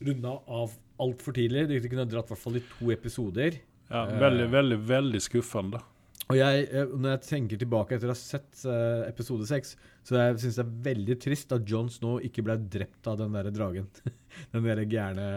runda 0.00 0.38
av 0.48 0.70
altfor 0.98 1.32
tidlig. 1.36 1.68
De 1.68 1.80
kunne 1.88 2.06
dratt 2.08 2.26
i 2.30 2.34
hvert 2.34 2.38
fall 2.44 2.56
i 2.56 2.64
to 2.78 2.90
episoder. 2.90 3.58
Ja, 3.90 4.04
veldig, 4.06 4.20
veldig, 4.20 4.50
veldig, 4.52 4.78
veldig 4.88 5.20
skuffende. 5.20 5.80
Og 6.30 6.38
jeg, 6.38 6.66
eh, 6.70 6.92
når 6.94 7.16
jeg 7.16 7.22
tenker 7.26 7.60
tilbake 7.60 7.96
etter 7.96 8.10
å 8.10 8.14
ha 8.14 8.18
sett 8.18 8.62
eh, 8.68 9.02
episode 9.08 9.46
seks, 9.48 9.74
så 10.06 10.16
jeg 10.16 10.38
syns 10.44 10.58
det 10.60 10.64
er 10.64 10.72
veldig 10.86 11.16
trist 11.22 11.54
at 11.56 11.66
John 11.68 11.90
Snow 11.92 12.20
ikke 12.24 12.44
ble 12.46 12.56
drept 12.70 13.08
av 13.10 13.18
den 13.20 13.34
derre 13.34 13.52
dragen. 13.54 13.88
den 14.54 14.66
derre 14.66 14.86
gærne 14.90 15.28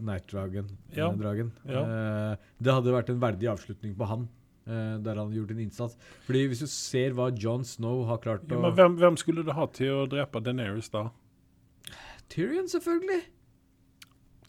Night-dragen. 0.00 0.70
Ja, 0.96 1.10
eh, 1.12 1.72
ja. 1.76 2.36
Det 2.60 2.76
hadde 2.78 2.96
vært 2.96 3.12
en 3.12 3.22
verdig 3.22 3.50
avslutning 3.52 3.96
på 3.98 4.08
han, 4.08 4.28
der 4.70 5.18
han 5.18 5.32
gjorde 5.34 5.56
en 5.56 5.62
innsats. 5.64 5.96
Fordi 6.26 6.44
hvis 6.50 6.60
du 6.62 6.68
ser 6.70 7.16
hva 7.18 7.30
John 7.34 7.64
Snow 7.66 8.04
har 8.06 8.20
klart 8.22 8.44
Ja, 8.46 8.58
å 8.58 8.62
men 8.62 8.76
hvem, 8.78 8.96
hvem 9.00 9.16
skulle 9.18 9.42
du 9.44 9.50
ha 9.56 9.66
til 9.74 10.04
å 10.04 10.08
drepe 10.10 10.42
Daenerys 10.44 10.92
da? 10.92 11.08
Tyrion, 12.30 12.68
selvfølgelig! 12.70 13.24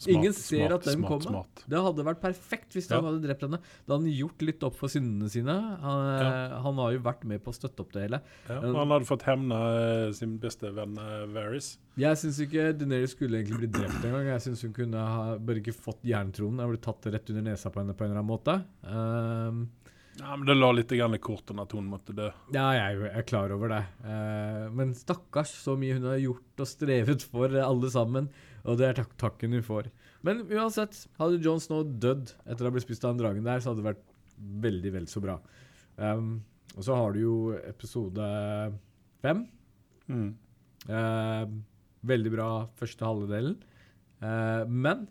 Smart, 0.02 0.16
Ingen 0.16 0.32
ser 0.34 0.66
smart, 0.66 0.72
at 0.80 0.86
den 0.88 0.98
smart, 0.98 1.24
kommer. 1.26 1.66
Det 1.70 1.82
hadde 1.86 2.04
vært 2.08 2.20
perfekt 2.24 2.74
hvis 2.74 2.88
Ja. 2.90 2.96
han 2.98 3.04
hadde 3.06 3.22
drept 3.28 3.44
henne. 3.46 3.60
Da 3.86 3.94
hadde 3.94 4.02
han 4.08 4.16
gjort 4.18 4.42
litt 4.42 4.64
opp 4.66 4.74
for 4.80 4.90
syndene 4.90 5.28
sine. 5.30 5.54
Han, 5.84 6.06
ja. 6.22 6.58
han 6.64 6.80
har 6.82 6.92
jo 6.96 7.02
vært 7.06 7.22
med 7.30 7.42
på 7.44 7.52
å 7.52 7.56
støtte 7.56 7.84
opp 7.84 7.92
det 7.94 8.02
hele. 8.08 8.20
Ja, 8.48 8.56
og 8.58 8.74
han 8.80 8.94
hadde 8.96 9.06
fått 9.06 9.22
hevne 9.28 9.60
eh, 10.08 10.12
sin 10.18 10.38
beste 10.42 10.72
venn 10.74 10.98
Varys. 11.32 11.76
Jeg 12.00 12.18
syns 12.18 12.40
ikke 12.42 12.72
Daenerys 12.80 13.14
skulle 13.14 13.38
egentlig 13.42 13.62
bli 13.62 13.70
drept 13.78 14.02
engang. 14.04 14.26
Jeg 14.32 14.42
syns 14.48 14.62
hun 14.66 14.72
kunne 14.74 14.98
ha 15.06 15.36
bare 15.38 15.62
ikke 15.62 15.76
fått 15.76 16.02
jerntronen. 16.02 16.58
Jeg 16.64 16.74
ble 16.74 16.82
tatt 16.88 17.06
rett 17.14 17.30
under 17.30 17.46
nesa 17.52 17.70
på 17.70 17.80
henne 17.84 17.94
på 17.94 18.04
en 18.04 18.10
eller 18.10 18.24
annen 18.24 18.32
måte. 18.34 18.58
Um, 18.88 19.62
Ja, 20.20 20.36
men 20.36 20.44
det 20.44 20.54
la 20.58 20.68
litt 20.76 20.92
i 20.92 20.98
kortene 21.24 21.62
at 21.62 21.72
hun 21.72 21.86
måtte 21.88 22.12
dø. 22.12 22.26
ja, 22.52 22.66
jeg 22.76 23.10
er- 23.14 23.22
klar 23.22 23.50
over 23.50 23.68
det. 23.68 23.84
Eh, 24.04 24.68
men 24.70 24.92
stakkars 24.92 25.48
så 25.64 25.74
mye 25.78 25.94
hun 25.94 26.04
har 26.04 26.18
gjort 26.18 26.60
og 26.60 26.66
strevet 26.68 27.22
for 27.22 27.46
eh, 27.48 27.64
alle 27.64 27.88
sammen. 27.88 28.28
Og 28.68 28.78
det 28.78 28.86
er 28.88 28.98
tak 29.00 29.16
takken 29.18 29.56
hun 29.56 29.64
får. 29.66 29.88
Men 30.22 30.44
uansett, 30.46 31.06
hadde 31.18 31.40
John 31.42 31.60
Snow 31.62 31.82
dødd 31.82 32.30
etter 32.46 32.62
å 32.62 32.70
ha 32.70 32.74
blitt 32.76 32.86
spist 32.86 33.04
av 33.04 33.14
en 33.14 33.22
dragen 33.22 33.46
der, 33.46 33.58
så 33.62 33.72
hadde 33.72 33.82
det 33.82 33.88
vært 33.90 34.04
veldig, 34.66 34.92
vel 34.94 35.08
så 35.10 35.22
bra. 35.22 35.38
Um, 35.98 36.36
og 36.76 36.86
så 36.86 36.94
har 36.96 37.12
du 37.14 37.20
jo 37.24 37.34
episode 37.68 38.28
fem. 39.22 39.42
Mm. 40.08 40.30
Uh, 40.88 41.44
veldig 42.06 42.32
bra 42.34 42.48
første 42.78 43.06
halvdelen. 43.06 43.58
Uh, 44.22 44.62
men 44.70 45.08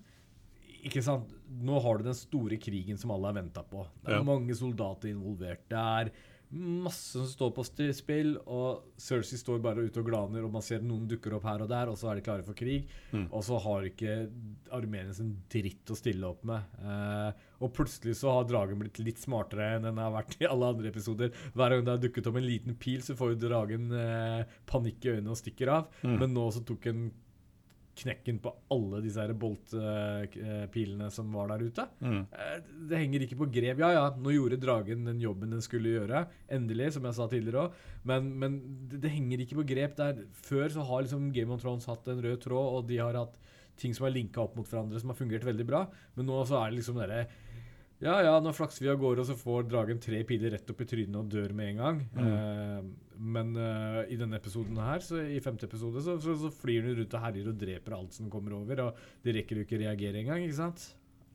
ikke 0.82 1.04
sant, 1.06 1.30
nå 1.62 1.78
har 1.84 2.00
du 2.00 2.08
den 2.08 2.18
store 2.18 2.58
krigen 2.62 2.98
som 2.98 3.12
alle 3.14 3.30
har 3.30 3.38
venta 3.38 3.64
på. 3.68 3.84
Det 4.02 4.16
er 4.16 4.20
Ja. 4.22 4.24
mange 4.26 4.56
soldater 4.58 5.12
involvert. 5.12 5.68
Det 5.70 5.78
er 5.78 6.12
masse 6.52 7.16
som 7.16 7.28
står 7.28 7.52
på 7.56 7.64
spill, 7.96 8.34
og 8.44 8.96
Cersei 9.00 9.40
står 9.40 9.62
bare 9.64 9.86
ute 9.86 10.02
og 10.02 10.08
glaner, 10.10 10.44
og 10.44 10.52
man 10.52 10.66
ser 10.66 10.84
noen 10.84 11.08
dukker 11.10 11.38
opp 11.38 11.48
her 11.48 11.64
og 11.64 11.70
der, 11.72 11.92
og 11.92 11.98
så 12.00 12.12
er 12.12 12.20
de 12.20 12.26
klare 12.26 12.46
for 12.46 12.58
krig. 12.58 12.90
Mm. 13.14 13.28
Og 13.30 13.46
så 13.48 13.60
har 13.64 13.88
ikke 13.88 14.18
armeen 14.76 15.14
sin 15.16 15.32
dritt 15.52 15.92
å 15.92 15.98
stille 15.98 16.28
opp 16.28 16.44
med. 16.48 16.76
Eh, 16.84 17.48
og 17.62 17.74
plutselig 17.78 18.18
så 18.20 18.36
har 18.36 18.50
dragen 18.50 18.82
blitt 18.82 19.00
litt 19.04 19.22
smartere 19.22 19.76
enn 19.78 19.88
den 19.88 20.02
har 20.02 20.14
vært 20.14 20.38
i 20.42 20.50
alle 20.50 20.74
andre 20.76 20.92
episoder. 20.92 21.34
Hver 21.56 21.76
gang 21.76 21.88
det 21.88 21.96
har 21.96 22.06
dukket 22.06 22.32
opp 22.32 22.40
en 22.42 22.48
liten 22.48 22.80
pil, 22.82 23.04
så 23.06 23.16
får 23.18 23.36
jo 23.36 23.42
dragen 23.48 23.92
eh, 23.96 24.56
panikk 24.70 25.08
i 25.08 25.16
øynene 25.16 25.34
og 25.34 25.40
stikker 25.40 25.76
av. 25.80 25.92
Mm. 26.04 26.18
Men 26.20 26.36
nå 26.36 26.48
så 26.52 26.66
tok 26.68 26.92
en 26.92 27.06
knekken 27.98 28.38
på 28.42 28.54
alle 28.72 29.02
disse 29.04 29.20
her 29.20 29.34
boltpilene 29.38 31.10
som 31.12 31.32
var 31.36 31.52
der 31.52 31.64
ute. 31.68 31.86
Mm. 32.00 32.22
Eh, 32.32 32.58
Det 32.90 33.00
henger 33.02 33.26
ikke 33.26 33.38
på 33.42 33.48
grep. 33.52 33.80
Ja, 33.84 33.92
ja, 33.96 34.06
nå 34.16 34.34
gjorde 34.34 34.60
dragen 34.62 35.06
den 35.06 35.20
jobben 35.22 35.52
den 35.52 35.62
skulle 35.62 35.92
gjøre. 35.98 36.26
Endelig, 36.50 36.94
som 36.96 37.06
jeg 37.08 37.18
sa 37.18 37.28
tidligere 37.32 37.66
òg. 37.68 37.80
Men, 38.08 38.32
men 38.40 38.60
det, 38.90 39.02
det 39.04 39.12
henger 39.14 39.44
ikke 39.44 39.60
på 39.62 39.68
grep 39.74 39.96
der. 40.00 40.24
Før 40.48 40.70
så 40.74 40.86
har 40.88 41.04
liksom 41.06 41.32
Game 41.36 41.52
of 41.54 41.62
Thrones 41.64 41.88
hatt 41.90 42.08
en 42.12 42.24
rød 42.24 42.42
tråd, 42.46 42.78
og 42.80 42.88
de 42.90 42.98
har 43.02 43.18
hatt 43.20 43.38
ting 43.82 43.94
som 43.98 44.06
er 44.08 44.14
linka 44.16 44.42
opp 44.44 44.56
mot 44.60 44.68
hverandre, 44.68 45.00
som 45.02 45.10
har 45.14 45.18
fungert 45.20 45.46
veldig 45.48 45.66
bra. 45.68 45.86
Men 46.16 46.28
nå 46.30 46.42
så 46.48 46.60
er 46.62 46.72
det 46.72 46.82
liksom 46.82 47.00
derre 47.02 47.26
ja, 48.02 48.16
ja, 48.26 48.34
nå 48.42 48.52
flakser 48.58 48.86
vi 48.86 48.90
av 48.92 48.98
gårde, 49.02 49.22
og 49.24 49.28
så 49.30 49.36
får 49.38 49.68
dragen 49.70 50.00
tre 50.02 50.24
piler 50.28 50.52
rett 50.56 50.70
opp 50.74 50.80
i 50.82 50.88
trynet 50.90 51.18
og 51.20 51.28
dør 51.30 51.52
med 51.58 51.70
en 51.74 51.82
gang. 51.84 52.00
Eh, 52.18 52.80
men 53.22 53.52
eh, 53.62 54.00
i 54.14 54.18
denne 54.18 54.40
episoden 54.40 54.80
her, 54.82 55.04
så 55.06 55.20
i 55.22 55.38
femte 55.44 55.68
episode, 55.70 56.02
så, 56.02 56.16
så, 56.24 56.34
så 56.42 56.50
flyr 56.64 56.88
den 56.88 56.98
rundt 57.02 57.14
og 57.14 57.22
herjer 57.28 57.52
og 57.52 57.60
dreper 57.62 57.98
alt 58.00 58.18
som 58.18 58.32
kommer 58.34 58.56
over, 58.58 58.82
og 58.88 59.04
de 59.26 59.36
rekker 59.38 59.62
jo 59.62 59.68
ikke 59.68 59.82
reagere 59.84 60.24
engang, 60.24 60.42
ikke 60.48 60.58
sant? 60.58 60.88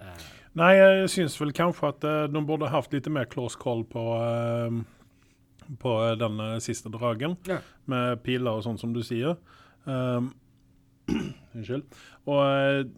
Eh, 0.03 0.27
Nei, 0.59 0.73
jeg 0.81 1.09
syns 1.15 1.39
vel 1.41 1.55
kanskje 1.57 1.93
at 1.95 2.05
de 2.35 2.43
burde 2.49 2.69
hatt 2.75 2.93
litt 2.93 3.07
mer 3.15 3.31
close 3.31 3.57
call 3.63 3.85
på 3.89 4.05
på 5.83 5.93
den 6.21 6.37
siste 6.63 6.87
dragen, 6.95 7.33
Ja. 7.51 7.57
med 7.91 8.21
piler 8.23 8.55
og 8.55 8.63
sånn 8.63 8.77
som 8.79 8.93
du 8.95 9.01
sier. 9.03 9.33
Unnskyld. 11.57 11.85
Og 12.31 12.93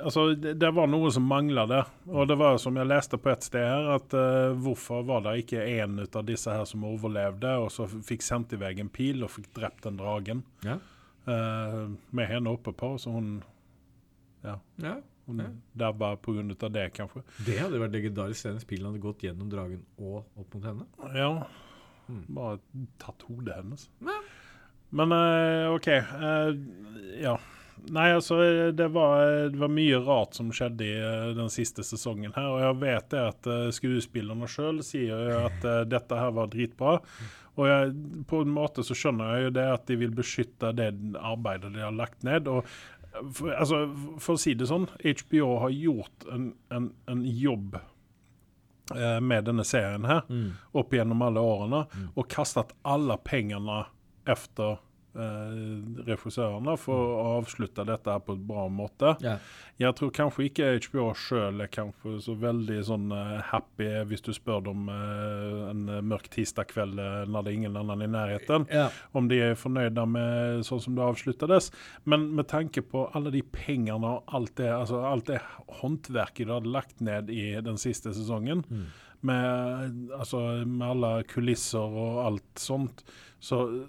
Altså, 0.00 0.34
det, 0.34 0.54
det 0.60 0.70
var 0.74 0.88
noe 0.90 1.10
som 1.12 1.24
mangla 1.28 1.64
der. 1.68 1.90
Og 2.10 2.26
det 2.30 2.36
var 2.40 2.56
som 2.62 2.76
jeg 2.78 2.88
leste 2.88 3.18
på 3.20 3.30
et 3.32 3.44
sted 3.46 3.64
her, 3.66 3.88
at 3.96 4.16
uh, 4.16 4.54
hvorfor 4.62 5.04
var 5.08 5.24
det 5.26 5.36
ikke 5.42 5.62
en 5.82 6.00
av 6.04 6.24
disse 6.28 6.50
her 6.52 6.64
som 6.68 6.86
overlevde, 6.88 7.52
og 7.60 7.70
så 7.74 7.86
fikk 7.90 8.24
sendt 8.26 8.54
i 8.56 8.60
vei 8.60 8.72
en 8.80 8.90
pil 8.92 9.24
og 9.26 9.32
fikk 9.34 9.52
drept 9.58 9.86
den 9.88 10.00
dragen 10.00 10.44
ja. 10.66 10.78
Uh, 11.22 11.92
med 12.10 12.26
henne 12.30 12.50
oppe 12.50 12.74
på, 12.74 12.96
så 12.98 13.14
hun 13.14 13.40
Ja. 14.42 14.56
ja. 14.82 14.96
Hun 15.26 15.38
Ja. 15.38 15.50
dabba 15.78 16.16
av 16.16 16.72
det, 16.72 16.88
kanskje. 16.96 17.22
Det 17.46 17.58
hadde 17.60 17.78
vært 17.78 17.92
legendarisk 17.94 18.48
hvis 18.48 18.66
pilen 18.66 18.88
hadde 18.90 18.98
gått 19.04 19.22
gjennom 19.22 19.48
dragen 19.48 19.84
og 19.98 20.24
opp 20.36 20.54
mot 20.54 20.64
henne. 20.64 20.86
Ja. 21.14 21.46
Mm. 22.08 22.24
Bare 22.34 22.58
tatt 22.98 23.22
hodet 23.28 23.54
hennes. 23.54 23.88
Ja. 24.00 24.18
Men 24.90 25.12
uh, 25.12 25.72
OK. 25.76 25.86
ja. 27.22 27.36
Nei, 27.92 28.08
altså, 28.14 28.36
det 28.72 28.86
var, 28.94 29.24
det 29.50 29.58
var 29.58 29.70
mye 29.74 29.98
rart 30.06 30.36
som 30.38 30.52
skjedde 30.54 30.86
i 30.86 30.92
eh, 31.02 31.28
den 31.34 31.50
siste 31.50 31.82
sesongen 31.86 32.34
her. 32.36 32.48
Og 32.52 32.60
jeg 32.62 32.80
vet 32.82 33.08
det 33.10 33.22
at 33.26 33.48
uh, 33.50 33.68
skuespillerne 33.74 34.46
sjøl 34.50 34.82
sier 34.86 35.24
jo 35.30 35.38
at 35.48 35.64
eh, 35.66 35.80
dette 35.90 36.18
her 36.20 36.34
var 36.36 36.50
dritbra. 36.52 36.98
Og 37.58 37.66
jeg, 37.68 37.92
på 38.30 38.42
en 38.44 38.52
måte 38.54 38.84
så 38.86 38.94
skjønner 38.96 39.34
jeg 39.34 39.48
jo 39.48 39.54
det 39.58 39.64
at 39.74 39.86
de 39.90 39.96
vil 40.00 40.12
beskytte 40.16 40.70
det 40.78 40.92
arbeidet 41.20 41.72
de 41.74 41.82
har 41.84 41.92
lagt 41.96 42.22
ned. 42.24 42.48
og 42.48 42.68
for, 43.12 43.50
altså, 43.52 43.82
for 44.22 44.38
å 44.38 44.40
si 44.40 44.54
det 44.56 44.70
sånn, 44.70 44.86
HBO 45.04 45.58
har 45.66 45.74
gjort 45.74 46.24
en, 46.32 46.46
en, 46.72 46.86
en 47.12 47.24
jobb 47.28 47.76
eh, 48.94 49.18
med 49.20 49.44
denne 49.50 49.66
serien 49.68 50.06
her 50.08 50.22
Mm. 50.30 50.52
opp 50.72 50.94
gjennom 50.96 51.22
alle 51.26 51.40
årene 51.44 51.82
og 52.14 52.28
kastet 52.32 52.72
alle 52.88 53.18
pengene 53.20 53.82
efter 54.24 54.78
eh, 55.14 56.04
regissørene 56.08 56.74
for 56.80 56.94
å 57.16 57.26
avslutte 57.40 57.84
dette 57.88 58.10
her 58.14 58.22
på 58.24 58.36
et 58.36 58.44
bra 58.48 58.66
måte. 58.72 59.14
Ja. 59.24 59.36
Jeg 59.82 59.96
tror 59.98 60.12
kanskje 60.14 60.46
ikke 60.48 60.68
HBO 60.86 61.08
sjøl 61.18 61.62
er 61.64 61.70
kanskje 61.72 62.16
så 62.22 62.34
veldig 62.38 62.78
sånn 62.86 63.08
eh, 63.16 63.40
happy 63.50 63.88
hvis 64.10 64.22
du 64.26 64.32
spør 64.36 64.62
dem 64.68 64.88
eh, 64.92 65.70
en 65.72 65.84
eh, 65.88 66.02
mørk 66.12 66.28
tirsdagskveld 66.34 67.00
når 67.28 67.42
det 67.46 67.52
er 67.52 67.58
ingen 67.60 67.76
annen 67.80 68.02
i 68.06 68.10
nærheten, 68.12 68.66
Ja. 68.72 68.88
om 69.14 69.28
de 69.28 69.40
er 69.50 69.54
fornøyde 69.58 70.06
med 70.08 70.64
sånn 70.68 70.80
som 70.84 70.94
det 70.98 71.04
avsluttes. 71.06 71.70
Men 72.04 72.30
med 72.36 72.48
tanke 72.52 72.82
på 72.82 73.06
alle 73.16 73.30
de 73.34 73.42
pengene 73.42 74.16
og 74.18 74.24
alt 74.36 74.54
det, 74.60 74.68
altså 74.72 75.02
alt 75.08 75.26
det 75.32 75.40
håndverket 75.80 76.46
du 76.48 76.52
hadde 76.54 76.72
lagt 76.72 77.00
ned 77.00 77.30
i 77.32 77.54
den 77.64 77.76
siste 77.80 78.12
sesongen, 78.14 78.62
Mm. 78.70 78.86
med, 79.22 80.10
altså, 80.18 80.38
med 80.66 80.82
alle 80.88 81.10
kulisser 81.30 81.78
og 81.94 82.16
alt 82.26 82.58
sånt, 82.58 83.02
så 83.42 83.86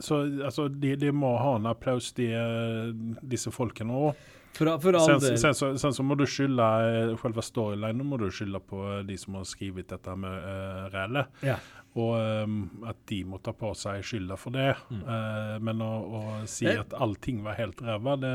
så 0.00 0.22
altså, 0.44 0.68
de, 0.68 0.94
de 0.96 1.10
må 1.12 1.34
ha 1.38 1.56
en 1.58 1.66
applaus, 1.66 2.12
de, 2.16 2.30
eh, 2.32 3.18
disse 3.22 3.50
folkene 3.52 3.92
òg. 3.92 4.28
For, 4.52 4.68
for 4.84 4.92
all 4.98 5.06
Sen, 5.20 5.38
sen, 5.40 5.54
så, 5.56 5.70
sen 5.80 5.94
så 5.96 6.04
må 6.04 6.12
du 6.20 6.26
skylde 6.28 6.64
eh, 6.84 7.12
selve 7.22 7.40
storylinen 7.44 8.04
må 8.04 8.18
du 8.20 8.26
skylde 8.30 8.60
på 8.68 8.82
eh, 8.98 9.02
de 9.08 9.16
som 9.16 9.38
har 9.38 9.46
skrevet 9.48 9.88
dette 9.88 10.16
med 10.20 10.28
uh, 10.44 10.90
rælet. 10.92 11.30
Ja. 11.48 11.56
Og 11.96 12.16
um, 12.44 12.58
at 12.88 13.00
de 13.08 13.22
må 13.28 13.40
ta 13.44 13.52
på 13.56 13.72
seg 13.76 14.04
skylda 14.04 14.36
for 14.40 14.52
det. 14.52 14.70
Mm. 14.92 15.00
Uh, 15.08 15.56
men 15.64 15.80
å, 15.84 15.90
å 16.04 16.22
si 16.48 16.68
at 16.68 16.92
allting 16.96 17.40
var 17.44 17.56
helt 17.60 17.80
ræva, 17.84 18.16
det 18.20 18.34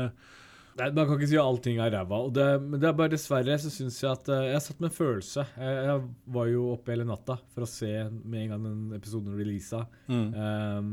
Nei, 0.78 0.92
Man 0.94 1.08
kan 1.08 1.16
ikke 1.18 1.26
si 1.26 1.34
at 1.34 1.42
allting 1.42 1.80
er 1.82 1.90
ræva. 1.90 2.18
det- 2.30 2.60
Men 2.62 2.78
det 2.78 2.86
er 2.86 2.92
bare 2.98 3.10
dessverre 3.10 3.56
så 3.58 3.70
syns 3.74 3.96
jeg 3.98 4.12
at 4.12 4.28
uh, 4.30 4.44
Jeg 4.46 4.60
satt 4.62 4.78
med 4.82 4.90
en 4.92 4.94
følelse. 4.94 5.42
Jeg, 5.58 5.80
jeg 5.88 6.02
var 6.36 6.46
jo 6.52 6.68
oppe 6.76 6.92
hele 6.94 7.06
natta 7.08 7.34
for 7.54 7.66
å 7.66 7.70
se 7.70 7.88
med 8.10 8.44
en 8.44 8.52
gang 8.52 8.62
den 8.68 8.92
episoden 8.98 9.34
releasa. 9.38 9.86
mm. 10.06 10.28
Um, 10.34 10.92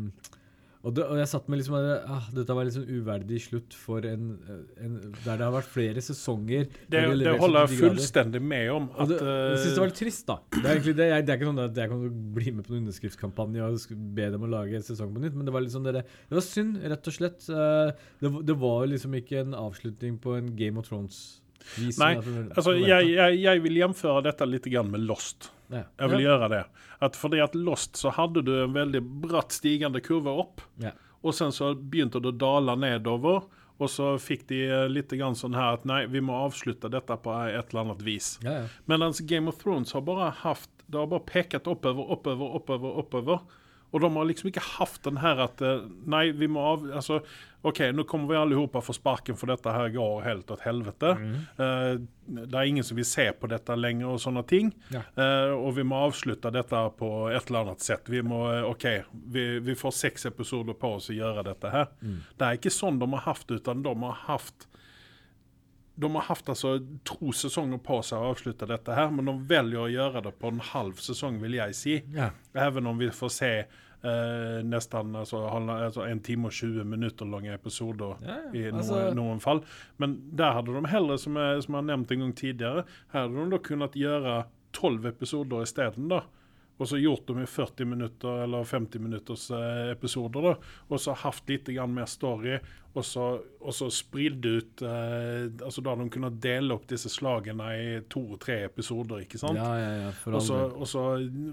og, 0.86 0.94
det, 0.94 1.06
og 1.10 1.18
jeg 1.18 1.30
satt 1.32 1.48
med 1.50 1.60
liksom 1.60 1.76
ah, 1.82 2.26
Dette 2.36 2.56
var 2.58 2.70
sånn 2.74 2.86
uverdig 2.88 3.40
slutt 3.42 3.74
for 3.78 4.06
en, 4.06 4.28
en 4.78 4.98
Der 5.24 5.40
det 5.40 5.46
har 5.48 5.54
vært 5.56 5.70
flere 5.72 6.04
sesonger. 6.06 6.68
Det, 6.86 7.02
det 7.22 7.34
holder 7.42 7.66
jeg 7.66 7.80
fullstendig 7.80 8.42
med 8.46 8.70
om. 8.74 8.90
At, 8.94 9.10
det, 9.10 9.18
jeg 9.22 9.62
synes 9.64 9.78
det 9.78 9.82
var 9.82 9.88
eh, 9.88 9.94
litt 9.94 10.02
trist, 10.04 10.26
da. 10.30 10.38
Det 10.56 10.64
er 10.64 10.72
egentlig 10.76 10.96
det. 11.00 11.08
Jeg, 11.10 11.26
det 11.26 11.34
er 11.34 11.40
ikke 11.40 11.50
sånn 11.50 11.64
at 11.66 11.82
jeg 11.82 11.92
kan 11.94 12.04
bli 12.38 12.54
med 12.58 12.68
på 12.68 12.76
en 12.76 12.82
underskriftskampanje 12.84 13.70
og 13.70 13.96
be 14.20 14.30
dem 14.36 14.46
å 14.46 14.52
lage 14.52 14.78
en 14.80 14.86
sesong 14.86 15.16
på 15.16 15.24
nytt, 15.26 15.38
men 15.40 15.50
det 15.50 15.56
var 15.56 15.66
liksom 15.66 15.88
det, 15.88 16.06
Det 16.06 16.38
var 16.38 16.46
synd, 16.46 16.78
rett 16.94 17.10
og 17.12 17.18
slett. 17.18 17.50
Eh, 17.50 18.12
Det, 18.22 18.56
var- 18.62 18.86
liksom 18.86 19.16
ikke 19.18 19.42
en 19.42 19.58
avslutning 19.58 20.20
på 20.22 20.36
en 20.38 20.54
Game 20.56 20.78
of 20.80 20.88
Thrones-vis. 20.90 21.42
Nei, 22.00 22.14
altså, 22.56 22.74
jeg, 22.80 23.12
jeg, 23.16 23.40
jeg 23.42 23.62
vil 23.66 23.80
gjenføre 23.82 24.24
dette 24.30 24.48
litt 24.50 24.66
grann 24.72 24.92
med 24.94 25.06
Lost. 25.10 25.52
ja. 25.74 25.84
Jeg 26.00 26.12
vil 26.14 26.24
ja. 26.24 26.30
gjøre 26.32 26.50
det. 26.54 26.64
At 27.04 27.16
fordi 27.20 27.42
at 27.44 27.56
Lost 27.56 27.98
så 28.00 28.12
hadde 28.16 28.44
du 28.46 28.54
en 28.64 28.74
veldig 28.76 29.02
bratt 29.26 29.52
stigende 29.56 30.02
kurve 30.06 30.32
opp, 30.46 30.62
Ja. 30.82 30.92
og 31.24 31.34
sen 31.36 31.52
så 31.52 31.74
begynte 31.76 32.22
det 32.22 32.34
å 32.36 32.38
dale 32.38 32.76
nedover. 32.80 33.44
Og 33.76 33.90
så 33.92 34.14
fikk 34.24 34.46
de 34.48 34.62
eh, 34.72 34.86
litt 34.88 35.12
grann 35.12 35.36
sånn 35.36 35.54
her 35.58 35.74
at 35.76 35.84
nei, 35.84 36.06
vi 36.08 36.22
må 36.24 36.38
avslutte 36.46 36.88
dette 36.88 37.18
på 37.20 37.34
et 37.50 37.74
eller 37.74 37.82
annet 37.82 38.06
vis. 38.08 38.38
Ja, 38.46 38.62
ja. 38.62 38.68
Mens 38.88 39.20
Game 39.28 39.52
of 39.52 39.58
Thrones 39.60 39.92
har 39.92 40.06
bare 40.08 40.30
haft 40.46 40.70
Det 40.88 40.96
har 41.02 41.08
bare 41.12 41.26
peket 41.28 41.68
oppover, 41.68 42.08
oppover, 42.16 42.56
oppover, 42.56 42.96
oppover. 43.02 43.40
Og 43.96 44.02
de 44.04 44.12
har 44.12 44.28
liksom 44.28 44.50
ikke 44.52 44.64
hatt 44.76 44.98
den 45.08 45.22
her 45.24 45.40
at 45.46 45.62
eh, 45.64 45.86
Nei, 46.12 46.28
vi 46.36 46.50
må 46.52 46.64
av 46.74 46.84
Altså, 47.00 47.22
OK, 47.66 47.80
nå 47.96 48.04
kommer 48.06 48.30
vi 48.30 48.38
alle 48.38 48.58
sammen 48.58 48.84
få 48.86 48.94
sparken, 48.94 49.38
for 49.40 49.50
dette 49.50 49.72
her 49.74 49.88
går 49.94 50.20
helt 50.28 50.46
til 50.52 50.60
helvete. 50.62 51.14
Eh, 51.58 51.96
det 52.28 52.60
er 52.60 52.70
ingen 52.70 52.86
som 52.86 53.00
vil 53.00 53.08
se 53.10 53.26
på 53.34 53.50
dette 53.50 53.78
lenger, 53.80 54.12
og 54.12 54.22
sånne 54.22 54.44
ting. 54.46 54.70
Ja. 54.94 55.02
Uh, 55.18 55.56
og 55.56 55.72
vi 55.80 55.86
må 55.88 56.04
avslutte 56.06 56.52
dette 56.54 56.84
på 57.00 57.10
et 57.32 57.50
eller 57.50 57.64
annet 57.64 57.86
sett. 57.86 58.12
Vi 58.12 58.22
må 58.26 58.44
OK, 58.70 58.86
vi, 59.34 59.48
vi 59.66 59.78
får 59.78 59.98
seks 59.98 60.30
episoder 60.30 60.78
på 60.78 60.94
oss 61.00 61.10
å 61.10 61.18
gjøre 61.18 61.46
dette 61.48 61.74
her. 61.74 61.90
Det 62.38 62.46
er 62.46 62.60
ikke 62.60 62.74
sånn 62.74 63.02
de 63.02 63.10
har 63.16 63.26
hatt, 63.32 63.50
utan 63.50 63.82
de 63.86 63.98
har 64.04 64.24
hatt 64.28 64.70
de 65.96 66.16
har 66.16 66.22
haft 66.28 66.50
altså 66.52 66.76
to 67.08 67.32
sesonger 67.36 67.80
på 67.84 68.02
seg 68.04 68.20
å 68.20 68.34
avslutte 68.34 68.68
dette, 68.68 68.96
her, 68.98 69.12
men 69.16 69.30
de 69.30 69.36
velger 69.48 69.86
å 69.86 69.92
gjøre 69.92 70.26
det 70.28 70.34
på 70.42 70.52
en 70.52 70.60
halv 70.74 71.00
sesong, 71.00 71.40
vil 71.40 71.56
jeg 71.56 71.78
si. 71.78 71.96
Ja. 72.16 72.34
Även 72.52 72.88
om 72.92 73.00
vi 73.00 73.08
får 73.16 73.32
se 73.32 73.52
eh, 74.04 74.60
nesten 74.66 75.16
altså, 75.16 75.44
alltså 75.48 76.06
en 76.06 76.20
time 76.20 76.50
og 76.50 76.54
20 76.54 76.84
minutter 76.84 77.26
lange 77.30 77.54
episoder 77.54 78.16
Ja, 78.26 78.38
ja. 78.46 78.52
i 78.54 78.72
noen, 78.72 78.88
noen, 78.88 79.16
noen 79.16 79.44
fall. 79.44 79.64
Men 79.98 80.18
der 80.36 80.58
hadde 80.58 80.76
de 80.76 80.92
heller, 80.92 81.18
som 81.22 81.38
jeg, 81.40 81.64
som 81.64 81.74
jeg 81.78 81.84
har 81.84 81.90
nevnt 81.92 82.12
en 82.12 82.26
gang 82.26 82.36
tidligere, 82.36 82.86
her 83.14 83.28
hadde 83.28 83.44
de 83.44 83.50
da 83.56 83.62
kunnet 83.70 84.00
gjøre 84.00 84.40
tolv 84.76 85.06
episoder 85.08 85.64
i 85.64 85.70
stedet 85.70 86.10
då. 86.10 86.24
Så 86.86 86.98
gjort 86.98 87.28
dem 87.28 87.40
i 87.40 87.46
40 87.46 87.86
minutter 87.86 88.44
eller 88.44 88.64
50 88.64 89.00
minutters 89.00 89.52
eh, 89.52 89.92
episoder 89.92 90.46
og 90.46 90.64
Och 90.88 91.02
så 91.02 91.14
haft 91.14 91.50
litt 91.50 91.68
mer 91.68 92.06
story. 92.06 92.60
Och 92.96 93.06
så, 93.06 93.40
og 93.60 93.74
så 93.76 93.90
spridde 93.92 94.48
ut 94.48 94.82
eh, 94.82 95.66
altså 95.66 95.82
Da 95.84 95.96
de 96.00 96.06
kunnet 96.10 96.38
dele 96.40 96.78
opp 96.78 96.86
disse 96.88 97.10
slagene 97.12 97.66
i 97.76 97.88
to, 98.08 98.22
tre 98.40 98.62
episoder, 98.70 99.26
ikke 99.26 99.40
sant? 99.42 99.60
ja, 99.60 99.72
ja, 99.76 99.90
ja, 100.06 100.12
og, 100.32 100.38
så, 100.44 100.60
og, 100.70 100.86
så, 100.88 101.02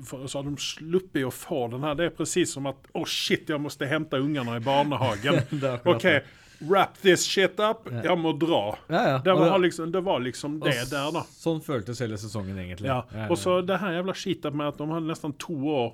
for, 0.07 0.23
og 0.23 0.31
så, 0.31 0.39
hadde 0.39 0.53
de 0.53 0.63
sluppet 0.63 1.27
å 1.27 1.33
få 1.35 1.65
den 1.73 1.83
her. 1.83 1.97
Det 1.99 2.07
er 2.07 2.13
precis 2.15 2.53
som 2.55 2.69
att, 2.71 2.87
oh 2.95 3.03
shit, 3.03 3.51
jeg 3.51 3.59
måtte 3.59 3.89
hente 3.91 4.21
ungene 4.23 4.55
i 4.61 4.63
barnehagen. 4.63 5.41
Okej, 5.95 6.21
wrap 6.61 7.01
this 7.03 7.25
shit 7.27 7.59
up, 7.59 7.91
Jeg 7.91 8.15
må 8.23 8.37
dra. 8.39 8.61
Ja, 8.87 9.03
ja. 9.09 9.17
Det 9.25 9.35
Og 9.35 9.43
var 9.43 9.59
liksom 9.65 9.91
det, 9.93 10.05
var 10.07 10.23
liksom 10.23 10.61
og 10.61 10.69
det 10.69 10.77
der, 10.93 11.11
da. 11.17 11.25
Sånn 11.27 11.59
føltes 11.65 12.05
hele 12.05 12.21
sesongen, 12.23 12.61
egentlig. 12.63 12.93
Ja. 12.93 13.27
Og 13.27 13.35
så 13.41 13.59
det 13.67 13.81
her 13.83 13.99
jævla 13.99 14.15
skitet 14.15 14.55
med 14.55 14.71
at 14.71 14.79
de 14.79 14.87
hadde 14.95 15.11
nesten 15.11 15.35
to 15.43 15.59
år 15.75 15.91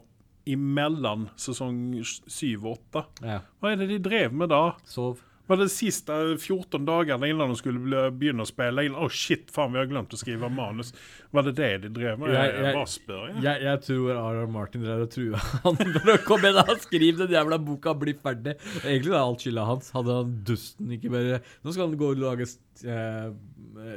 imellom 0.49 1.31
sesong 1.41 1.81
syv 2.05 2.69
og 2.69 2.77
åtte. 2.77 3.07
ja. 3.25 3.41
Hva 3.61 3.73
er 3.73 3.81
det 3.81 3.89
de 3.95 3.99
drev 4.05 4.37
med 4.37 4.53
da? 4.53 4.63
Sov. 4.89 5.25
Var 5.49 5.57
det 5.57 5.67
de 5.67 5.73
siste 5.73 6.13
14 6.39 6.85
dagene 6.85 7.31
innan 7.33 7.49
de 7.55 7.57
skulle 7.57 8.03
begynne 8.13 8.45
å 8.45 8.49
spille 8.49 8.85
inn? 8.85 8.95
Å, 9.01 9.09
shit, 9.09 9.49
faen, 9.55 9.73
vi 9.73 9.81
har 9.81 9.89
glemt 9.89 10.13
å 10.13 10.21
skrive 10.21 10.51
manus. 10.53 10.93
Var 11.33 11.47
det 11.49 11.55
det 11.59 11.71
de 11.87 11.89
drev 11.99 12.19
med? 12.21 12.35
Jeg- 12.35 12.53
Jeg, 12.59 12.75
jeg- 12.75 12.89
spør, 12.95 13.23
jeg. 13.33 13.43
Jeg, 13.47 13.63
jeg 13.65 13.81
tror 13.89 14.11
Aron 14.19 14.53
Martin 14.53 14.83
drev 14.85 15.03
og 15.07 15.11
trua 15.15 15.41
han 15.65 15.77
for 15.81 16.13
å 16.15 16.19
komme 16.29 16.51
igjen 16.53 16.73
og 16.77 16.83
skrive 16.85 17.25
den 17.25 17.35
jævla 17.39 17.59
boka 17.65 17.95
bli 17.99 18.15
ferdig. 18.15 18.55
Egentlig 18.85 19.15
er 19.15 19.21
alt 19.25 19.41
skylda 19.47 19.65
hans. 19.73 19.91
Hadde 19.97 20.19
han 20.21 20.37
dusten 20.45 20.93
ikke 20.99 21.11
bare 21.17 21.41
Nå 21.65 21.73
skal 21.73 21.89
han 21.89 21.97
gå 22.01 22.13
og 22.13 22.23
lage 22.23 22.47
eh, 22.85 23.31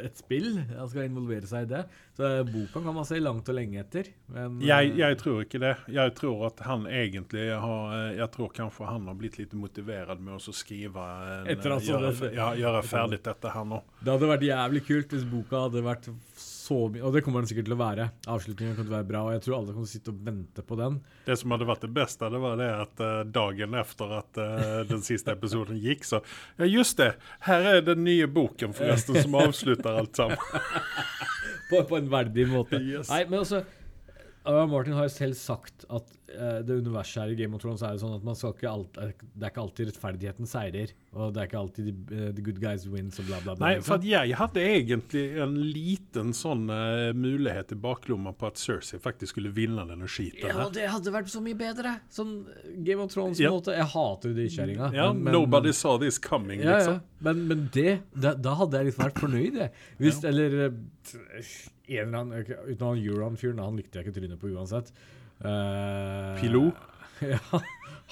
et 0.05 0.17
spill. 0.21 0.47
Han 0.77 0.89
skal 0.91 1.07
involvere 1.09 1.47
seg 1.49 1.65
i 1.65 1.69
det. 1.73 1.81
Så 2.17 2.25
eh, 2.27 2.43
boka 2.47 2.81
kan 2.85 2.95
man 2.95 3.07
se 3.07 3.19
langt 3.21 3.49
og 3.51 3.57
lenge 3.57 3.79
etter. 3.81 4.09
Men 4.33 4.59
Jeg, 4.65 4.91
eh, 4.93 4.97
jeg 5.01 5.17
tror 5.21 5.41
ikke 5.45 5.61
det. 5.63 5.73
Jeg 5.95 6.15
tror 6.19 6.45
at 6.51 6.63
han 6.67 6.85
egentlig 6.89 7.47
har 7.53 7.95
eh, 7.97 8.17
Jeg 8.19 8.31
tror 8.35 8.53
kanskje 8.55 8.89
han 8.91 9.07
har 9.11 9.19
blitt 9.19 9.37
litt 9.41 9.53
motivert 9.57 10.19
med 10.21 10.37
å 10.37 10.53
skrive 10.55 11.05
en, 11.41 11.47
Etter 11.55 11.75
altså 11.77 11.93
gjøre, 11.95 12.13
det- 12.19 12.33
ja, 12.37 12.51
gjøre 12.59 12.83
ferdig 12.87 13.21
dette 13.23 13.51
her 13.55 13.65
nå. 13.65 13.81
Det 14.01 14.11
hadde 14.15 14.31
vært 14.35 14.47
jævlig 14.49 14.85
kult 14.87 15.15
hvis 15.15 15.27
boka 15.31 15.65
hadde 15.67 15.83
vært 15.85 16.09
så 16.61 16.77
mye 16.93 17.03
Og 17.07 17.15
det 17.15 17.23
kommer 17.25 17.41
den 17.41 17.49
sikkert 17.49 17.67
til 17.69 17.75
å 17.75 17.79
være. 17.79 18.07
Avslutningen 18.29 18.75
kommer 18.75 18.89
til 18.89 18.93
å 18.93 18.97
være 18.99 19.09
bra, 19.09 19.23
og 19.25 19.35
jeg 19.35 19.43
tror 19.45 19.57
alle 19.57 19.73
kommer 19.73 19.89
til 19.89 19.89
å 19.89 19.95
sitte 19.95 20.13
og 20.13 20.21
vente 20.27 20.65
på 20.67 20.77
den. 20.79 20.99
Det 21.25 21.37
som 21.41 21.55
hadde 21.55 21.67
vært 21.69 21.85
det 21.87 21.91
beste, 21.95 22.29
det 22.33 22.41
var 22.43 22.61
det 22.61 22.69
at 22.75 23.03
uh, 23.03 23.11
dagen 23.39 23.77
etter 23.81 24.15
at 24.19 24.41
uh, 24.41 24.79
den 24.89 25.03
siste 25.05 25.33
episoden 25.33 25.81
gikk, 25.81 26.07
så 26.07 26.21
Ja, 26.59 26.69
just 26.69 27.01
det! 27.01 27.11
Her 27.47 27.67
er 27.73 27.85
den 27.85 28.05
nye 28.05 28.29
boken, 28.29 28.75
forresten, 28.77 29.17
som 29.23 29.37
avslutter 29.41 30.01
alt 30.03 30.17
sammen. 30.21 30.41
på, 31.71 31.83
på 31.89 31.99
en 31.99 32.09
verdig 32.11 32.47
måte. 32.51 32.81
Yes. 32.81 33.09
Nei, 33.11 33.23
men 33.29 33.41
altså. 33.43 33.63
Martin 34.41 34.95
har 34.97 35.05
jo 35.05 35.13
selv 35.13 35.37
sagt 35.37 35.83
at 35.93 36.07
uh, 36.33 36.61
det 36.65 36.79
universet 36.81 37.21
her 37.21 37.33
i 37.33 37.35
Game 37.37 37.53
of 37.53 37.61
Thrones 37.61 37.83
er 37.85 37.93
jo 37.93 38.01
sånn 38.01 38.15
at 38.15 38.23
man 38.25 38.37
skal 38.37 38.55
ikke 38.55 38.71
alt, 38.71 38.97
det 38.97 39.45
er 39.45 39.51
ikke 39.51 39.65
alltid 39.65 39.91
rettferdigheten 39.91 40.49
seirer. 40.49 40.93
Og 41.11 41.33
det 41.35 41.41
er 41.41 41.47
ikke 41.49 41.59
alltid 41.59 41.87
the, 41.89 42.15
eh, 42.15 42.27
the 42.31 42.41
good 42.45 42.59
guys 42.63 42.85
wins 42.87 43.17
og 43.19 43.25
bla, 43.27 43.39
bla, 43.43 43.53
bla. 43.59 43.65
Nei, 43.67 43.81
for 43.83 43.97
at 43.97 44.05
jeg 44.07 44.31
hadde 44.39 44.61
egentlig 44.63 45.23
en 45.43 45.57
liten 45.75 46.29
sånn 46.31 46.61
uh, 46.71 47.09
mulighet 47.11 47.73
i 47.75 47.77
baklomma 47.83 48.31
på 48.39 48.47
at 48.47 48.55
Cersei 48.61 48.95
faktisk 49.03 49.33
skulle 49.35 49.51
vinne 49.51 49.83
denne 49.89 50.07
skiten. 50.07 50.47
ja, 50.47 50.69
det 50.71 50.85
hadde 50.87 51.11
vært 51.11 51.27
så 51.33 51.41
mye 51.43 51.57
bedre. 51.59 51.97
Sånn 52.09 52.45
Game 52.87 53.03
of 53.03 53.09
Ja. 53.11 53.15
Thrones-måte. 53.17 53.75
Jeg 53.75 53.89
hater 53.91 54.31
jo 54.31 54.35
de 54.39 54.45
kjerringa. 54.55 54.93
Ja, 54.95 55.09
men- 55.11 55.23
men- 55.25 55.33
nobody 55.33 55.73
saw 55.75 55.97
this 55.99 56.17
coming, 56.17 56.61
Ja, 56.61 56.69
ja. 56.69 56.77
liksom. 56.77 57.01
Men, 57.19 57.47
men 57.49 57.69
det, 57.73 57.99
da, 58.15 58.33
da 58.33 58.55
hadde 58.55 58.79
jeg 58.79 58.85
liksom 58.93 59.05
vært 59.09 59.19
fornøyd, 59.19 59.53
jeg. 59.65 59.71
Hvis, 59.99 60.23
Eller 60.23 60.55
eh, 60.69 60.71
en 61.91 62.07
eller 62.07 62.19
annen 62.21 62.45
Uten 62.71 62.87
han 62.87 63.03
Euron-fyren, 63.03 63.59
han 63.59 63.75
likte 63.75 63.99
jeg 63.99 64.07
ikke 64.07 64.15
trynet 64.21 64.39
på 64.39 64.47
uansett. 64.55 64.93
Uh, 65.43 66.39
Pilot? 66.39 66.73
Ja. 67.21 67.37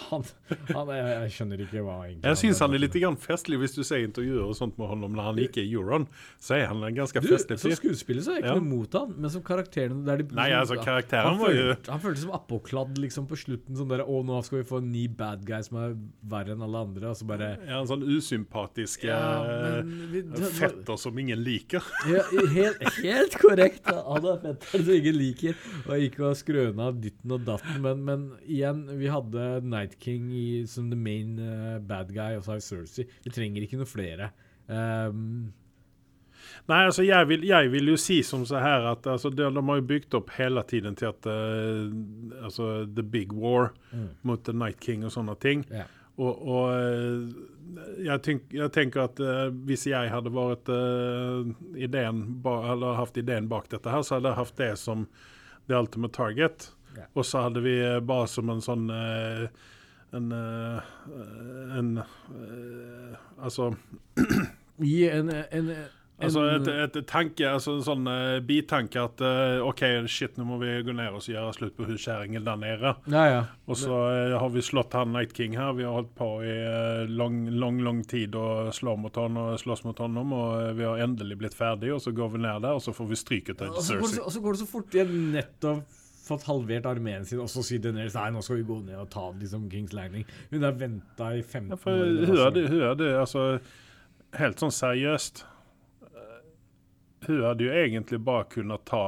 Han, 0.09 0.23
han 0.71 0.87
jeg, 0.95 1.07
jeg 1.11 1.31
skjønner 1.35 1.61
ikke 1.65 1.81
hva 1.83 1.95
egentlig 2.07 2.29
Jeg 2.29 2.37
syns 2.39 2.59
han 2.63 2.73
er 2.77 2.79
litt 2.81 2.93
grann 2.95 3.17
festlig 3.19 3.57
hvis 3.59 3.73
du 3.75 3.81
ser 3.83 4.05
intervjuer 4.05 4.45
og 4.47 4.55
sånt 4.55 4.77
med 4.79 4.87
honom 4.87 5.11
når 5.17 5.25
han 5.27 5.41
ikke 5.43 5.59
er 5.63 5.67
Euron. 5.75 6.05
Så 6.39 6.55
er 6.55 6.65
han 6.71 6.81
en 6.87 6.95
ganske 6.95 7.19
festlig 7.25 7.57
Som 7.59 7.71
fyr. 7.73 7.77
skuespiller 7.81 8.23
så 8.23 8.31
er 8.31 8.39
jeg 8.39 8.45
ikke 8.45 8.53
Ja. 8.55 8.59
noe 8.61 8.69
mot 8.69 8.93
han, 8.99 9.13
men 9.17 9.29
som 9.33 9.43
karakteren 9.43 10.05
de, 10.07 10.15
Nei, 10.37 10.49
altså, 10.55 10.77
karakteren 10.79 11.27
han 11.33 11.37
var 11.41 11.51
jo- 11.51 11.75
Han 11.89 11.99
føltes 12.05 12.23
som 12.23 12.31
appåkladd 12.37 12.97
liksom 13.03 13.27
på 13.27 13.35
slutten. 13.43 13.75
Sånn 13.75 13.89
der, 13.91 14.05
å, 14.07 14.23
nå 14.25 14.39
skal 14.45 14.61
vi 14.61 14.67
få 14.71 14.77
en 14.79 14.91
ny 14.91 15.07
bad 15.07 15.43
guy 15.45 15.61
som 15.67 15.77
er 15.83 15.97
verre 16.31 16.55
enn 16.55 16.63
alle 16.63 16.77
andre. 16.87 17.09
Og 17.11 17.17
så 17.19 17.27
bare 17.27 17.49
Ja, 17.67 17.81
en 17.81 17.87
sånn 17.91 18.03
usympatisk 18.07 19.03
Ja, 19.09 19.19
eh, 19.43 19.83
fetter 20.59 20.97
som 20.97 21.17
ingen 21.19 21.43
liker. 21.43 21.83
Ja, 22.09 22.23
helt, 22.53 22.83
helt 23.03 23.37
korrekt. 23.41 23.85
Han 23.85 24.25
er 24.25 24.37
fetter 24.43 24.83
som 24.85 24.93
ingen 24.95 25.17
liker. 25.19 25.55
Og 25.87 26.07
ikke 26.07 26.29
å 26.29 26.33
skrøne 26.37 26.87
av 26.89 26.99
ditten 27.01 27.31
og 27.35 27.43
datten. 27.47 27.81
Men, 27.83 28.03
men 28.05 28.25
igjen, 28.47 28.85
vi 28.99 29.07
hadde 29.11 29.47
Night 29.65 29.88
Night 29.89 29.99
King 29.99 30.29
i, 30.37 30.45
som 30.69 30.89
the 30.93 30.97
main 30.99 31.35
uh, 31.41 31.79
bad 31.81 32.13
guy, 32.13 32.35
og 32.37 32.45
så 32.45 32.53
har 32.53 32.61
vi 32.61 32.67
Cersei. 32.69 33.07
Vi 33.25 33.33
trenger 33.33 33.65
ikke 33.65 33.79
noe 33.81 33.89
flere. 33.89 34.29
Um, 34.69 35.49
Nei, 36.69 36.85
altså 36.87 37.03
jeg 37.03 37.27
vil, 37.27 37.43
jeg 37.49 37.69
vil 37.73 37.89
jo 37.91 37.95
si 37.99 38.21
som 38.23 38.45
så 38.47 38.61
her 38.63 38.85
at 38.93 39.05
altså, 39.11 39.29
de, 39.33 39.43
de 39.51 39.61
har 39.67 39.79
jo 39.79 39.85
bygd 39.89 40.15
opp 40.17 40.29
hele 40.37 40.61
tiden 40.69 40.95
til 40.97 41.09
at 41.09 41.27
uh, 41.27 41.89
altså, 42.45 42.85
The 42.87 43.03
Big 43.03 43.33
War 43.35 43.73
Mm. 43.91 44.09
mot 44.21 44.43
The 44.45 44.53
Night 44.53 44.79
King 44.79 45.03
og 45.05 45.11
sånne 45.11 45.33
ting. 45.41 45.65
Yeah. 45.73 45.87
Og, 46.19 46.41
og 46.45 46.65
eh, 46.75 48.03
jeg, 48.05 48.21
tenk, 48.25 48.49
jeg 48.53 48.69
tenker 48.75 49.05
at 49.07 49.19
uh, 49.23 49.47
hvis 49.65 49.85
jeg 49.87 50.11
hadde 50.11 50.29
vært 50.35 50.69
uh, 50.69 51.47
ideen 51.79 52.19
ba, 52.43 52.57
eller 52.73 52.97
hatt 52.99 53.17
ideen 53.17 53.47
bak 53.49 53.69
dette 53.71 53.89
her, 53.89 54.03
så 54.05 54.17
hadde 54.17 54.29
jeg 54.33 54.37
hatt 54.41 54.59
det 54.59 54.69
som 54.81 55.07
the 55.71 55.77
ultimate 55.79 56.13
target. 56.13 56.67
Yeah. 56.97 57.07
Og 57.15 57.25
så 57.25 57.45
hadde 57.47 57.63
vi 57.63 57.75
bare 58.05 58.27
som 58.29 58.51
en 58.51 58.61
sånn 58.61 58.89
eh, 58.93 59.47
en, 60.13 60.31
eh, 60.31 60.81
en 61.79 61.97
eh, 62.01 63.15
Altså 63.37 63.73
Gi 64.79 65.09
en, 65.09 65.29
en, 65.29 65.69
en 65.69 65.71
Altså 66.19 66.41
et, 66.51 66.67
et 66.67 66.97
tanke, 67.07 67.45
altså 67.47 67.77
en 67.77 67.83
sånn 67.85 68.07
uh, 68.09 68.39
bitanke 68.43 68.99
at 68.99 69.21
uh, 69.23 69.61
OK, 69.63 69.85
shit, 70.11 70.33
nå 70.35 70.43
må 70.49 70.57
vi 70.59 70.73
gå 70.83 70.91
ned 70.95 71.15
og 71.15 71.23
gjøre 71.23 71.53
slutt 71.55 71.77
på 71.77 71.87
huskjæringen 71.87 72.43
der 72.43 72.59
nede. 72.59 72.91
Ja, 73.07 73.21
ja. 73.29 73.37
Og 73.69 73.79
så 73.79 73.95
uh, 73.95 74.35
har 74.41 74.51
vi 74.51 74.63
slått 74.65 74.97
han 74.99 75.13
Night 75.15 75.31
King 75.37 75.55
her. 75.55 75.71
Vi 75.77 75.85
har 75.87 75.95
holdt 75.95 76.11
på 76.19 76.27
i 76.43 76.51
eh, 76.51 77.05
lang, 77.07 77.45
lang 77.61 77.79
lang 77.85 78.01
tid 78.03 78.35
og 78.35 78.73
slå 78.75 78.97
mot 78.99 79.15
han 79.15 79.39
og 79.39 79.53
slåss 79.61 79.85
mot 79.87 80.03
honom, 80.03 80.35
og 80.35 80.49
eh, 80.59 80.73
vi 80.75 80.87
har 80.89 80.99
endelig 81.05 81.39
blitt 81.39 81.55
ferdig, 81.55 81.93
og 81.95 82.03
så 82.03 82.11
går 82.15 82.35
vi 82.35 82.43
ned 82.43 82.67
der, 82.67 82.75
og 82.75 82.83
så 82.83 82.91
får 82.95 83.09
vi 83.13 83.19
stryket 83.23 83.63
av 83.63 83.79
Og 83.79 83.79
Cersei. 83.85 84.11
så, 84.17 84.25
og 84.25 84.35
så 84.35 84.43
går 84.43 84.57
det 84.57 84.63
så 84.65 84.69
fort. 84.73 84.99
igjen 84.99 85.15
nettopp 85.37 85.98
fått 86.29 86.45
halvert 86.47 86.85
armeen 86.89 87.25
sin, 87.27 87.41
og 87.43 87.49
så 87.51 87.63
sier 87.65 87.81
Daenerys 87.83 88.15
nei, 88.17 88.29
nå 88.35 88.41
skal 88.45 88.61
vi 88.61 88.67
gå 88.69 88.79
ned 88.87 88.97
og 89.01 89.09
ta 89.13 89.27
liksom 89.35 89.67
Kings 89.71 89.93
Landing. 89.97 90.25
Hun 90.53 90.63
har 90.67 90.77
venta 90.79 91.31
i 91.35 91.41
15 91.43 91.73
Ja, 91.73 91.79
for 91.81 91.91
år. 92.05 92.25
hun 92.29 92.37
hadde, 92.45 92.67
hun 92.71 92.83
hadde 92.91 93.13
altså 93.19 93.45
Helt 94.37 94.61
sånn 94.61 94.69
seriøst 94.75 95.39
eh, 96.05 96.41
Hun 97.25 97.39
hadde 97.47 97.65
jo 97.65 97.71
egentlig 97.73 98.19
bare 98.27 98.45
kunnet 98.53 98.83
ta 98.85 98.99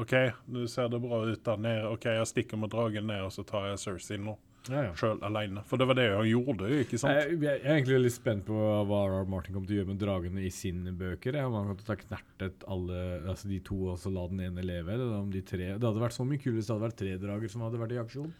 OK, 0.00 0.14
nå 0.48 0.64
ser 0.72 0.88
det 0.92 1.02
bra 1.04 1.18
ut 1.28 1.42
der 1.44 1.60
nede. 1.60 1.90
OK, 1.92 2.06
jeg 2.16 2.30
stikker 2.32 2.60
med 2.62 2.72
dragen 2.72 3.06
ned, 3.12 3.26
og 3.28 3.32
så 3.36 3.44
tar 3.46 3.68
jeg 3.70 3.82
Cersei 3.84 4.16
nå. 4.24 4.38
Ja, 4.70 4.80
ja. 4.86 4.92
Sjøl 4.96 5.18
alene. 5.26 5.62
For 5.68 5.76
det 5.80 5.86
var 5.90 5.98
det 5.98 6.06
han 6.14 6.26
gjorde, 6.28 6.70
ikke 6.84 6.98
sant? 7.00 7.12
Jeg, 7.18 7.36
jeg 7.42 7.60
er 7.60 7.74
egentlig 7.74 7.98
veldig 7.98 8.12
spent 8.14 8.46
på 8.48 8.56
hva 8.88 9.00
R.R. 9.10 9.28
Martin 9.28 9.54
kommer 9.56 9.68
til 9.68 9.76
å 9.76 9.80
gjøre 9.82 9.90
med 9.92 10.00
dragene 10.00 10.44
i 10.46 10.50
sine 10.54 10.94
bøker. 10.96 11.36
Om 11.44 11.58
han 11.58 11.68
kommer 11.68 11.82
til 11.82 11.86
å 11.86 11.92
ta 11.92 11.98
knertet 12.00 12.66
alle, 12.72 13.04
altså 13.28 13.50
de 13.52 13.60
to 13.66 13.80
og 13.92 14.00
så 14.00 14.12
la 14.14 14.26
den 14.32 14.44
ene 14.48 14.64
leve, 14.64 14.96
eller 14.96 15.14
om 15.20 15.30
de 15.34 15.42
tre 15.44 15.72
Det 15.76 15.84
hadde 15.84 16.04
vært 16.04 16.16
så 16.16 16.24
mye 16.28 16.40
kulere 16.40 16.60
hvis 16.60 16.68
det 16.70 16.76
hadde 16.76 16.88
vært 16.88 17.00
tre 17.04 17.14
drager 17.28 17.52
som 17.52 17.64
hadde 17.66 17.80
vært 17.84 17.96
i 17.96 18.02
aksjon. 18.04 18.34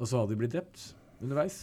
Og 0.00 0.08
så 0.08 0.20
hadde 0.22 0.34
de 0.34 0.40
blitt 0.44 0.56
drept 0.56 0.88
underveis. 1.20 1.60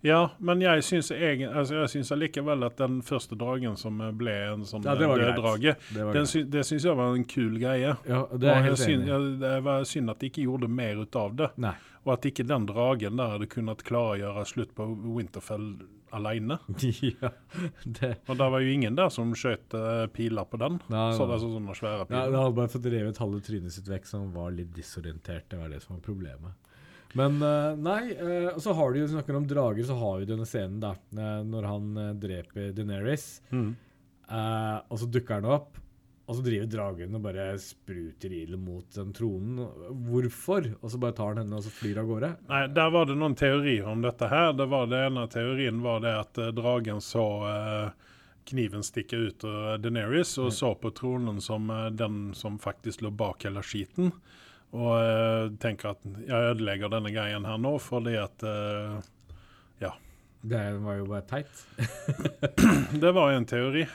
Ja, 0.00 0.30
men 0.40 0.62
jeg 0.64 0.82
syns, 0.86 1.10
egen, 1.12 1.50
altså 1.52 1.82
jeg 1.82 1.90
syns 1.92 2.10
allikevel 2.14 2.64
at 2.66 2.78
den 2.80 3.00
første 3.04 3.36
dragen 3.38 3.76
som 3.78 3.98
ble 4.18 4.32
en 4.54 4.64
sånn 4.66 4.86
Ja, 4.86 4.94
døddrage, 4.96 5.74
Det 5.92 6.06
greit. 6.08 6.30
sy, 6.30 6.42
det 6.48 6.64
syns 6.66 6.86
jeg 6.88 6.96
var 6.96 7.14
en 7.14 7.26
kul 7.28 7.58
greie. 7.60 7.92
Ja, 8.08 8.22
det 8.32 8.48
er 8.48 8.62
jeg 8.62 8.66
helt 8.70 8.80
syn, 8.80 9.02
enig 9.04 9.12
ja, 9.12 9.18
det 9.44 9.52
var 9.66 9.84
synd 9.90 10.10
at 10.14 10.22
de 10.22 10.30
ikke 10.32 10.46
gjorde 10.46 10.70
mer 10.72 11.02
ut 11.04 11.20
av 11.20 11.36
det. 11.36 11.50
Nei. 11.60 11.74
Og 12.08 12.14
at 12.14 12.24
ikke 12.24 12.46
den 12.48 12.64
dragen 12.64 13.18
der 13.20 13.34
hadde 13.34 13.46
kunnet 13.52 13.82
klare 13.84 14.14
å 14.14 14.18
gjøre 14.22 14.44
slutt 14.48 14.70
på 14.78 14.84
Winterfell 15.12 15.66
alene. 16.16 16.56
ja, 17.20 17.28
det 17.84 18.14
Og 18.30 18.38
det 18.40 18.46
var 18.54 18.62
jo 18.64 18.70
ingen 18.72 18.94
der 18.96 19.10
som 19.12 19.34
skjøt 19.36 19.74
eh, 19.76 20.06
piler 20.14 20.46
på 20.48 20.56
den. 20.62 20.78
Nei, 20.88 21.10
Så 21.18 21.26
det 21.28 21.36
er 21.36 21.42
sånne 21.42 21.74
svære 21.76 22.06
Ja, 22.06 22.06
Nei, 22.14 22.22
det 22.32 22.38
hadde 22.40 22.56
bare 22.56 22.72
fått 22.72 22.88
revet 22.94 23.20
halve 23.20 23.42
trynet 23.44 23.74
sitt 23.76 23.90
vekk, 23.92 24.08
så 24.08 24.22
han 24.22 24.30
var 24.32 24.54
litt 24.56 24.70
disorientert. 24.72 25.50
Det 25.52 25.60
var 25.60 25.68
det 25.74 25.82
som 25.84 25.98
var 25.98 26.00
problemet. 26.06 26.56
Men 27.18 27.36
eh, 27.44 27.74
nei, 27.84 28.00
eh, 28.16 28.48
og 28.54 28.62
så 28.64 28.72
har 28.78 28.94
du 28.96 29.02
jo 29.02 29.10
snakker 29.12 29.36
om 29.36 29.50
drager, 29.52 29.84
så 29.90 29.98
har 30.00 30.16
vi 30.22 30.30
denne 30.32 30.48
scenen, 30.48 30.80
da. 30.80 30.94
når 31.44 31.68
han 31.74 31.92
dreper 32.24 32.72
Deneris, 32.76 33.28
Mm. 33.52 33.74
og 34.28 34.96
så 35.00 35.06
dukker 35.12 35.38
han 35.42 35.46
opp. 35.58 35.76
Og 36.28 36.36
så 36.36 36.42
driver 36.44 36.66
dragen 36.68 37.16
og 37.16 37.22
bare 37.24 37.46
spruter 37.62 38.32
ild 38.36 38.58
mot 38.60 38.84
den 38.92 39.14
tronen. 39.16 39.62
Hvorfor? 40.10 40.66
Og 40.82 40.92
så 40.92 41.00
bare 41.00 41.16
tar 41.16 41.32
han 41.32 41.40
henne 41.40 41.56
og 41.56 41.64
så 41.64 41.72
flyr 41.72 42.02
av 42.02 42.10
gårde. 42.10 42.28
Nei, 42.50 42.66
der 42.76 42.90
var 42.92 43.08
det 43.08 43.16
noen 43.16 43.36
teorier 43.38 43.88
om 43.88 44.04
dette 44.04 44.28
her. 44.28 44.52
Det 44.58 44.66
var 44.68 44.90
det 44.90 45.00
ene 45.06 45.24
teorien 45.32 45.80
var 45.80 46.02
det 46.04 46.12
at 46.18 46.40
eh, 46.42 46.50
dragen 46.52 47.00
så 47.00 47.24
eh, 47.48 48.10
kniven 48.50 48.84
stikke 48.84 49.16
ut 49.16 49.46
av 49.48 49.78
Daenerys, 49.80 50.34
og 50.40 50.52
så 50.52 50.74
på 50.76 50.92
tronen 50.96 51.40
som 51.44 51.70
eh, 51.72 51.86
den 51.96 52.34
som 52.36 52.58
faktisk 52.60 53.06
lå 53.06 53.12
bak 53.16 53.48
hele 53.48 53.64
skiten. 53.64 54.12
Og 54.76 54.90
eh, 55.00 55.46
tenker 55.64 55.94
at 55.94 56.04
jeg 56.04 56.50
ødelegger 56.52 56.92
denne 56.92 57.12
greien 57.14 57.48
her 57.48 57.56
nå 57.56 57.78
fordi 57.80 58.18
at 58.20 58.44
eh, 58.44 58.98
Det 60.38 60.60
var 60.84 61.00
jo 61.00 61.08
bare 61.08 61.24
teit. 61.26 61.64
Det 63.02 63.10
var 63.16 63.32
en 63.32 63.48
teori. 63.48 63.86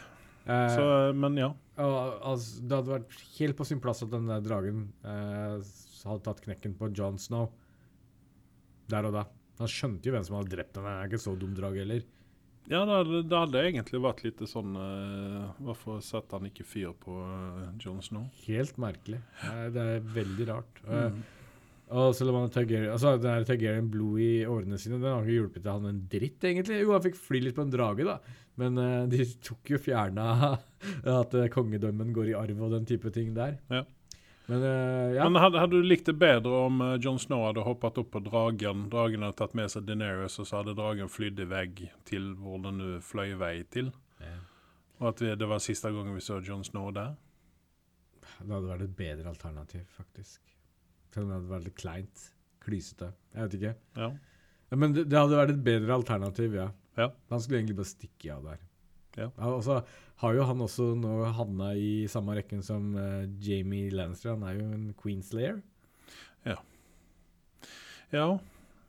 Eh, 0.46 0.70
Så, 0.76 0.86
men 1.18 1.38
ja. 1.40 1.52
Og, 1.82 1.94
altså, 2.34 2.62
det 2.62 2.78
hadde 2.80 2.96
vært 2.98 3.20
helt 3.40 3.58
på 3.58 3.68
sin 3.68 3.82
plass 3.84 4.04
at 4.06 4.12
den 4.14 4.28
der 4.30 4.44
dragen 4.46 4.88
eh, 5.08 5.56
hadde 6.04 6.26
tatt 6.26 6.44
knekken 6.44 6.76
på 6.78 6.92
Jon 6.94 7.20
Snow. 7.22 7.50
Der 8.92 9.08
og 9.08 9.16
da. 9.16 9.28
Han 9.62 9.70
skjønte 9.70 10.10
jo 10.10 10.16
hvem 10.16 10.26
som 10.28 10.38
hadde 10.40 10.54
drept 10.56 10.78
ham. 10.78 10.90
Han 10.90 11.00
er 11.00 11.10
ikke 11.12 11.24
så 11.24 11.36
dum 11.40 11.54
drag 11.58 11.78
heller. 11.80 12.04
Ja, 12.72 12.86
det 12.88 12.96
hadde, 12.96 13.22
det 13.28 13.40
hadde 13.42 13.62
egentlig 13.68 14.00
vært 14.00 14.22
litt 14.24 14.40
sånn 14.48 14.78
uh, 14.80 15.50
Hvorfor 15.60 15.98
satte 16.00 16.38
han 16.38 16.48
ikke 16.48 16.64
fyr 16.64 16.94
på 16.96 17.12
uh, 17.12 17.66
Jon 17.84 18.00
Snow? 18.06 18.30
Helt 18.46 18.78
merkelig. 18.80 19.20
Uh, 19.44 19.66
det 19.74 19.88
er 19.98 20.12
veldig 20.20 20.52
rart. 20.52 20.84
Eh, 20.88 21.10
Mm. 21.14 21.24
Og 21.94 22.14
selv 22.16 22.32
om 22.32 22.38
han 22.40 22.50
Targaryen 22.50 22.94
Altså, 22.94 23.12
den 23.22 23.44
Targaryen 23.46 23.90
Blue 23.92 24.16
i 24.24 24.46
årene 24.50 24.80
sine, 24.82 24.96
den 25.02 25.12
har 25.12 25.26
ikke 25.28 25.36
hjulpet 25.36 25.62
til 25.66 25.74
han 25.76 25.90
en 25.90 26.00
dritt, 26.10 26.46
egentlig. 26.48 26.80
Jo, 26.80 26.94
han 26.96 27.04
fikk 27.04 27.20
fly 27.20 27.42
litt 27.44 27.58
på 27.58 27.66
en 27.66 27.74
drage, 27.74 28.08
da. 28.08 28.16
Men 28.62 28.78
uh, 28.78 29.08
de 29.10 29.26
tok 29.42 29.74
jo 29.74 29.80
fjerna 29.82 30.30
at 31.20 31.36
uh, 31.36 31.50
kongedømmen 31.54 32.14
går 32.14 32.32
i 32.32 32.38
arv 32.38 32.62
og 32.62 32.74
den 32.76 32.88
type 32.90 33.12
ting 33.16 33.34
der. 33.38 33.58
Ja. 33.74 33.84
Men 34.52 34.66
uh, 34.68 35.10
ja. 35.16 35.26
Men 35.26 35.42
hadde, 35.42 35.62
hadde 35.64 35.82
du 35.82 35.88
likt 35.88 36.10
det 36.10 36.18
bedre 36.22 36.64
om 36.68 36.82
Jon 37.02 37.20
Snow 37.22 37.48
hadde 37.48 37.66
hoppet 37.66 37.98
opp 38.02 38.12
på 38.14 38.22
dragen, 38.28 38.88
dragen 38.94 39.26
hadde 39.26 39.40
tatt 39.40 39.58
med 39.58 39.72
seg 39.74 39.88
Daenerys, 39.88 40.38
og 40.42 40.50
så 40.50 40.62
hadde 40.62 40.78
dragen 40.78 41.12
flydd 41.12 41.42
i 41.42 41.50
vei 41.50 41.68
til 42.10 42.34
hvor 42.42 42.62
den 42.66 42.82
nå 42.82 42.96
fløy 43.06 43.34
vei 43.40 43.56
til? 43.74 43.94
Ja. 44.22 44.38
Og 45.02 45.10
at 45.14 45.24
vi, 45.24 45.32
det 45.40 45.50
var 45.50 45.64
siste 45.64 45.92
gangen 45.92 46.16
vi 46.16 46.24
så 46.24 46.40
Jon 46.44 46.66
Snow 46.68 46.92
der? 46.96 47.16
Det 48.44 48.52
hadde 48.52 48.70
vært 48.70 48.86
et 48.86 48.96
bedre 48.98 49.32
alternativ, 49.32 49.84
faktisk. 49.98 50.54
Selv 51.14 51.26
om 51.26 51.32
det 51.32 51.40
hadde 51.40 51.52
vært 51.52 51.68
litt 51.68 51.80
kleint. 51.80 52.30
Klysete. 52.64 53.10
Jeg 53.34 53.48
vet 53.48 53.58
ikke. 53.60 53.74
Ja. 54.00 54.14
Ja, 54.72 54.78
men 54.80 54.96
det, 54.96 55.06
det 55.12 55.20
hadde 55.20 55.38
vært 55.38 55.54
et 55.54 55.66
bedre 55.66 55.98
alternativ, 56.00 56.56
ja. 56.58 56.70
Ja. 57.00 57.10
Han 57.32 57.42
skulle 57.42 57.62
egentlig 57.62 57.78
bare 57.80 57.92
stikke 57.92 58.36
av 58.36 58.48
der. 58.52 58.62
Ja. 59.14 59.30
så 59.62 59.82
har 60.24 60.34
jo 60.34 60.46
han 60.50 60.62
også 60.66 60.88
nå 60.98 61.18
havna 61.38 61.74
i 61.78 62.08
samme 62.10 62.34
rekken 62.38 62.64
som 62.66 62.96
uh, 62.98 63.26
Jamie 63.42 63.92
Lannister. 63.94 64.34
Han 64.34 64.46
er 64.48 64.58
jo 64.58 64.70
en 64.74 64.88
Queenslayer. 64.98 65.60
Ja. 66.48 66.58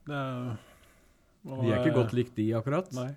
Det 0.05 0.17
er, 0.21 0.57
De 1.45 1.69
er 1.71 1.79
ikke 1.81 1.97
godt 1.97 2.13
likt, 2.17 2.35
de, 2.37 2.51
akkurat. 2.57 2.91
Nei. 2.97 3.11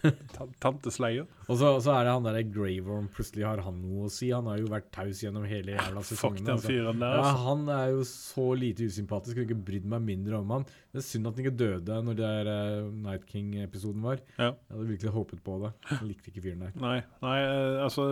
Ta- 0.34 0.46
Tante 0.62 0.90
Slayer. 0.94 1.26
Og 1.50 1.58
så, 1.58 1.70
så 1.82 1.92
er 1.96 2.06
det 2.06 2.12
han 2.14 2.26
derre 2.26 2.42
Graveworm. 2.46 3.08
Plutselig 3.14 3.44
har 3.46 3.62
han 3.66 3.80
noe 3.82 4.06
å 4.06 4.12
si. 4.12 4.28
Han 4.32 4.46
har 4.50 4.60
jo 4.60 4.68
vært 4.70 4.88
taus 4.94 5.20
gjennom 5.24 5.44
hele 5.50 5.74
jævla 5.74 6.02
Fuck 6.04 6.10
sesongen. 6.12 6.44
den 6.46 6.54
altså. 6.54 6.70
fyren 6.70 7.02
der. 7.02 7.16
Ja, 7.18 7.24
altså. 7.24 7.42
han 7.48 7.64
er 7.74 7.86
jo 7.94 8.04
så 8.08 8.46
lite 8.58 8.86
usympatisk. 8.88 9.34
Kunne 9.36 9.48
ikke 9.48 9.66
brydd 9.70 9.88
meg 9.94 10.06
mindre 10.06 10.40
om 10.40 10.54
han. 10.56 10.66
Det 10.90 11.02
er 11.02 11.06
synd 11.06 11.28
at 11.30 11.36
han 11.36 11.44
ikke 11.44 11.56
døde 11.60 11.98
når 12.06 12.18
det 12.18 12.30
der 12.30 12.50
uh, 12.50 12.90
Night 13.06 13.26
King-episoden 13.30 14.06
var. 14.06 14.22
Ja. 14.38 14.50
Jeg 14.54 14.76
hadde 14.76 14.88
virkelig 14.94 15.14
håpet 15.18 15.42
på 15.46 15.58
det. 15.64 15.72
Jeg 15.90 16.08
likte 16.08 16.32
ikke 16.32 16.44
fyren 16.48 16.64
der. 16.66 16.72
Nei, 16.82 16.96
nei, 17.22 17.36
eh, 17.44 17.78
altså, 17.84 18.08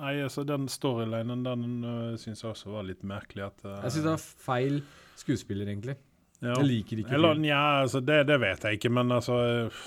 nei, 0.00 0.14
altså 0.24 0.46
den 0.48 0.66
storylinen 0.72 1.44
den 1.46 1.68
uh, 1.84 2.16
syns 2.18 2.42
jeg 2.42 2.50
også 2.54 2.72
var 2.74 2.88
litt 2.88 3.04
merkelig. 3.06 3.50
At, 3.52 3.62
uh, 3.68 3.76
Jeg 3.84 3.98
syns 3.98 4.08
det 4.08 4.14
var 4.16 4.24
feil 4.48 4.80
skuespiller, 5.18 5.70
egentlig. 5.70 5.98
Ja. 6.40 6.54
Jeg 6.54 6.68
liker 6.68 7.02
ikke 7.02 7.14
Eller 7.18 7.40
ja, 7.46 7.62
altså, 7.82 8.00
det, 8.04 8.22
det 8.28 8.38
vet 8.40 8.64
jeg 8.64 8.78
ikke, 8.78 8.92
men 8.94 9.12
altså 9.14 9.38
eh, 9.42 9.82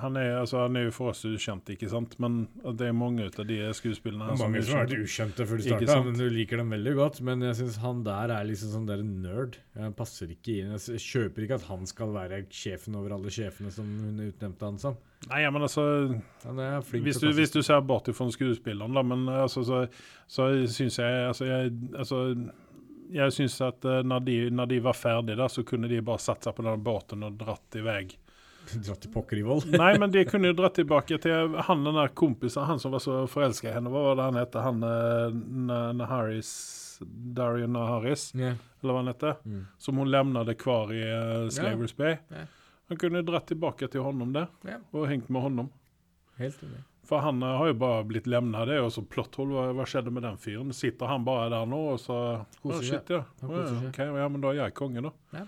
han 0.00 0.16
er, 0.16 0.36
altså, 0.40 0.60
han 0.64 0.76
er 0.78 0.86
jo 0.86 0.92
for 0.94 1.12
oss 1.12 1.22
ukjent, 1.28 1.68
ikke 1.74 1.88
sant? 1.90 2.16
Men 2.22 2.38
det 2.78 2.88
er 2.88 2.94
mange 2.96 3.26
av 3.28 3.46
de 3.48 3.58
skuespillene 3.76 4.28
Det 4.30 4.36
er 4.36 4.40
mange 4.42 4.62
som 4.64 4.78
har 4.78 4.86
vært 4.86 5.04
ukjente. 5.04 5.46
før 5.48 5.60
de 5.60 5.66
starta, 5.66 5.96
men 6.06 6.18
du 6.18 6.24
liker 6.32 6.62
dem 6.62 6.72
veldig 6.74 6.94
godt. 6.98 7.20
Men 7.26 7.44
jeg 7.46 7.58
syns 7.60 7.78
han 7.82 8.02
der 8.06 8.32
er 8.34 8.46
liksom 8.48 8.72
sånn 8.72 8.88
der 8.88 9.02
nerd. 9.06 9.58
Han 9.76 9.96
passer 9.98 10.30
ikke 10.32 10.60
inn. 10.60 10.74
Jeg 10.76 11.02
kjøper 11.02 11.46
ikke 11.46 11.60
at 11.60 11.68
han 11.70 11.86
skal 11.88 12.14
være 12.16 12.44
sjefen 12.54 12.96
over 12.98 13.16
alle 13.18 13.32
sjefene 13.34 13.72
som 13.74 13.88
hun 14.06 14.22
utnevnte 14.28 14.70
han 14.70 14.80
som. 14.82 14.98
Nei, 15.26 15.42
men 15.50 15.64
altså 15.64 15.82
Han 16.44 16.60
flink 16.84 17.06
hvis 17.06 17.18
du, 17.22 17.30
hvis 17.34 17.54
du 17.54 17.62
ser 17.64 17.80
bort 17.88 18.08
ifra 18.12 18.28
skuespilleren, 18.30 18.94
da, 18.94 19.02
men 19.02 19.24
eh, 19.32 19.42
altså, 19.46 19.64
så, 19.66 19.82
så 20.30 20.50
syns 20.70 21.00
jeg 21.00 21.24
Altså, 21.26 21.48
jeg, 21.48 21.72
altså, 21.96 22.20
jeg 23.12 23.34
syns 23.34 23.58
at 23.64 23.84
eh, 23.84 24.02
når 24.06 24.22
de, 24.26 24.36
når 24.50 24.70
de 24.70 24.78
var 24.84 24.96
ferdige, 24.98 25.38
da, 25.38 25.48
så 25.52 25.64
kunne 25.66 25.90
de 25.90 26.00
bare 26.04 26.22
satt 26.22 26.46
seg 26.46 26.56
på 26.56 26.64
den 26.66 26.86
båten 26.86 27.26
og 27.26 27.36
dratt 27.40 27.78
i 27.78 27.84
vei. 27.86 28.00
Dratt 28.86 29.04
til 29.04 29.12
pokker 29.14 29.38
i 29.38 29.44
vold. 29.46 29.68
Nei, 29.82 29.92
men 30.02 30.10
de 30.14 30.24
kunne 30.28 30.50
jo 30.50 30.56
dratt 30.58 30.78
tilbake 30.78 31.20
til 31.22 31.54
han 31.68 31.84
den 31.86 32.00
der 32.00 32.10
kompisen, 32.18 32.66
han 32.66 32.82
som 32.82 32.96
var 32.96 33.04
så 33.04 33.22
forelska 33.30 33.70
i 33.70 33.76
henne. 33.76 33.92
Hva 33.92 34.08
var 34.08 34.18
det 34.18 34.26
han 34.30 34.40
het? 34.40 34.58
Han 34.66 34.82
eh, 34.90 35.94
Naharis 36.00 36.56
Darian 37.06 37.72
Naharis, 37.72 38.30
yeah. 38.34 38.54
eller 38.80 38.94
hva 38.94 39.00
han 39.02 39.10
heter? 39.10 39.34
Mm. 39.44 39.66
Som 39.78 39.96
hun 40.00 40.10
lämnade 40.10 40.54
kvar 40.54 40.92
i 40.94 41.02
uh, 41.12 41.48
Slavers 41.48 41.96
Bay. 41.96 42.16
Yeah. 42.30 42.46
Han 42.88 42.98
kunne 42.98 43.20
jo 43.20 43.26
dratt 43.28 43.48
tilbake 43.50 43.88
til 43.92 44.00
honom 44.06 44.32
der, 44.32 44.46
og 44.94 45.08
hengt 45.10 45.28
med 45.28 45.42
honom. 45.42 45.70
Helt 46.38 46.62
enig. 46.62 46.84
For 47.06 47.22
han 47.22 47.42
eh, 47.42 47.56
har 47.60 47.70
jo 47.70 47.76
bare 47.80 48.06
blitt 48.08 48.26
lämnad. 48.30 48.68
Det 48.68 48.80
jo 48.80 48.88
så 48.90 49.04
plotthål. 49.06 49.52
Hva, 49.54 49.66
hva 49.78 49.86
skjedde 49.88 50.14
med 50.14 50.26
den 50.26 50.40
fyren? 50.42 50.72
Sitter 50.76 51.10
han 51.10 51.26
bare 51.26 51.50
der 51.54 51.68
nå, 51.70 51.82
og 51.94 52.00
så 52.02 52.18
Koser 52.62 52.82
seg. 52.82 52.88
shit, 52.90 53.14
ja. 53.14 53.22
Ja, 53.42 53.46
koser 53.46 53.70
seg. 53.76 53.86
ok, 53.92 54.02
ja, 54.22 54.26
men 54.32 54.42
da 54.42 54.52
er 54.52 54.60
jeg 54.64 54.76
konge, 54.80 55.06
da. 55.06 55.14
Ja. 55.36 55.46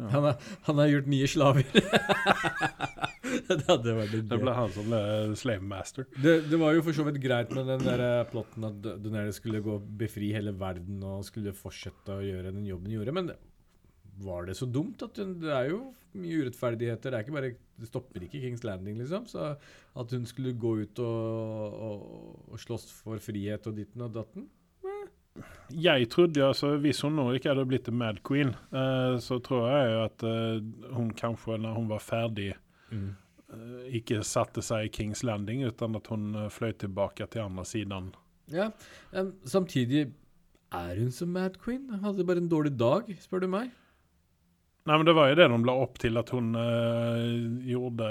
Han, 0.00 0.24
har, 0.24 0.36
han 0.64 0.78
har 0.80 0.86
gjort 0.88 1.08
nye 1.12 1.26
slaver. 1.28 1.66
det 3.50 3.66
hadde 3.66 3.94
vært 3.98 4.14
litt 4.14 4.28
Det 4.30 4.38
ble 4.40 4.54
han 4.56 4.70
som 4.72 4.86
ble 4.88 5.00
slave 5.36 5.66
master. 5.66 6.06
Det, 6.14 6.36
det 6.48 6.60
var 6.62 6.76
jo 6.76 6.84
for 6.86 6.96
så 6.96 7.04
vidt 7.08 7.18
greit 7.20 7.52
med 7.56 7.68
den 7.68 7.84
der 7.84 8.04
eh, 8.06 8.22
plotten 8.30 8.68
at 8.70 8.78
Donaire 9.02 9.34
skulle 9.36 9.60
gå 9.64 9.76
befri 10.00 10.30
hele 10.36 10.54
verden 10.56 11.02
og 11.04 11.26
skulle 11.26 11.52
fortsette 11.56 12.16
å 12.16 12.24
gjøre 12.24 12.54
den 12.54 12.64
jobben 12.70 12.88
de 12.88 12.96
gjorde, 12.96 13.16
men 13.18 13.32
var 14.24 14.46
det 14.48 14.56
så 14.58 14.66
dumt? 14.68 15.02
at 15.02 15.16
hun, 15.18 15.34
Det 15.40 15.50
er 15.54 15.70
jo 15.70 15.80
mye 16.20 16.40
urettferdigheter. 16.44 17.14
Det, 17.14 17.32
bare, 17.32 17.52
det 17.80 17.88
stopper 17.88 18.24
ikke 18.26 18.40
Kings 18.42 18.64
Landing, 18.66 18.98
liksom. 18.98 19.26
Så 19.30 19.52
at 19.96 20.10
hun 20.16 20.26
skulle 20.26 20.52
gå 20.58 20.72
ut 20.82 20.98
og, 20.98 21.76
og, 21.88 22.48
og 22.52 22.58
slåss 22.60 22.88
for 23.02 23.18
frihet 23.22 23.66
og 23.70 23.76
ditten 23.78 24.02
og 24.06 24.12
datten 24.16 24.48
Jeg 25.70 26.08
trodde, 26.10 26.42
altså, 26.42 26.76
Hvis 26.82 27.00
hun 27.06 27.14
nå 27.16 27.28
ikke 27.36 27.52
hadde 27.52 27.66
blitt 27.70 27.88
en 27.88 27.98
Mad 28.00 28.18
Queen, 28.26 28.48
eh, 28.74 29.16
så 29.22 29.38
tror 29.38 29.68
jeg 29.70 29.92
jo 29.92 30.00
at 30.04 30.24
eh, 30.26 30.94
hun 30.96 31.12
kanskje, 31.14 31.58
når 31.62 31.74
hun 31.78 31.88
var 31.88 32.02
ferdig, 32.04 32.52
Mm. 32.90 33.12
eh, 33.54 33.84
ikke 34.00 34.16
satte 34.26 34.62
seg 34.66 34.88
i 34.88 34.90
Kings 34.90 35.20
Landing, 35.22 35.60
uten 35.62 35.94
at 35.94 36.08
hun 36.10 36.34
uh, 36.34 36.48
fløy 36.50 36.72
tilbake 36.74 37.22
til 37.30 37.44
andre 37.44 37.62
siden. 37.64 38.08
Ja, 38.50 38.72
um, 39.14 39.28
Samtidig 39.46 40.08
er 40.74 40.96
hun 40.98 41.12
som 41.14 41.28
Mad 41.30 41.60
Queen. 41.62 41.84
Hadde 42.02 42.26
bare 42.26 42.42
en 42.42 42.48
dårlig 42.50 42.72
dag, 42.78 43.06
spør 43.22 43.44
du 43.44 43.46
meg. 43.52 43.70
Nei, 44.90 44.96
men 44.98 45.06
Det 45.06 45.12
var 45.14 45.28
jo 45.30 45.34
det 45.38 45.46
de 45.52 45.58
la 45.62 45.74
opp 45.84 46.00
til 46.02 46.18
at 46.18 46.32
hun 46.34 46.48
eh, 46.58 47.26
gjorde 47.70 48.06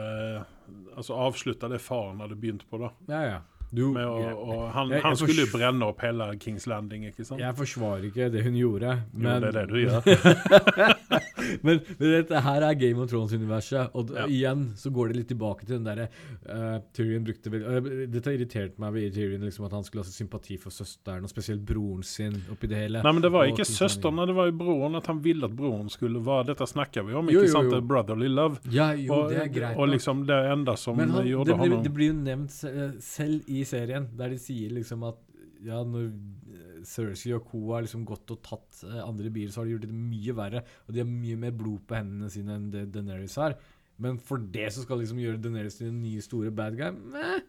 Altså 0.95 1.17
avslutta 1.27 1.67
det 1.67 1.81
faren 1.83 2.21
hadde 2.23 2.37
begynt 2.39 2.63
på. 2.69 2.79
da 2.79 2.91
Ja, 3.11 3.19
ja. 3.25 3.39
Du, 3.71 3.83
med 3.93 4.01
å, 4.01 4.13
og 4.33 4.61
han, 4.73 4.87
jeg- 4.89 4.97
jeg 4.97 5.03
han 5.05 5.15
skulle 5.19 5.43
jo 5.45 5.49
brenne 5.53 5.85
opp 5.91 5.99
hele 6.01 6.25
Kings 6.41 6.65
Landing, 6.65 7.03
ikke 7.11 7.25
sant? 7.27 7.39
jeg 7.39 7.53
forsvarer 7.55 8.07
ikke 8.09 8.29
det 8.33 8.41
hun 8.47 8.55
gjorde, 8.57 8.95
men 9.13 9.35
jo, 9.35 9.39
det 9.39 9.49
er 9.49 9.59
det 9.59 9.65
du 9.69 9.77
gjør. 9.83 10.89
men, 11.65 11.79
men 11.99 12.11
dette 12.15 12.41
her 12.45 12.65
er 12.65 12.77
Game 12.79 13.03
of 13.03 13.09
Thrones-universet, 13.11 13.91
og 13.93 14.09
Ja. 14.15 14.25
igjen 14.25 14.63
så 14.79 14.89
går 14.93 15.11
det 15.11 15.19
litt 15.19 15.29
tilbake 15.31 15.65
til 15.67 15.77
den 15.77 15.85
derre 15.85 16.07
uh, 16.49 16.79
Tyrion 16.97 17.23
brukte 17.27 17.51
vel 17.53 17.63
uh, 17.67 17.89
Dette 18.09 18.33
irriterte 18.35 18.81
meg 18.81 18.93
ved 18.95 19.13
Tyrion, 19.15 19.45
liksom 19.45 19.67
at 19.69 19.75
han 19.77 19.85
skulle 19.85 20.03
ha 20.05 20.09
sympati 20.13 20.57
for 20.61 20.73
søsteren, 20.73 21.23
og 21.23 21.29
spesielt 21.31 21.61
broren 21.65 22.03
sin, 22.05 22.39
oppi 22.53 22.69
det 22.71 22.81
hele. 22.83 23.03
Nei, 23.05 23.13
men 23.15 23.21
det 23.25 23.31
var 23.33 23.45
ikke 23.51 23.67
søsteren, 23.69 24.19
det 24.29 24.35
var 24.37 24.49
jo 24.49 24.55
broren. 24.59 24.97
At 24.99 25.07
han 25.11 25.21
ville 25.23 25.45
at 25.45 25.53
broren 25.55 25.89
skulle 25.93 26.21
være 26.25 26.49
Dette 26.51 26.65
snakker 26.69 27.05
vi 27.05 27.13
om, 27.17 27.29
ikke 27.29 27.45
jo, 27.45 27.53
sant? 27.53 27.69
jo. 27.69 27.77
Er 27.77 27.85
Brotherly 27.89 28.29
love. 28.33 28.59
Ja, 28.73 28.89
jo, 28.97 29.13
og, 29.13 29.29
det 29.33 29.43
er 29.45 29.51
greit. 29.53 29.77
og 29.77 29.89
liksom 29.93 30.25
det 30.29 30.37
enda 30.53 30.75
som 30.79 30.97
Men 30.97 31.13
han, 31.13 31.27
gjorde 31.27 31.51
det, 31.51 31.57
blir, 31.59 31.69
honom 31.69 31.83
det 31.85 31.93
blir 31.95 32.11
jo 32.11 32.17
nevnt 32.17 32.57
eh, 32.69 32.91
selv 33.03 33.49
i 33.49 33.58
serien, 33.67 34.07
der 34.17 34.33
de 34.33 34.39
sier 34.41 34.71
liksom 34.75 35.03
at 35.07 35.19
ja, 35.65 35.81
når 35.83 36.07
eh, 36.07 36.79
Cersei 36.87 37.33
og 37.35 37.47
co. 37.49 37.61
har 37.73 37.83
liksom 37.83 38.05
gått 38.07 38.31
og 38.31 38.41
tatt 38.45 38.83
eh, 38.87 39.01
andre 39.03 39.31
byer, 39.33 39.51
så 39.51 39.61
har 39.61 39.67
de 39.67 39.75
gjort 39.75 39.87
det 39.87 39.95
mye 39.95 40.35
verre. 40.37 40.63
Og 40.87 40.95
de 40.95 41.03
har 41.03 41.09
mye 41.09 41.39
mer 41.41 41.55
blod 41.55 41.83
på 41.87 41.97
hendene 41.99 42.31
sine 42.31 42.55
enn 42.55 42.69
det 42.73 42.85
Daenerys 42.93 43.35
har. 43.41 43.57
Men 43.99 44.19
for 44.23 44.39
det 44.39 44.69
så 44.71 44.85
skal 44.85 45.01
liksom 45.01 45.19
gjøre 45.19 45.41
Daenerys 45.43 45.79
til 45.79 45.89
den 45.89 45.99
nye 46.05 46.23
store 46.23 46.53
bad 46.55 46.77
guy 46.79 46.93
Meh. 46.95 47.41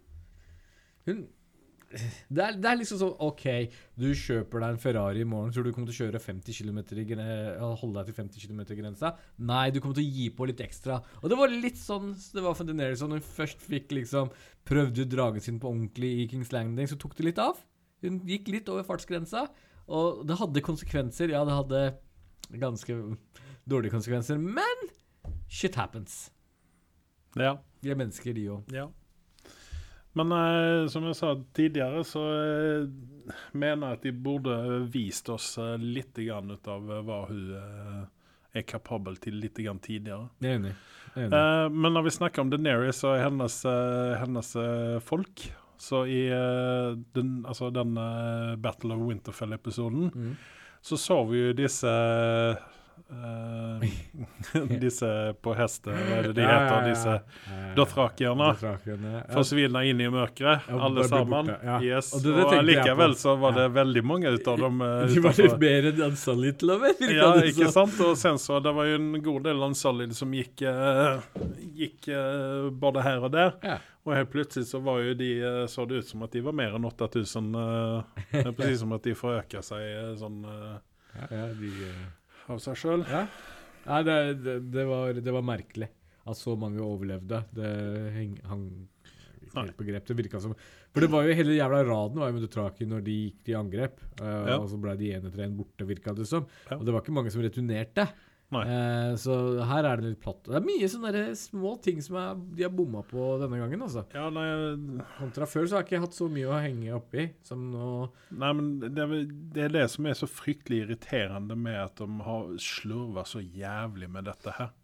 Hun 1.06 1.22
det 1.90 2.42
er, 2.44 2.56
det 2.62 2.68
er 2.70 2.76
liksom 2.78 3.00
sånn 3.00 3.16
OK, 3.26 3.44
du 3.98 4.06
kjøper 4.14 4.62
deg 4.62 4.74
en 4.74 4.80
Ferrari 4.82 5.24
i 5.24 5.26
morgen. 5.26 5.50
Tror 5.54 5.66
du 5.66 5.72
kommer 5.74 5.90
til 5.90 5.96
å 5.96 6.06
kjøre 6.06 6.20
50 6.22 6.58
km 6.60 6.78
holde 7.80 7.96
deg 7.98 8.10
til 8.10 8.16
50 8.20 8.44
km-grensa? 8.44 9.10
Nei, 9.42 9.64
du 9.74 9.80
kommer 9.80 9.98
til 9.98 10.06
å 10.06 10.14
gi 10.20 10.28
på 10.34 10.46
litt 10.46 10.62
ekstra. 10.62 11.00
Og 11.22 11.32
det 11.32 11.38
var 11.40 11.50
litt 11.50 11.80
sånn 11.80 12.12
det 12.14 12.44
var 12.44 12.54
for 12.54 12.68
Deneris 12.68 13.02
Når 13.02 13.18
hun 13.18 13.26
først 13.26 13.64
fikk 13.64 13.96
liksom 13.96 14.30
prøvde 14.68 15.02
ut 15.02 15.10
dragen 15.10 15.42
sin 15.42 15.58
på 15.62 15.72
ordentlig 15.72 16.12
i 16.20 16.28
Kings 16.30 16.52
Landing, 16.54 16.86
så 16.90 16.98
tok 17.00 17.18
det 17.18 17.26
litt 17.26 17.42
av. 17.42 17.58
Hun 18.04 18.22
gikk 18.28 18.52
litt 18.54 18.70
over 18.70 18.86
fartsgrensa. 18.86 19.48
Og 19.90 20.22
det 20.28 20.38
hadde 20.38 20.62
konsekvenser. 20.62 21.34
Ja, 21.34 21.42
det 21.48 21.58
hadde 21.58 21.82
ganske 22.62 23.00
dårlige 23.66 23.96
konsekvenser. 23.96 24.38
Men 24.38 24.86
shit 25.50 25.74
happens. 25.74 26.28
Ja. 27.38 27.56
Vi 27.82 27.90
er 27.90 27.98
mennesker, 27.98 28.34
de 28.36 28.46
òg. 28.54 28.72
ja. 28.74 28.86
Men 30.18 30.32
eh, 30.34 30.86
som 30.90 31.04
jeg 31.06 31.14
sa 31.14 31.34
tidligere, 31.54 32.00
så 32.04 32.22
eh, 32.34 33.34
mener 33.54 33.92
jeg 33.92 33.98
at 34.00 34.06
de 34.08 34.12
burde 34.26 34.56
vist 34.90 35.28
oss 35.30 35.52
eh, 35.62 35.76
litt 35.78 36.18
grann 36.18 36.50
ut 36.50 36.66
av 36.70 36.88
eh, 36.90 37.02
hva 37.06 37.18
hun 37.28 37.44
eh, 37.54 38.00
er 38.58 38.64
kapabel 38.66 39.20
til 39.22 39.36
litt 39.38 39.60
grann 39.62 39.78
tidligere. 39.78 40.26
Jeg 40.42 40.50
er 40.50 40.58
enig. 40.58 40.72
Jeg 41.14 41.22
er 41.22 41.28
enig. 41.28 41.38
Eh, 41.38 41.68
men 41.84 41.94
når 41.94 42.08
vi 42.08 42.14
snakker 42.16 42.42
om 42.42 42.50
Daenerys 42.50 43.04
og 43.06 43.20
hennes, 43.22 43.60
eh, 43.70 44.16
hennes 44.24 44.50
folk 45.06 45.46
Så 45.80 46.02
i 46.12 46.26
den, 47.16 47.30
altså 47.48 47.70
den 47.72 47.94
Battle 48.60 48.92
of 48.98 49.00
Winterfell-episoden 49.06 50.10
Mm. 50.12 50.34
så 50.84 50.96
så 51.00 51.16
vi 51.30 51.38
jo 51.46 51.52
disse 51.56 51.88
Disse 54.80 55.08
på 55.42 55.54
hestet, 55.58 55.92
hva 55.94 56.16
er 56.20 56.28
det 56.28 56.34
de 56.38 56.44
Ja, 56.44 56.50
ja, 56.50 56.60
heter? 56.60 56.76
ja. 56.76 56.88
Disse 56.90 57.14
dothrakierne, 57.76 57.76
dothrakerne. 57.76 58.48
Dothrakerne, 58.54 59.12
ja. 59.16 59.22
Forsvinne 59.34 59.82
inn 59.90 60.00
i 60.04 60.08
mørket, 60.12 60.66
Ja, 60.68 60.78
alle 60.86 61.04
sammen. 61.08 61.50
ja. 61.64 61.78
Yes. 61.82 62.12
Og 62.14 62.54
likevel 62.66 63.14
så 63.18 63.36
var 63.40 63.52
det 63.56 63.66
Ja. 63.68 63.74
veldig 63.80 64.04
mange 64.04 64.28
ut 64.34 64.48
av 64.48 64.58
dem 64.58 64.80
eh, 64.86 65.06
De 65.14 65.20
var 65.20 65.38
litt 65.38 65.58
mer 65.60 65.90
enn 65.92 66.02
Unsolid, 66.10 66.62
og 66.70 66.86
ja, 67.10 67.30
ikke 67.50 67.70
sant? 67.72 68.00
Og 68.00 68.16
sen 68.18 68.38
så, 68.38 68.60
det 68.62 68.72
var 68.74 68.84
jo 68.90 68.94
en 69.00 69.22
god 69.22 69.42
del 69.44 69.62
Unsolid 69.70 70.14
som 70.16 70.32
gikk, 70.32 70.62
eh, 70.62 71.20
gikk 71.76 72.08
eh, 72.08 72.70
både 72.70 73.02
her 73.06 73.18
og 73.24 73.32
der. 73.32 73.54
Ja. 73.64 73.78
Og 74.06 74.14
helt 74.16 74.30
plutselig 74.32 74.64
så 74.70 74.80
var 74.82 75.02
jo 75.04 75.12
de, 75.14 75.32
eh, 75.44 75.66
så 75.68 75.84
det 75.86 75.98
ut 76.00 76.08
som 76.08 76.22
at 76.24 76.32
de 76.32 76.40
var 76.40 76.52
mer 76.56 76.72
enn 76.78 76.84
8000. 76.88 77.50
Uh, 77.54 78.02
precis 78.56 78.80
som 78.80 78.92
at 78.96 79.02
de 79.04 79.12
forøka 79.14 79.60
seg 79.62 79.82
eh, 79.84 80.14
sånn 80.16 80.40
eh, 80.48 80.78
Ja, 81.20 81.26
ja, 81.34 81.46
de, 81.58 81.68
eh, 81.90 82.06
av 82.50 82.60
seg 82.62 82.78
sjøl. 82.80 83.06
ja. 83.10 83.24
Nei, 83.86 84.02
det, 84.04 84.16
det, 84.44 84.54
det, 84.74 84.82
var, 84.86 85.16
det 85.16 85.32
var 85.32 85.44
merkelig 85.46 85.86
at 86.28 86.36
så 86.36 86.52
mange 86.60 86.82
overlevde. 86.84 87.38
Det 87.56 87.68
hang, 88.12 88.34
hang 88.50 88.64
helt 89.56 89.76
på 89.78 89.86
grep. 89.88 90.04
Det 90.06 90.16
virka 90.18 90.40
som 90.42 90.52
For 90.92 91.02
det 91.02 91.08
var 91.10 91.24
jo 91.26 91.34
hele 91.34 91.56
jævla 91.56 91.80
raden 91.88 92.20
var 92.20 92.30
jo 92.30 92.36
med 92.36 92.44
Dutraki 92.44 92.86
når 92.86 93.02
de 93.06 93.16
gikk 93.24 93.40
til 93.48 93.56
angrep. 93.58 93.96
Uh, 94.20 94.26
Ja. 94.52 94.58
Og 94.60 94.68
så 94.70 94.78
ble 94.82 94.94
de 95.00 95.12
en 95.16 95.26
etter 95.30 95.46
en 95.46 95.56
borte, 95.58 95.86
virka 95.88 96.14
det 96.14 96.28
som. 96.28 96.46
Og 96.76 96.84
det 96.86 96.94
var 96.94 97.02
ikke 97.02 97.16
mange 97.16 97.32
som 97.34 97.42
returnerte. 97.42 98.06
Eh, 98.50 99.12
så 99.22 99.34
her 99.62 99.86
er 99.86 100.00
det 100.00 100.08
litt 100.08 100.22
platt. 100.24 100.42
Det 100.48 100.56
er 100.58 100.64
mye 100.64 100.88
sånne 100.90 101.22
små 101.38 101.76
ting 101.84 102.00
som 102.02 102.16
er, 102.18 102.40
de 102.56 102.64
har 102.66 102.72
bomma 102.74 103.04
på 103.06 103.28
denne 103.42 103.60
gangen. 103.60 103.84
altså. 103.86 104.02
Ja, 104.16 104.26
nei, 104.34 104.48
Kontra 105.18 105.46
før 105.46 105.68
så 105.68 105.78
har 105.78 105.84
jeg 105.84 105.90
ikke 105.92 106.02
hatt 106.06 106.18
så 106.18 106.26
mye 106.32 106.50
å 106.50 106.58
henge 106.58 106.96
oppi 106.96 107.28
som 107.46 107.68
nå. 107.70 107.92
nei, 108.42 108.50
men 108.58 108.72
det, 108.82 109.06
det 109.54 109.68
er 109.68 109.76
det 109.78 109.86
som 109.92 110.08
er 110.10 110.18
så 110.18 110.26
fryktelig 110.30 110.84
irriterende 110.84 111.58
med 111.58 111.78
at 111.78 112.02
de 112.02 112.26
har 112.26 112.50
slurva 112.62 113.26
så 113.28 113.42
jævlig 113.44 114.10
med 114.10 114.26
dette 114.30 114.56
her. 114.58 114.74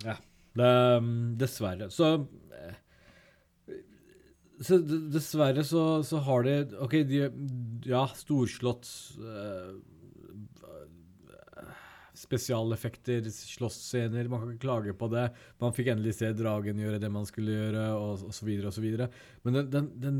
Det, 0.00 0.68
um, 1.00 1.10
dessverre. 1.40 1.88
Så 1.94 2.12
eh, 2.56 2.76
så 4.60 4.76
dessverre 4.84 5.64
så, 5.64 6.02
så 6.04 6.20
har 6.26 6.44
de 6.44 6.54
OK, 6.84 6.98
de 7.08 7.22
Ja, 7.88 8.04
storslått 8.12 8.88
eh, 9.16 9.72
Spesialeffekter, 12.20 13.24
slåssscener. 13.32 14.28
Man 14.28 14.42
kan 14.42 14.54
ikke 14.54 14.66
klage 14.66 14.94
på 14.96 15.08
det. 15.12 15.28
Man 15.62 15.74
fikk 15.76 15.92
endelig 15.94 16.18
se 16.18 16.32
dragen 16.36 16.80
gjøre 16.80 17.00
det 17.00 17.12
man 17.12 17.28
skulle 17.28 17.56
gjøre, 17.56 17.84
og, 17.96 18.26
osv. 18.28 18.50
videre. 18.84 19.10
Men 19.46 19.60
den, 19.60 19.70
den, 19.72 19.92
den 20.02 20.18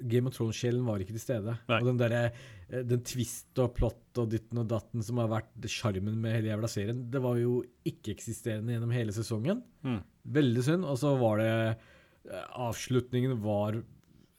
Game 0.00 0.28
of 0.28 0.36
Thrones-sjelen 0.36 0.84
var 0.86 1.02
ikke 1.02 1.14
til 1.16 1.22
stede. 1.22 1.54
Nei. 1.68 1.78
Og 1.80 1.90
den 1.90 2.00
derre 2.00 2.22
eh, 2.30 2.82
den 2.88 3.04
twist 3.06 3.58
og 3.60 3.74
plott 3.76 4.20
og 4.20 4.30
ditten 4.32 4.62
og 4.62 4.68
datten 4.70 5.04
som 5.04 5.20
har 5.22 5.30
vært 5.32 5.70
sjarmen 5.70 6.18
med 6.20 6.38
hele 6.38 6.52
jævla 6.52 6.70
serien, 6.70 7.04
det 7.12 7.22
var 7.24 7.38
jo 7.40 7.60
ikke-eksisterende 7.88 8.76
gjennom 8.76 8.94
hele 8.94 9.14
sesongen. 9.16 9.62
Mm. 9.86 10.02
Veldig 10.40 10.66
synd. 10.66 10.88
Og 10.88 11.00
så 11.00 11.14
var 11.20 11.40
det 11.42 11.54
eh, 11.54 12.44
Avslutningen 12.60 13.38
var 13.42 13.80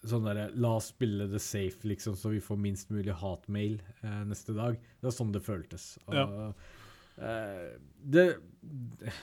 sånn 0.07 0.25
derre 0.25 0.47
La 0.57 0.75
oss 0.79 0.89
spille 0.95 1.27
det 1.29 1.41
safe, 1.43 1.85
liksom, 1.85 2.15
så 2.17 2.31
vi 2.33 2.41
får 2.41 2.57
minst 2.61 2.93
mulig 2.93 3.13
hatmail 3.21 3.79
eh, 4.01 4.21
neste 4.29 4.55
dag. 4.57 4.77
Det 4.77 5.09
var 5.09 5.17
sånn 5.17 5.33
det 5.35 5.43
føltes. 5.45 5.93
Og, 6.07 6.17
eh, 6.17 6.79
det, 7.21 8.25
det 8.99 9.13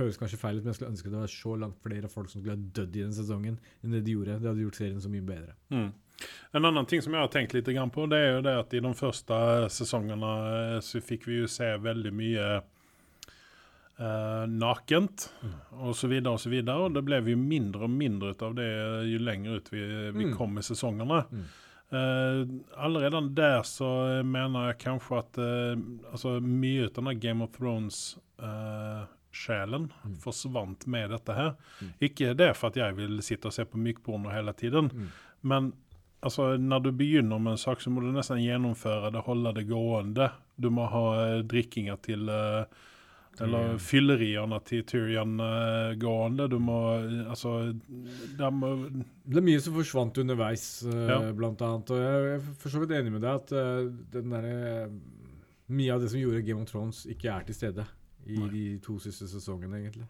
høres 0.00 0.16
kanskje 0.20 0.38
feil 0.40 0.56
ut, 0.58 0.64
men 0.64 0.72
jeg 0.72 0.78
skulle 0.80 0.92
ønske 0.94 1.10
det 1.12 1.18
var 1.20 1.32
så 1.32 1.56
langt 1.60 1.80
flere 1.84 2.08
folk 2.08 2.30
som 2.32 2.40
skulle 2.40 2.56
ha 2.56 2.68
dødd 2.80 2.96
i 2.96 3.02
den 3.04 3.12
sesongen, 3.16 3.58
enn 3.84 3.92
det 3.96 4.00
de 4.06 4.14
gjorde. 4.16 4.38
Det 4.40 4.48
hadde 4.48 4.64
gjort 4.64 4.78
serien 4.80 5.02
så 5.04 5.10
mye 5.12 5.26
bedre. 5.28 5.52
Mm. 5.74 5.90
En 6.56 6.64
annen 6.68 6.86
ting 6.88 7.00
som 7.04 7.14
jeg 7.16 7.20
har 7.24 7.30
tenkt 7.32 7.54
litt 7.56 7.68
på, 7.92 8.06
det 8.12 8.18
er 8.20 8.34
jo 8.38 8.42
det 8.44 8.56
at 8.62 8.74
i 8.76 8.80
de 8.84 8.92
første 8.96 9.36
sesongene 9.72 10.32
eh, 10.76 10.80
så 10.84 11.00
fikk 11.04 11.26
vi 11.28 11.38
jo 11.42 11.46
se 11.48 11.68
veldig 11.80 12.12
mye 12.12 12.46
eh, 14.00 14.44
nakent 14.48 15.28
og 15.80 15.94
så 15.96 16.08
videre 16.12 16.34
og 16.36 16.40
så 16.42 16.52
videre. 16.52 16.76
Og 16.86 16.94
det 16.96 17.04
ble 17.08 17.20
jo 17.24 17.36
mindre 17.40 17.84
og 17.88 17.94
mindre 17.94 18.34
ut 18.34 18.42
av 18.46 18.56
det 18.58 18.68
jo 19.12 19.18
lenger 19.24 19.60
ut 19.60 19.72
vi, 19.72 19.84
vi 20.16 20.28
Mm. 20.30 20.36
kom 20.36 20.58
i 20.58 20.62
sesongene. 20.66 21.22
Mm. 21.32 21.44
Eh, 21.92 22.44
allerede 22.78 23.20
der 23.34 23.62
så 23.66 24.22
mener 24.22 24.66
jeg 24.68 24.78
kanskje 24.84 25.16
at 25.18 25.38
uh, 25.42 25.74
altså 26.12 26.36
mye 26.40 26.84
av 26.86 26.92
denne 26.94 27.14
Game 27.18 27.42
of 27.42 27.50
Thrones-sjelen 27.56 29.88
Mm. 30.04 30.16
forsvant 30.22 30.86
med 30.86 31.10
dette 31.10 31.32
her. 31.34 31.50
Mm. 31.82 31.92
Ikke 32.00 32.34
det 32.36 32.56
for 32.56 32.66
at 32.70 32.76
jeg 32.76 32.96
vil 32.96 33.18
sitte 33.22 33.46
og 33.46 33.52
se 33.54 33.64
på 33.64 33.76
mykporno 33.78 34.30
hele 34.30 34.52
tiden, 34.52 34.90
Mm. 34.94 35.08
men 35.42 35.72
altså, 36.22 36.56
når 36.58 36.78
du 36.82 36.92
begynner 36.92 37.38
med 37.40 37.52
en 37.52 37.56
sak, 37.58 37.80
så 37.80 37.90
må 37.90 38.00
du 38.00 38.12
nesten 38.12 38.38
gjennomføre 38.38 39.10
det, 39.12 39.22
holde 39.24 39.52
det 39.54 39.68
gående. 39.68 40.30
Du 40.60 40.70
må 40.70 40.86
ha 40.88 41.42
drikkinger 41.42 41.96
til 42.02 42.28
eh, 42.28 42.64
eller 43.38 43.62
Tyrion. 43.70 43.78
fylleriene 43.78 44.58
til 44.66 44.82
Tyrion 44.84 45.36
uh, 45.40 45.94
gående. 46.00 46.48
Du 46.50 46.58
må 46.58 46.78
eh, 46.98 47.30
Altså 47.30 47.52
de 47.72 48.50
må, 48.52 48.72
Det 49.24 49.36
er 49.38 49.46
mye 49.46 49.60
som 49.64 49.74
forsvant 49.78 50.18
underveis, 50.18 50.64
uh, 50.84 51.06
Ja. 51.08 51.20
blant 51.32 51.62
annet. 51.62 51.90
Og 51.94 52.02
jeg 52.02 52.34
er 52.34 52.40
for 52.58 52.68
så 52.74 52.80
vidt 52.82 52.90
enig 52.98 53.12
med 53.14 53.22
deg 53.22 53.34
at 53.38 53.52
uh, 53.52 53.88
den 54.12 54.30
derre 54.34 54.90
Mye 55.70 55.92
av 55.94 56.00
det 56.02 56.10
som 56.10 56.18
gjorde 56.18 56.42
Game 56.42 56.60
of 56.64 56.68
Thrones, 56.72 57.04
ikke 57.06 57.28
er 57.30 57.44
til 57.46 57.54
stede 57.54 57.84
i 58.26 58.36
Nei. 58.36 58.48
de 58.50 58.62
to 58.82 58.98
siste 58.98 59.28
sesongene, 59.30 59.78
egentlig. 59.84 60.08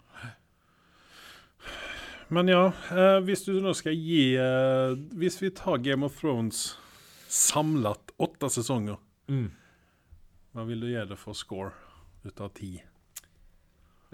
Men 2.31 2.49
ja, 2.49 2.62
eh, 2.95 3.18
hvis 3.27 3.43
du 3.45 3.53
nå 3.61 3.73
skal 3.77 3.93
gi 3.99 4.37
eh, 4.39 4.95
Hvis 5.18 5.37
vi 5.43 5.51
tar 5.51 5.81
Game 5.83 6.07
of 6.07 6.16
Thrones 6.21 6.77
samlet 7.31 8.14
åtte 8.18 8.49
sesonger, 8.51 8.97
Mm. 9.31 9.51
hva 10.55 10.64
vil 10.66 10.81
du 10.83 10.87
gi 10.91 11.05
det 11.07 11.18
for 11.18 11.33
score 11.39 11.71
ut 12.25 12.41
av 12.43 12.49
ti? 12.59 12.81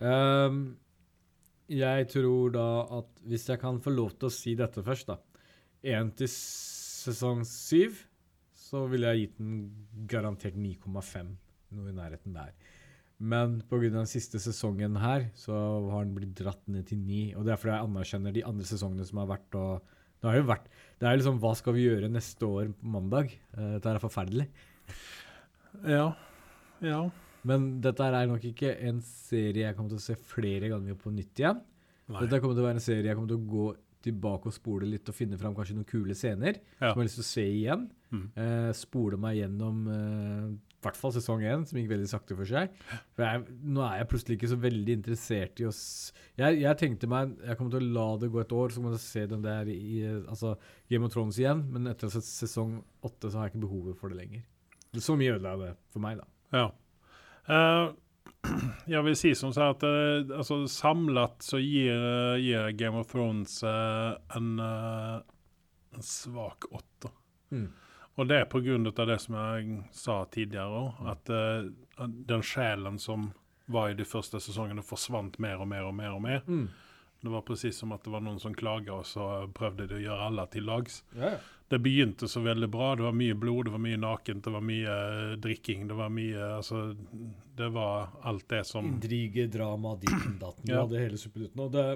Ehm, 0.03 0.77
jeg 1.73 2.09
tror 2.13 2.53
da 2.55 2.67
at 3.01 3.25
hvis 3.27 3.49
jeg 3.51 3.61
kan 3.63 3.81
få 3.83 3.95
lov 3.95 4.13
til 4.17 4.29
å 4.29 4.35
si 4.35 4.55
dette 4.59 4.85
først, 4.87 5.09
da 5.13 5.21
Én 5.87 6.09
til 6.19 6.27
sesong 6.27 7.45
syv, 7.47 7.99
så 8.59 8.87
ville 8.91 9.13
jeg 9.13 9.27
gitt 9.27 9.37
den 9.39 9.59
garantert 10.11 10.57
9,5. 10.59 11.29
Noe 11.77 11.93
i 11.93 11.95
nærheten 11.95 12.35
der. 12.35 12.55
Men 13.19 13.61
pga. 13.69 13.89
den 13.93 14.09
siste 14.11 14.41
sesongen 14.43 14.97
her, 15.01 15.29
så 15.39 15.55
har 15.93 16.05
den 16.05 16.17
blitt 16.17 16.35
dratt 16.37 16.65
ned 16.69 16.89
til 16.89 16.99
9. 16.99 17.37
Og 17.37 17.47
det 17.47 17.55
er 17.55 17.61
fordi 17.61 17.77
jeg 17.77 17.87
anerkjenner 17.87 18.35
de 18.35 18.45
andre 18.49 18.67
sesongene 18.69 19.07
som 19.07 19.23
har 19.23 19.31
vært. 19.31 19.55
og 19.55 19.87
Det 20.21 20.31
har 20.31 20.37
jo 20.41 20.49
vært 20.51 20.67
Det 20.99 21.07
er 21.07 21.17
liksom 21.17 21.39
Hva 21.41 21.55
skal 21.57 21.77
vi 21.77 21.87
gjøre 21.87 22.11
neste 22.11 22.43
år 22.43 22.73
på 22.73 22.91
mandag? 22.97 23.31
Eh, 23.57 23.77
Dette 23.77 23.95
er 23.95 24.03
forferdelig. 24.03 24.49
Ja. 25.87 26.15
Ja. 26.83 27.01
Men 27.47 27.67
dette 27.85 28.05
er 28.11 28.27
nok 28.31 28.45
ikke 28.51 28.75
en 28.89 29.01
serie 29.07 29.67
jeg 29.69 29.77
kommer 29.79 29.95
til 29.95 30.01
å 30.03 30.07
se 30.09 30.17
flere 30.35 30.71
ganger 30.73 30.99
på 30.99 31.13
nytt 31.15 31.43
igjen. 31.43 31.61
Nei. 32.11 32.21
Dette 32.23 32.41
kommer 32.43 32.55
til 32.59 32.65
å 32.65 32.69
være 32.69 32.81
en 32.81 32.87
serie 32.87 33.07
jeg 33.11 33.19
kommer 33.19 33.33
til 33.33 33.41
å 33.43 33.51
gå 33.51 33.67
tilbake 34.07 34.47
og 34.51 34.55
spole 34.55 34.87
litt 34.87 35.09
og 35.11 35.17
finne 35.19 35.39
fram 35.41 35.55
kanskje 35.57 35.75
noen 35.75 35.89
kule 35.89 36.15
scener 36.15 36.61
Ja. 36.79 36.93
som 36.93 37.01
jeg 37.01 37.01
har 37.01 37.07
lyst 37.09 37.19
til 37.19 37.25
å 37.25 37.33
se 37.33 37.45
igjen. 37.51 37.89
Mm. 38.15 38.27
Eh, 38.39 38.69
spole 38.79 39.19
meg 39.19 39.41
gjennom 39.41 39.81
eh, 39.91 40.45
i 40.77 40.87
hvert 40.87 40.99
fall 41.01 41.11
sesong 41.17 41.43
én, 41.43 41.65
som 41.67 41.81
gikk 41.81 41.89
veldig 41.91 42.07
sakte 42.13 42.37
for 42.39 42.47
seg. 42.47 42.71
For 43.17 43.25
jeg, 43.27 43.57
nå 43.67 43.83
er 43.83 43.97
jeg 44.05 44.09
plutselig 44.13 44.37
ikke 44.39 44.51
så 44.53 44.59
veldig 44.63 44.95
interessert 45.01 45.59
i 45.59 45.67
å 45.67 45.73
jeg, 46.39 46.61
jeg 46.63 46.79
tenkte 46.79 47.11
meg 47.11 47.33
jeg 47.43 47.59
kommer 47.59 47.75
til 47.75 47.83
å 47.83 47.95
la 47.97 48.07
det 48.23 48.31
gå 48.31 48.43
et 48.45 48.55
år, 48.55 48.71
så 48.71 48.79
kommer 48.79 48.95
jeg 48.95 49.01
til 49.03 49.09
å 49.09 49.15
se 49.17 49.27
den 49.35 49.43
der 49.49 49.73
i 49.75 50.05
altså 50.29 50.55
Game 50.93 51.09
of 51.09 51.15
Thrones 51.17 51.41
igjen. 51.43 51.65
Men 51.75 51.91
etter 51.91 52.13
sesong 52.15 52.79
åtte, 53.03 53.27
så 53.33 53.41
har 53.41 53.49
jeg 53.49 53.57
ikke 53.57 53.67
behovet 53.67 53.99
for 53.99 54.15
det 54.15 54.21
lenger. 54.23 54.47
Så 55.03 55.19
mye 55.19 55.35
ødela 55.35 55.57
det 55.65 55.73
for 55.91 56.05
meg, 56.07 56.21
da. 56.23 56.29
Ja. 56.55 56.69
Eh, 57.49 57.91
jag 58.87 59.03
vill 59.03 59.17
si 59.17 59.35
som 59.35 59.53
så 59.53 59.63
at 59.63 59.77
att 59.77 59.83
eh, 59.83 60.39
alltså, 60.39 60.69
samlat 60.69 61.43
så 61.43 61.59
ger, 61.59 62.33
eh, 62.33 62.41
ger 62.41 62.71
Game 62.71 62.99
of 62.99 63.07
Thrones 63.07 63.63
en, 64.35 64.59
en 65.95 66.03
svak 66.03 66.65
åtta. 66.71 67.09
Mm. 67.51 67.73
Och 68.15 68.27
det 68.27 68.41
är 68.41 68.45
på 68.45 68.61
grund 68.61 69.01
av 69.01 69.07
det 69.07 69.19
som 69.19 69.35
jag 69.35 69.85
sa 69.93 70.25
tidigare. 70.31 70.93
Att 70.99 71.27
den 72.07 72.43
själen 72.43 72.99
som 72.99 73.33
var 73.67 73.91
i 73.91 73.95
de 73.95 74.05
första 74.05 74.41
säsongerna 74.41 74.83
forsvant 74.83 75.39
mer 75.39 75.61
och 75.61 75.69
mer 75.69 75.85
och 75.85 75.95
mer 75.95 76.13
och 76.13 76.23
mer. 76.23 76.43
Mm. 76.47 76.69
Det 77.27 77.33
var 77.35 77.43
precis 77.47 77.77
som 77.83 77.93
at 77.97 78.05
det 78.07 78.13
var 78.15 78.23
noen 78.25 78.39
som 78.43 78.55
klaga, 78.55 79.01
og 79.01 79.07
så 79.09 79.27
prøvde 79.55 79.89
de 79.91 79.99
å 79.99 80.03
gjøre 80.05 80.27
alle 80.31 80.45
til 80.55 80.67
lags. 80.69 81.01
Ja, 81.19 81.35
ja. 81.37 81.45
Det 81.69 81.81
begynte 81.83 82.29
så 82.31 82.39
veldig 82.45 82.69
bra. 82.71 82.93
Det 82.95 83.03
var 83.03 83.15
mye 83.19 83.35
blod, 83.35 83.65
det 83.67 83.73
var 83.75 83.81
mye 83.83 83.99
nakent, 83.99 84.45
det 84.47 84.53
var 84.55 84.63
mye 84.63 84.93
eh, 84.95 85.33
drikking. 85.43 85.89
Det 85.91 85.97
var 85.99 86.13
mye 86.15 86.45
Altså, 86.61 86.83
det 87.59 87.69
var 87.75 88.13
alt 88.23 88.45
det 88.53 88.61
som 88.69 88.87
Intrige, 88.87 89.49
drama, 89.51 89.97
ditten, 89.99 90.37
datten. 90.39 90.63
Du 90.63 90.73
Ja. 90.73 90.85
hadde 90.85 91.01
hele 91.03 91.19
suppeluten. 91.19 91.65
Og 91.67 91.73
det 91.75 91.87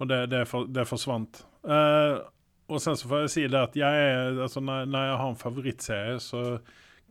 Og 0.00 0.08
det, 0.08 0.22
det, 0.32 0.46
for, 0.48 0.64
det 0.72 0.86
forsvant. 0.88 1.42
Uh, 1.68 2.24
og 2.72 2.80
sen 2.80 2.96
så 2.96 3.08
får 3.10 3.26
jeg 3.26 3.30
si 3.34 3.42
det 3.52 3.60
at 3.60 3.76
jeg 3.76 4.38
Altså, 4.40 4.62
når, 4.64 4.86
når 4.88 5.04
jeg 5.10 5.18
har 5.20 5.28
en 5.34 5.42
favorittserie, 5.44 6.20
så 6.24 6.44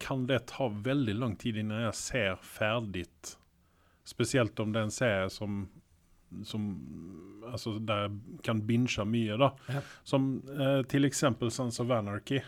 kan 0.01 0.25
det 0.25 0.47
ta 0.49 0.65
veldig 0.89 1.13
lang 1.19 1.35
tid 1.37 1.57
innan 1.61 1.83
jeg 1.91 1.93
ser 1.99 2.41
ferdig. 2.41 3.05
Spesielt 4.07 4.57
om 4.63 4.71
det 4.73 4.79
er 4.81 4.87
en 4.89 4.95
serie 4.97 5.29
som 5.29 5.67
som 6.45 6.69
altså 7.49 7.79
der 7.79 8.11
kan 8.45 8.61
binge 8.67 9.05
mye, 9.05 9.37
da. 9.39 9.53
Ja. 9.67 9.81
Som 10.03 10.41
eh, 10.49 11.03
eksempel 11.05 11.51
Sons 11.51 11.79
of 11.79 11.91
Anarchy. 11.91 12.41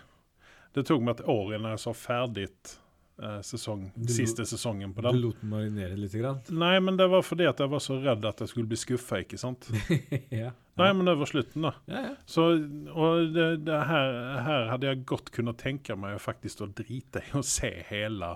Det 0.73 0.85
tok 0.87 1.03
meg 1.03 1.19
et 1.19 1.27
år 1.27 1.55
innan 1.55 1.73
jeg 1.75 1.83
så 1.83 1.93
ferdig 1.97 2.47
eh, 2.47 3.39
sesong, 3.43 3.89
Du 3.95 4.13
siste 4.13 4.45
sesongen 4.47 4.93
på 4.93 5.03
den. 5.03 5.17
Du 5.17 5.27
lot 5.27 5.41
den 5.41 5.51
marinere 5.51 5.97
litt? 5.99 6.13
Grann. 6.15 6.39
Nei, 6.49 6.77
men 6.79 6.99
det 6.99 7.09
var 7.11 7.25
fordi 7.25 7.47
at 7.49 7.59
jeg 7.59 7.71
var 7.71 7.83
så 7.83 7.97
redd 7.99 8.27
at 8.27 8.43
jeg 8.43 8.53
skulle 8.53 8.71
bli 8.71 8.79
skuffa, 8.79 9.23
ikke 9.25 9.39
sant? 9.41 9.67
ja. 10.41 10.53
Nei, 10.79 10.93
men 10.95 11.09
det 11.09 11.17
var 11.19 11.27
slutten, 11.29 11.67
da. 11.67 11.73
ja, 11.91 12.05
ja. 12.07 12.13
Så, 12.25 12.47
og 12.95 13.33
det, 13.35 13.49
det 13.67 13.81
her, 13.89 14.15
her 14.47 14.69
hadde 14.71 14.87
jeg 14.87 15.03
godt 15.09 15.33
kunnet 15.35 15.59
tenke 15.59 15.97
meg 15.99 16.15
faktisk 16.23 16.63
å 16.63 16.71
drite 16.71 17.25
i 17.27 17.35
å 17.37 17.43
se 17.45 17.73
hele 17.89 18.35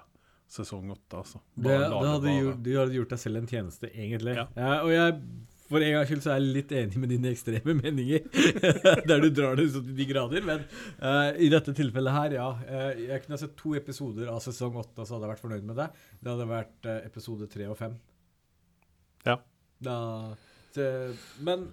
sesong 0.51 0.91
åtte, 0.93 1.17
altså. 1.17 1.41
Det, 1.55 1.73
det 1.73 2.07
hadde 2.07 2.37
gjort, 2.37 2.63
du 2.63 2.71
hadde 2.77 2.95
gjort 2.99 3.11
deg 3.15 3.21
selv 3.21 3.41
en 3.41 3.49
tjeneste, 3.49 3.89
egentlig. 3.91 4.35
Ja. 4.37 4.45
Ja, 4.55 4.73
og 4.85 4.91
jeg, 4.93 5.15
for 5.65 5.81
en 5.81 5.95
gangs 5.95 6.11
skyld 6.11 6.23
så 6.23 6.31
er 6.31 6.39
jeg 6.39 6.55
litt 6.59 6.73
enig 6.77 7.01
med 7.01 7.11
dine 7.11 7.31
ekstreme 7.33 7.75
meninger, 7.79 8.27
der 9.09 9.23
du 9.23 9.29
drar 9.33 9.57
det 9.59 9.67
så 9.73 9.81
til 9.81 9.97
de 9.97 10.07
grader. 10.09 10.45
Men 10.45 10.65
uh, 11.01 11.31
i 11.41 11.49
dette 11.51 11.73
tilfellet 11.77 12.17
her, 12.17 12.37
ja. 12.37 12.49
Uh, 12.61 12.91
jeg 13.07 13.23
kunne 13.23 13.37
ha 13.37 13.41
sett 13.41 13.57
to 13.59 13.73
episoder 13.79 14.29
av 14.31 14.43
sesong 14.45 14.77
åtte, 14.81 15.01
så 15.01 15.15
hadde 15.15 15.27
jeg 15.27 15.33
vært 15.33 15.45
fornøyd 15.47 15.67
med 15.71 15.81
det. 15.81 15.89
Det 16.21 16.33
hadde 16.33 16.49
vært 16.53 16.89
uh, 16.91 16.99
episode 17.01 17.49
tre 17.51 17.69
og 17.71 17.79
fem. 17.81 17.97
Ja. 19.25 19.39
Da, 19.85 19.97
så, 20.75 20.87
men 21.43 21.69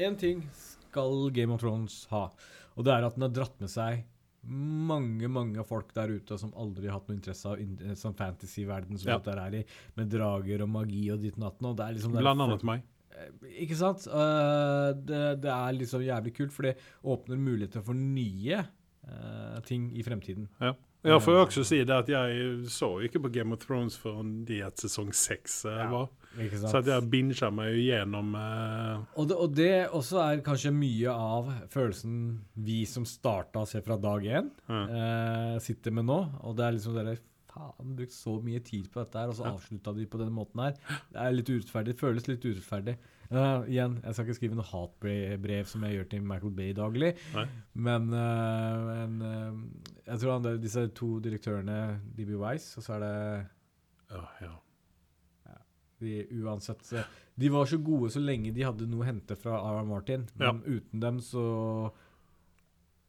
én 0.00 0.16
ting 0.20 0.46
skal 0.54 1.28
Game 1.34 1.54
of 1.54 1.62
Thrones 1.62 2.04
ha, 2.14 2.28
og 2.74 2.86
det 2.86 2.94
er 2.94 3.06
at 3.06 3.18
den 3.18 3.26
har 3.26 3.34
dratt 3.34 3.58
med 3.62 3.70
seg 3.72 4.04
mange 4.48 5.28
mange 5.28 5.64
folk 5.66 5.92
der 5.96 6.08
ute 6.14 6.38
som 6.38 6.52
aldri 6.56 6.86
har 6.88 6.98
hatt 6.98 7.08
noe 7.08 7.16
interesse 7.16 7.46
av 7.48 7.60
in- 7.62 7.76
sånn 7.96 8.14
fantasy-verden 8.18 8.98
som 8.98 9.10
Ja. 9.12 9.18
dette 9.18 9.38
er 9.40 9.54
i, 9.60 9.64
med 9.96 10.10
drager 10.10 10.62
og 10.62 10.68
magi 10.68 11.10
og 11.12 11.20
ditt 11.22 11.36
natten. 11.40 11.66
Og 11.70 11.76
det 11.76 11.86
er 11.86 11.94
liksom 11.94 12.12
det 12.12 12.18
er 12.18 12.26
Blant 12.28 12.40
annet 12.40 12.64
meg. 12.64 12.82
Eh, 13.14 13.64
Ikke 13.64 13.76
sant? 13.76 14.06
Uh, 14.08 14.92
det, 14.92 15.40
det 15.40 15.50
er 15.50 15.72
liksom 15.78 16.02
jævlig 16.02 16.34
kult, 16.34 16.52
for 16.52 16.62
det 16.62 16.76
åpner 17.04 17.38
muligheter 17.38 17.82
for 17.84 17.94
nye 17.94 18.64
uh, 19.08 19.60
ting 19.64 19.90
i 19.96 20.02
fremtiden. 20.02 20.48
Jeg 21.04 21.20
får 21.20 21.34
jo 21.36 21.40
også 21.44 21.64
si 21.68 21.78
det 21.84 21.94
at 21.94 22.08
jeg 22.08 22.68
så 22.72 22.88
ikke 23.04 23.20
på 23.26 23.30
Game 23.34 23.52
of 23.52 23.60
Thrones 23.64 23.96
før 24.00 24.22
de 24.48 24.60
at 24.64 24.80
sesong 24.80 25.10
seks 25.14 25.64
eh, 25.68 25.76
Ja. 25.84 25.88
var. 25.92 26.08
Så 26.34 26.78
at 26.80 26.88
jeg 26.90 27.10
binga 27.12 27.50
meg 27.54 27.68
jo 27.76 27.82
gjennom 27.84 28.32
eh, 28.34 29.02
Og 29.20 29.28
det, 29.30 29.36
og 29.36 29.52
det 29.54 29.68
også 29.94 30.18
er 30.24 30.40
kanskje 30.46 30.72
mye 30.74 31.12
av 31.12 31.52
følelsen 31.70 32.16
vi 32.56 32.80
som 32.90 33.04
starta 33.06 33.62
å 33.62 33.68
se 33.70 33.82
fra 33.86 33.96
dag 34.00 34.24
én, 34.24 34.50
Ja. 34.68 34.80
eh, 34.88 35.58
sitter 35.62 35.92
med 35.94 36.06
nå. 36.08 36.18
Og 36.42 36.56
det 36.56 36.64
er 36.66 36.72
liksom 36.78 36.94
dere 36.98 37.18
Faen, 37.54 37.92
brukt 37.94 38.10
så 38.10 38.32
mye 38.42 38.58
tid 38.66 38.88
på 38.90 38.98
dette 39.04 39.14
her, 39.14 39.28
og 39.30 39.36
så 39.38 39.44
avslutta 39.46 39.92
de 39.94 40.08
på 40.10 40.18
denne 40.18 40.34
måten 40.34 40.58
her. 40.58 40.72
Det 41.12 41.20
er 41.22 41.30
litt 41.36 41.46
urettferdig. 41.52 41.94
Føles 42.00 42.26
litt 42.26 42.42
urettferdig. 42.42 42.96
Eh, 43.34 43.64
igjen, 43.72 43.96
jeg 44.04 44.14
skal 44.14 44.28
ikke 44.28 44.36
skrive 44.38 44.58
noe 44.58 44.68
hatbrev 44.68 45.66
som 45.70 45.84
jeg 45.86 45.96
gjør 45.96 46.10
til 46.12 46.26
Michael 46.28 46.54
Bay 46.54 46.74
daglig, 46.76 47.14
Nei. 47.34 47.46
men, 47.86 48.06
uh, 48.14 48.84
men 48.90 49.16
uh, 49.24 49.96
jeg 50.04 50.20
tror 50.22 50.36
han, 50.36 50.46
disse 50.62 50.84
to 50.94 51.16
direktørene, 51.24 51.78
DB 52.14 52.36
Wise, 52.38 52.76
og 52.78 52.86
så 52.86 52.96
er 52.98 53.04
det 53.04 53.16
ja, 54.14 54.22
ja. 54.44 55.58
de 56.04 56.16
uansett 56.44 56.84
De 57.40 57.50
var 57.50 57.66
så 57.66 57.80
gode 57.82 58.12
så 58.14 58.22
lenge 58.22 58.54
de 58.54 58.66
hadde 58.66 58.86
noe 58.86 59.02
å 59.02 59.08
hente 59.08 59.38
fra 59.40 59.58
R.R. 59.58 59.86
Martin, 59.88 60.28
men 60.38 60.62
uten 60.62 61.02
dem 61.02 61.20
så 61.24 61.44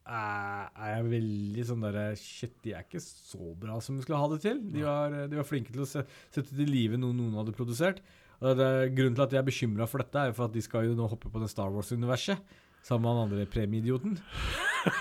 er 0.06 0.90
jeg 0.94 1.08
veldig 1.10 1.62
sånn 1.66 1.82
derre 1.82 2.10
Shit, 2.18 2.58
de 2.62 2.74
er 2.74 2.84
ikke 2.86 3.02
så 3.02 3.54
bra 3.58 3.78
som 3.82 3.96
de 3.96 4.04
skulle 4.04 4.20
ha 4.22 4.28
det 4.30 4.42
til. 4.44 4.60
De 4.70 4.84
var, 4.86 5.14
de 5.30 5.38
var 5.38 5.46
flinke 5.46 5.74
til 5.74 5.82
å 5.82 5.88
se, 5.90 6.02
sette 6.30 6.54
til 6.54 6.70
live 6.70 6.98
noe 6.98 7.14
noen 7.14 7.34
hadde 7.40 7.54
produsert. 7.54 8.02
Og 8.42 8.58
det, 8.58 8.70
Grunnen 8.96 9.16
til 9.16 9.24
at 9.24 9.34
jeg 9.34 9.40
er 9.40 9.48
bekymra 9.48 9.88
for 9.88 10.02
dette, 10.02 10.20
er 10.20 10.30
jo 10.30 10.36
for 10.38 10.48
at 10.50 10.56
de 10.56 10.64
skal 10.64 10.88
jo 10.88 10.96
nå 10.98 11.08
hoppe 11.10 11.30
på 11.32 11.42
det 11.42 11.50
Star 11.52 11.72
Wars-universet. 11.72 12.42
Sammen 12.86 13.06
med 13.06 13.12
han 13.12 13.22
andre 13.26 13.46
premieidioten. 13.50 14.18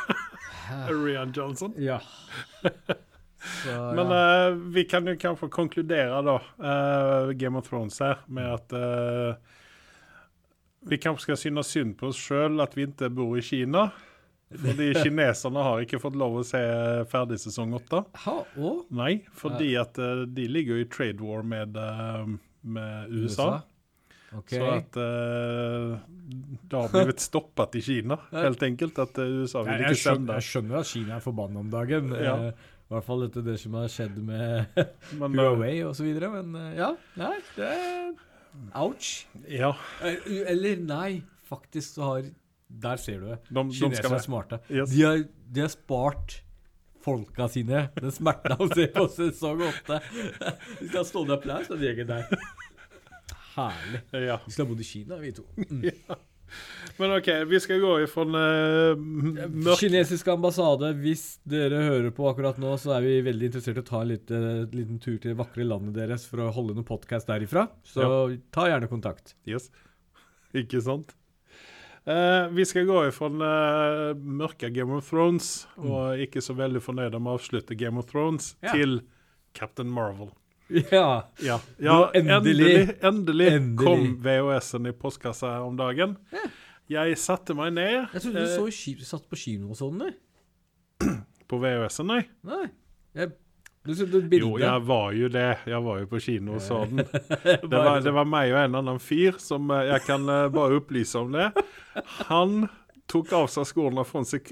Rian 1.05 1.33
Johnson. 1.35 1.75
Ja. 1.77 1.99
Så, 2.63 3.73
Men 3.93 4.09
ja. 4.09 4.47
eh, 4.47 4.55
vi 4.73 4.85
kan 4.89 5.05
jo 5.05 5.13
kanskje 5.21 5.51
konkludere 5.53 6.23
da, 6.25 6.39
uh, 6.57 7.33
Game 7.37 7.59
of 7.59 7.67
Thrones 7.69 7.99
her, 8.01 8.23
med 8.25 8.47
at 8.55 8.73
uh, 8.73 9.35
vi 10.89 10.97
kanskje 10.97 11.27
skal 11.27 11.37
synes 11.37 11.69
synd 11.73 11.95
på 11.99 12.09
oss 12.09 12.19
sjøl 12.21 12.61
at 12.63 12.73
vi 12.77 12.87
ikke 12.87 13.11
bor 13.13 13.37
i 13.37 13.43
Kina. 13.45 13.89
Fordi 14.53 14.91
kineserne 15.03 15.63
har 15.65 15.83
ikke 15.83 15.99
fått 16.01 16.17
lov 16.19 16.39
å 16.39 16.45
se 16.45 16.61
ferdig 17.11 17.39
sesong 17.41 17.73
åtte. 17.79 18.03
Nei, 18.95 19.13
fordi 19.35 19.73
at 19.81 19.97
eh, 20.01 20.25
de 20.29 20.45
ligger 20.51 20.77
jo 20.77 20.85
i 20.85 20.89
trade 20.91 21.25
war 21.25 21.45
med, 21.45 21.77
eh, 21.79 22.35
med 22.65 23.11
USA. 23.13 23.47
Ok. 24.35 24.51
Så 24.51 24.65
at 24.73 24.97
uh, 24.99 25.95
det 26.67 26.75
har 26.75 26.89
blitt 27.05 27.21
stoppet 27.29 27.77
i 27.79 27.81
Kina, 27.85 28.17
helt 28.33 28.63
enkelt. 28.67 28.97
At 28.99 29.17
eh, 29.21 29.29
USA 29.43 29.61
vil 29.67 29.83
ikke 29.85 29.99
sende. 30.01 30.35
jeg 30.39 30.47
skjønner 30.49 30.79
at 30.81 30.89
Kina 30.89 31.15
er 31.19 31.23
forbanna 31.23 31.61
om 31.61 31.69
dagen. 31.71 32.09
Ja. 32.17 32.33
Eh, 32.49 32.71
I 32.85 32.93
hvert 32.93 33.05
fall 33.07 33.23
etter 33.25 33.45
det 33.45 33.55
som 33.61 33.77
har 33.79 33.87
skjedd 33.89 34.17
med 34.21 34.75
Men, 35.21 35.29
eh, 35.31 35.37
Huawei 35.39 35.75
osv. 35.87 36.09
Men 36.19 36.51
eh, 36.59 36.71
ja, 36.81 36.91
nei, 37.21 37.35
det 37.55 37.69
er 37.71 38.09
Ouch. 38.81 39.13
ja, 39.51 39.71
Eh, 40.05 40.27
Eller 40.51 40.77
nei, 40.83 41.21
faktisk 41.49 41.97
så 41.97 42.09
har 42.09 42.27
Der 42.85 42.97
ser 43.01 43.19
du 43.21 43.25
det. 43.33 43.39
de, 43.49 43.55
de 43.63 43.77
Kinesere 43.77 44.03
skal 44.03 44.17
er 44.19 44.23
smarte. 44.25 44.59
Yes. 44.71 44.89
De, 44.91 45.01
har, 45.05 45.23
de 45.55 45.61
har 45.65 45.71
spart 45.73 46.41
folka 47.05 47.49
sine 47.51 47.87
den 47.99 48.13
smerta 48.13 48.57
å 48.59 48.69
se 48.73 48.87
på 48.93 49.07
sesong 49.13 49.65
åtte. 49.69 50.01
Vi 50.11 50.89
skal 50.89 51.01
ha 51.01 51.07
stående 51.07 51.37
applaus, 51.37 51.69
den 51.71 51.83
gjengen 51.85 52.09
der. 52.09 52.29
Herlig. 53.55 54.01
Ja. 54.25 54.39
Vi 54.45 54.51
skulle 54.51 54.65
ha 54.65 54.71
bodd 54.73 54.81
i 54.83 54.87
Kina, 54.87 55.19
vi 55.21 55.35
to. 55.35 55.45
Mm. 55.55 55.85
Men 56.97 57.11
OK, 57.15 57.27
vi 57.49 57.59
skal 57.59 57.81
gå 57.81 57.93
ifra 58.03 58.23
uh, 58.23 59.75
Kinesisk 59.79 60.27
ambassade, 60.31 60.91
hvis 61.01 61.25
dere 61.47 61.81
hører 61.87 62.13
på 62.15 62.27
akkurat 62.29 62.59
nå, 62.61 62.75
så 62.79 62.93
er 62.95 63.03
vi 63.03 63.17
veldig 63.25 63.49
interessert 63.49 63.81
i 63.81 63.83
å 63.83 63.87
ta 63.89 64.03
en 64.03 64.11
lite, 64.13 64.39
liten 64.75 65.01
tur 65.03 65.17
til 65.17 65.33
det 65.33 65.39
vakre 65.39 65.67
landet 65.67 65.97
deres 65.97 66.27
for 66.29 66.45
å 66.45 66.53
holde 66.55 66.77
noen 66.77 66.87
podkast 66.87 67.27
derifra. 67.31 67.67
Så 67.87 68.07
ta 68.55 68.69
gjerne 68.71 68.91
kontakt. 68.91 69.35
Yes. 69.49 69.71
Ikke 70.61 70.83
sant? 70.85 71.15
Eh, 72.05 72.47
vi 72.53 72.65
skal 72.69 72.85
gå 72.85 72.99
ifra 73.07 73.27
uh, 73.33 74.15
mørke 74.21 74.69
Game 74.73 74.93
of 74.93 75.07
Thrones, 75.09 75.67
og 75.81 76.19
ikke 76.21 76.41
så 76.43 76.53
veldig 76.53 76.81
fornøyde 76.85 77.17
med 77.17 77.31
å 77.33 77.37
avslutte 77.39 77.77
Game 77.79 77.97
of 77.97 78.05
Thrones, 78.11 78.51
Ja. 78.61 78.73
til 78.75 78.99
Captain 79.57 79.89
Marvel. 79.89 80.29
Ja. 80.69 81.23
Ja, 81.41 81.59
ja 81.79 81.95
endelig- 82.13 82.35
endelig, 82.35 82.99
endelig, 83.03 83.47
endelig. 83.53 83.77
kom 83.77 84.05
VHS-en 84.21 84.85
i 84.89 84.93
postkassa 84.97 85.59
om 85.65 85.75
dagen. 85.77 86.15
Jeg 86.89 87.17
satte 87.17 87.55
meg 87.57 87.73
ned 87.73 88.07
Jeg 88.13 88.21
trodde 88.21 88.33
du 88.33 88.45
eh, 88.45 88.71
så 88.71 89.05
satt 89.05 89.25
på 89.29 89.37
kino 89.41 89.69
og 89.73 89.77
sånn, 89.77 90.01
på 91.49 91.59
VHS-en, 91.61 92.07
nei. 92.07 92.21
Nei. 92.45 92.67
Jeg, 93.15 93.33
du 93.85 94.21
bilde. 94.21 94.39
Jo, 94.41 94.55
jeg 94.59 94.81
var 94.87 95.11
jo 95.13 95.27
det. 95.29 95.49
Jeg 95.69 95.81
var 95.85 95.99
jo 96.01 96.07
på 96.09 96.21
kino 96.23 96.55
og 96.57 96.63
så 96.63 96.81
den. 96.89 97.03
Det 97.65 97.69
var, 97.69 97.99
det 98.01 98.13
var 98.13 98.25
meg 98.29 98.53
og 98.53 98.61
en 98.63 98.79
annen 98.81 99.01
fyr 99.01 99.37
som 99.41 99.69
eh, 99.73 99.85
Jeg 99.91 100.05
kan 100.07 100.25
eh, 100.29 100.47
bare 100.53 100.79
opplyse 100.79 101.19
om 101.21 101.35
det. 101.35 101.51
Han 102.31 102.65
tok 103.11 103.33
av 103.37 103.45
seg 103.53 103.67
skoene 103.69 104.05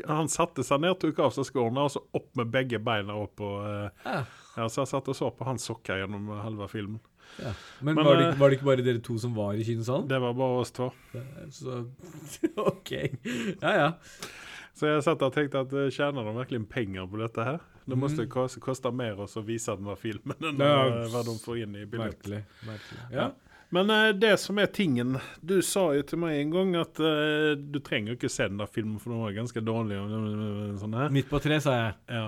Han 0.09 0.29
satte 0.29 0.65
seg 0.65 0.83
ned, 0.83 0.99
tok 1.01 1.23
av 1.25 1.33
seg 1.33 1.47
skoene, 1.49 1.87
og 1.87 1.95
så 1.95 2.03
opp 2.13 2.29
med 2.37 2.51
begge 2.53 2.79
beina 2.83 3.17
opp 3.17 3.35
på 3.41 3.49
eh, 3.65 3.89
Ja. 4.05 4.21
ja, 4.57 4.69
Så 4.69 4.83
jeg 4.83 4.93
satt 4.93 5.09
og 5.09 5.17
så 5.17 5.31
på 5.33 5.49
hans 5.49 5.65
sokker 5.65 6.03
gjennom 6.03 6.29
halve 6.43 6.69
filmen. 6.69 7.01
Ja. 7.41 7.55
Men, 7.81 7.95
Men, 7.95 8.05
var, 8.05 8.21
det, 8.21 8.31
var 8.37 8.49
det 8.51 8.59
ikke 8.59 8.69
bare 8.69 8.85
dere 8.85 9.01
to 9.01 9.17
som 9.17 9.33
var 9.33 9.57
i 9.57 9.65
kinosalen? 9.65 10.05
Det 10.11 10.21
var 10.21 10.37
bare 10.37 10.61
oss 10.61 10.73
to. 10.75 10.91
Så 11.49 11.83
OK. 12.69 12.91
Ja, 13.63 13.73
ja. 13.73 13.91
Så 14.77 14.89
jeg 14.89 15.05
satt 15.05 15.21
og 15.25 15.33
tenkte 15.33 15.65
at 15.65 15.73
tjener 15.93 16.25
de 16.25 16.37
virkelig 16.37 16.67
penger 16.69 17.09
på 17.09 17.21
dette 17.21 17.45
her? 17.45 17.61
Det 17.85 17.97
måste 17.99 18.25
mm. 18.25 18.59
koste 18.63 18.91
mer 18.95 19.19
å 19.19 19.27
så 19.27 19.43
den 19.43 19.87
var 19.87 19.97
filmen 19.99 20.37
enn 20.49 20.61
Ja. 20.61 20.75
eh, 20.87 21.09
hva 21.11 21.23
de 21.27 21.33
får 21.41 21.63
inn 21.65 21.75
i 21.81 21.85
billett. 21.89 22.29
Ja. 22.29 22.83
Ja. 23.11 23.31
Men 23.73 23.89
eh, 23.89 24.11
det 24.13 24.35
som 24.37 24.59
er 24.61 24.69
tingen 24.69 25.17
Du 25.41 25.55
sa 25.65 25.87
jo 25.97 26.03
til 26.05 26.21
meg 26.21 26.37
en 26.37 26.53
gang 26.53 26.75
at 26.77 26.99
uh, 27.01 27.55
du 27.57 27.79
trenger 27.81 28.13
jo 28.13 28.19
ikke 28.19 28.31
se 28.31 28.47
den 28.47 28.61
der 28.61 28.69
filmen, 28.69 28.99
for 29.01 29.13
den 29.13 29.23
var 29.23 29.35
ganske 29.35 29.63
dårlig. 29.65 29.99
Sånn. 30.81 30.97
Midt 31.15 31.29
på 31.31 31.41
tre, 31.43 31.59
sa 31.63 31.75
jeg. 31.79 31.97
Ja. 32.19 32.27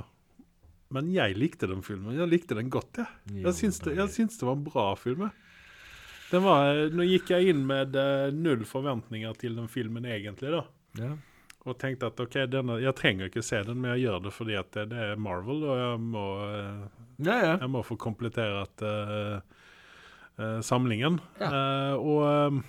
Men 0.96 1.12
jeg 1.14 1.38
likte 1.38 1.70
den 1.70 1.84
filmen. 1.86 2.18
Jeg 2.18 2.30
likte 2.32 2.58
den 2.58 2.72
godt, 2.74 3.02
jeg. 3.02 3.40
Jeg 3.46 3.58
syns 3.58 3.82
det, 3.86 3.96
jeg 3.98 4.14
syns 4.14 4.40
det 4.40 4.48
var 4.48 4.58
en 4.58 4.66
bra 4.66 4.88
film. 5.00 5.28
Den 6.32 6.44
var, 6.46 6.82
nå 6.94 7.06
gikk 7.06 7.32
jeg 7.36 7.54
inn 7.54 7.64
med 7.70 7.96
null 8.34 8.66
forventninger 8.68 9.34
til 9.38 9.58
den 9.60 9.70
filmen 9.72 10.08
egentlig, 10.10 10.54
da. 10.56 10.64
Ja. 10.98 11.14
Og 11.66 11.78
tenkte 11.82 12.12
at 12.12 12.20
ok, 12.22 12.38
denne, 12.52 12.78
jeg 12.84 12.94
trenger 12.98 13.30
ikke 13.30 13.42
se 13.46 13.64
den, 13.66 13.80
men 13.82 13.96
jeg 13.96 14.06
gjør 14.06 14.24
det 14.28 14.34
fordi 14.36 14.58
at 14.60 14.70
det, 14.76 14.86
det 14.92 15.02
er 15.02 15.22
Marvel, 15.22 15.64
og 15.66 15.80
jeg 15.82 16.02
må, 16.04 16.26
eh, 16.46 17.04
ja, 17.26 17.38
ja. 17.42 17.54
jeg 17.64 17.72
må 17.74 17.82
få 17.86 17.98
komplettert 17.98 18.86
uh, 18.86 19.40
uh, 20.38 20.60
samlingen. 20.62 21.18
Ja. 21.42 21.50
Uh, 21.50 21.94
og 22.06 22.22
eh, 22.30 22.60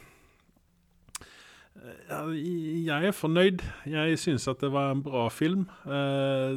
jeg 2.87 3.09
er 3.09 3.15
fornøyd. 3.15 3.63
Jeg 3.91 4.19
syns 4.21 4.47
at 4.51 4.63
det 4.65 4.71
var 4.75 4.93
en 4.93 5.03
bra 5.05 5.27
film. 5.33 5.67
Eh, 5.85 6.57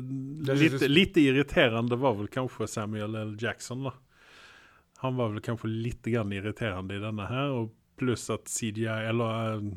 litt, 0.55 0.79
litt 0.89 1.19
irriterende 1.21 1.99
var 1.99 2.15
vel 2.17 2.29
kanskje 2.31 2.69
Samuel 2.69 3.17
L. 3.19 3.35
Jackson. 3.41 3.83
da. 3.89 3.93
Han 5.03 5.19
var 5.19 5.33
vel 5.33 5.43
kanskje 5.43 5.71
litt 5.71 6.07
grann 6.07 6.33
irriterende 6.35 6.97
i 6.97 7.03
denne 7.03 7.27
her, 7.29 7.53
og 7.55 7.75
pluss 7.99 8.29
at 8.33 8.49
CGI, 8.51 8.87
eller 9.11 9.57
eh, 9.57 9.69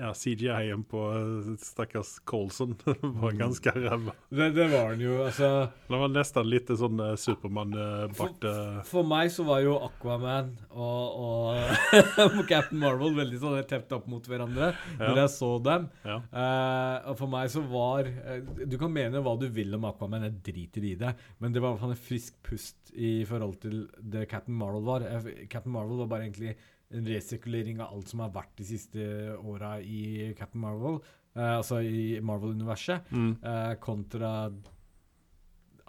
ja, 0.00 0.10
CGI-en 0.16 0.84
på 0.88 1.02
eh, 1.12 1.50
stakkars 1.60 2.14
Colson 2.24 2.74
var 3.20 3.36
ganske 3.36 3.74
ræva. 3.76 4.14
Det, 4.28 4.50
det 4.56 4.68
var 4.72 4.94
den 4.94 5.04
jo, 5.04 5.18
altså 5.26 5.50
Det 5.88 6.00
var 6.02 6.12
nesten 6.14 6.48
litt 6.48 6.72
sånn 6.80 7.02
uh, 7.02 7.12
Supermann-bart. 7.20 8.46
For, 8.46 8.80
For 8.88 9.10
meg 9.10 9.32
så 9.34 9.44
var 9.48 9.60
jo 9.64 9.76
Aquaman 9.84 10.54
og, 10.70 11.60
og 12.24 12.40
Captain 12.48 12.80
Marvel 12.80 13.14
veldig 13.18 13.42
sånn 13.42 13.58
tett 13.68 13.92
opp 13.92 14.08
mot 14.10 14.24
hverandre 14.24 14.72
når 15.00 15.22
jeg 15.24 15.34
så 15.36 15.52
dem. 15.64 15.88
ja. 16.06 16.18
Uh, 16.30 17.10
og 17.10 17.18
for 17.18 17.30
meg 17.30 17.50
så 17.52 17.62
var 17.70 18.08
eh, 18.08 18.66
Du 18.68 18.76
kan 18.80 18.92
mene 18.92 19.22
hva 19.24 19.36
du 19.40 19.46
vil 19.52 19.74
om 19.76 19.86
Aquaman, 19.88 20.26
jeg 20.28 20.40
driter 20.50 20.86
i 20.86 20.96
det, 21.00 21.14
men 21.42 21.54
det 21.54 21.62
var 21.62 21.72
i 21.72 21.76
hvert 21.76 21.84
fall 21.84 21.94
en 21.94 22.04
frisk 22.08 22.36
pust 22.46 22.92
i 22.94 23.20
forhold 23.28 23.58
til 23.62 23.82
det 24.00 24.26
Captain 24.30 24.56
Marvel 24.56 24.86
var. 24.86 25.06
Eh, 25.06 25.46
Captain 25.50 25.74
Marvel 25.74 26.02
var 26.02 26.12
bare 26.14 26.28
egentlig 26.28 26.56
en 26.92 27.06
resirkulering 27.06 27.80
av 27.80 27.94
alt 27.94 28.08
som 28.10 28.20
har 28.24 28.30
vært 28.34 28.56
de 28.58 28.64
siste 28.66 29.04
åra 29.38 29.76
i 29.80 30.32
Captain 30.38 30.60
Marvel, 30.64 31.00
eh, 31.36 31.56
altså 31.60 31.80
i 31.86 32.18
Marvel-universet, 32.20 33.10
Mm. 33.12 33.36
eh, 33.44 33.74
kontra 33.80 34.50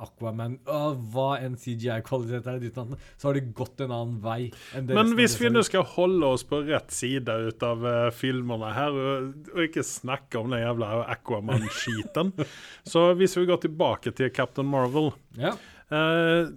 Aquaman 0.01 0.55
Åh, 0.65 0.95
Hva 1.13 1.27
en 1.45 1.55
CGI-kvalitet 1.61 2.47
er, 2.49 2.63
så 3.19 3.27
har 3.27 3.33
det 3.37 3.43
gått 3.53 3.81
en 3.85 3.91
annen 3.93 4.15
vei. 4.23 4.51
enn 4.73 4.87
det 4.87 4.95
Men 4.97 5.11
hvis 5.17 5.35
vi 5.39 5.51
nå 5.53 5.61
skal 5.67 5.83
holde 5.83 6.25
oss 6.25 6.43
på 6.47 6.61
rett 6.65 6.89
side 6.95 7.29
ut 7.29 7.61
av 7.67 7.85
uh, 7.85 8.09
filmene 8.09 8.71
her, 8.73 8.89
og, 8.97 9.35
og 9.53 9.61
ikke 9.67 9.83
snakke 9.85 10.39
om 10.41 10.49
den 10.49 10.63
jævla 10.63 11.03
Aquaman-skiten 11.13 12.33
Så 12.91 13.11
hvis 13.19 13.37
vi 13.37 13.45
går 13.45 13.61
tilbake 13.67 14.13
til 14.17 14.31
Captain 14.33 14.65
Marvel 14.67 15.11
Ja. 15.37 15.53
eh, 15.91 16.49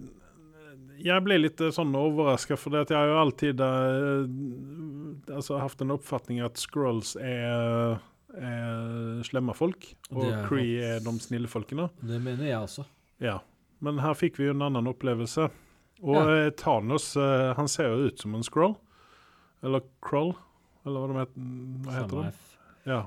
Jeg 1.03 1.23
ble 1.25 1.37
litt 1.41 1.61
eh, 1.61 1.73
sånn 1.75 1.95
overraska, 1.97 2.57
for 2.59 2.75
jeg 2.77 2.95
har 2.95 3.09
jo 3.09 3.17
alltid 3.19 3.61
uh, 3.63 5.33
altså, 5.35 5.59
hatt 5.61 5.81
en 5.83 5.95
oppfatning 5.95 6.41
at 6.45 6.59
Scrolls 6.61 7.15
er, 7.19 7.97
er 8.37 9.25
slemme 9.27 9.55
folk, 9.57 9.89
og 10.13 10.23
er 10.29 10.45
Cree 10.47 10.79
er 10.95 11.03
de 11.05 11.15
snille 11.23 11.51
folkene. 11.51 11.89
Det 12.01 12.21
mener 12.23 12.47
jeg 12.47 12.59
også. 12.61 12.85
Ja, 13.23 13.39
men 13.83 13.99
her 14.03 14.15
fikk 14.17 14.39
vi 14.39 14.49
jo 14.49 14.55
en 14.55 14.65
annen 14.65 14.87
opplevelse. 14.91 15.49
Og 16.03 16.15
Ja. 16.15 16.25
eh, 16.45 16.49
Thanos, 16.59 17.15
uh, 17.17 17.53
han 17.55 17.67
ser 17.71 17.91
jo 17.91 18.09
ut 18.09 18.19
som 18.19 18.35
en 18.35 18.43
scroll. 18.43 18.75
Eller 19.63 19.81
Kroll, 20.03 20.35
eller 20.85 20.99
hva, 20.99 21.07
de 21.07 21.19
heter, 21.23 21.45
hva 21.85 21.93
heter 21.99 22.21
det? 22.21 22.33
Ja. 22.85 23.01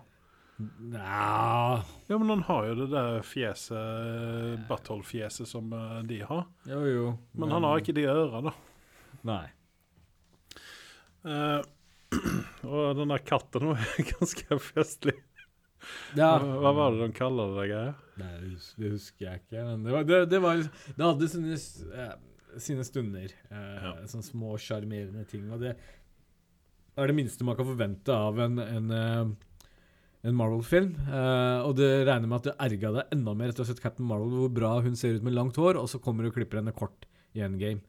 Nja 0.59 1.85
ja, 2.09 2.17
men 2.19 2.31
han 2.33 2.43
har 2.49 2.65
jo 2.67 2.75
det 2.81 2.87
der 2.91 3.21
fjeset, 3.23 4.65
butthole-fjeset 4.69 5.47
som 5.47 5.69
eh, 5.77 6.01
de 6.09 6.19
har. 6.27 6.45
Jo, 6.67 6.81
jo. 6.89 7.05
Men 7.39 7.53
han 7.55 7.67
har 7.69 7.79
ikke 7.83 7.95
de 7.95 8.07
øra, 8.11 8.41
da. 8.49 8.55
Nei. 9.29 9.45
Uh, 11.29 11.61
og 12.65 12.95
den 12.97 13.11
der 13.13 13.21
katten 13.27 13.67
var 13.69 13.83
ganske 14.15 14.57
festlig. 14.63 15.13
Ja. 16.17 16.39
Hva, 16.41 16.71
var 16.73 16.95
det 16.95 17.03
de 17.03 17.09
kaller 17.19 17.51
det 17.51 17.59
der 17.59 17.69
greia? 17.69 17.91
Nei, 18.23 18.31
det 18.41 18.53
hus- 18.55 18.71
det 18.79 18.93
husker 18.95 19.27
jeg 19.27 19.43
ikke. 19.43 19.65
Men 19.67 19.83
det, 19.85 19.93
var, 19.93 20.07
det, 20.09 20.21
det, 20.33 20.41
var, 20.41 20.63
det 20.63 21.05
hadde 21.05 21.29
sine, 21.35 21.59
eh, 21.99 22.15
sine 22.65 22.87
stunder. 22.87 23.35
Eh, 23.51 23.75
Ja. 23.85 23.93
Sånne 24.09 24.27
små, 24.31 24.55
sjarmerende 24.63 25.27
ting. 25.29 25.45
Og 25.53 25.61
det 25.67 25.75
er 26.97 27.11
det 27.13 27.19
minste 27.19 27.45
man 27.47 27.59
kan 27.59 27.69
forvente 27.69 28.15
av 28.15 28.41
en, 28.47 28.57
en, 28.65 28.89
eh, 28.95 29.35
en 30.27 30.35
Marvel-film. 30.35 30.95
Uh, 31.07 31.63
og 31.69 31.77
det 31.79 31.91
regner 32.09 32.27
med 32.27 32.41
at 32.41 32.49
du 32.49 32.65
erga 32.65 32.91
deg 32.97 33.13
enda 33.15 33.35
mer 33.39 33.53
etter 33.53 33.63
å 33.63 33.67
ha 33.69 33.71
sett 33.73 33.83
Captain 33.85 34.09
Marvel, 34.09 34.33
hvor 34.35 34.51
bra 34.51 34.73
hun 34.83 34.97
ser 34.99 35.15
ut 35.19 35.23
med 35.27 35.37
langt 35.37 35.57
hår, 35.61 35.79
og 35.79 35.87
så 35.93 36.01
kommer 36.03 36.25
du 36.27 36.33
og 36.33 36.35
klipper 36.41 36.59
henne 36.63 36.75
kort 36.75 37.07
i 37.39 37.45
Endgame. 37.47 37.85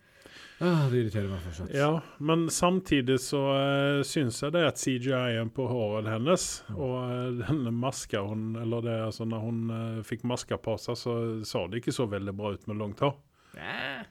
Uh, 0.59 0.89
det 0.91 0.99
irriterer 1.05 1.29
meg 1.31 1.39
fortsatt. 1.45 1.71
Ja, 1.71 2.01
men 2.19 2.49
samtidig 2.51 3.15
så 3.23 3.39
uh, 3.55 4.01
syns 4.03 4.41
jeg 4.43 4.51
det 4.57 4.65
at 4.67 4.81
CGI-en 4.81 5.49
på 5.55 5.65
håret 5.71 6.09
hennes 6.11 6.47
og 6.75 6.97
uh, 6.99 7.29
denne 7.39 7.71
maska 7.71 8.25
hun 8.27 8.57
Eller 8.59 8.83
det 8.83 8.97
altså 9.05 9.23
når 9.23 9.45
hun 9.45 9.61
uh, 9.71 10.01
fikk 10.03 10.25
maska 10.27 10.59
på 10.59 10.75
seg, 10.83 10.99
så 10.99 11.15
så 11.47 11.63
det 11.71 11.79
ikke 11.79 11.95
så 11.95 12.09
veldig 12.11 12.33
bra 12.35 12.51
ut 12.57 12.67
med 12.67 12.81
langt 12.83 12.99
hår. 13.05 13.15
Eh, 13.55 14.03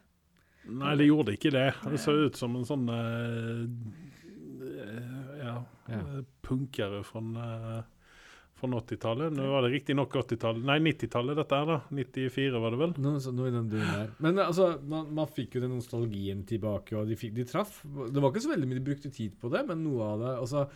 Nei, 0.69 0.95
det 1.01 1.11
gjorde 1.11 1.37
ikke 1.37 1.53
det. 1.53 1.67
Det 1.85 2.01
så 2.01 2.17
ut 2.17 2.37
som 2.41 2.57
en 2.59 2.67
sånn 2.69 2.89
Ja, 5.39 5.55
Ja. 5.89 6.01
punkere 6.45 7.05
fra 7.07 7.23
fra 8.59 8.69
80-tallet. 8.81 9.33
Nå 9.39 9.47
var 9.53 9.65
det 9.65 9.71
riktignok 9.73 10.13
80-tallet 10.21 10.67
Nei, 10.69 10.77
90-tallet 10.91 11.39
dette 11.39 11.59
er, 11.59 11.71
da. 11.71 11.79
94 11.95 12.61
var 12.63 12.75
det 12.75 12.81
vel? 12.83 12.93
Noe, 13.05 13.23
så- 13.23 13.33
noe 13.35 13.49
i 13.49 13.55
den 13.55 13.71
duren 13.73 13.93
der. 13.95 14.11
Men 14.25 14.43
altså, 14.45 14.69
man, 14.91 15.09
man 15.15 15.31
fikk 15.33 15.57
jo 15.59 15.65
den 15.65 15.75
nostalgien 15.79 16.45
tilbake, 16.49 16.97
og 16.99 17.09
de, 17.11 17.17
fikk, 17.21 17.35
de 17.39 17.47
traff. 17.49 17.81
Det 17.87 18.21
var 18.23 18.33
ikke 18.35 18.45
så 18.49 18.53
veldig 18.55 18.69
mye 18.71 18.81
de 18.81 18.87
brukte 18.91 19.15
tid 19.15 19.39
på 19.41 19.51
det, 19.55 19.65
men 19.71 19.83
noe 19.87 20.13
av 20.13 20.23
det 20.25 20.35
Altså 20.39 20.67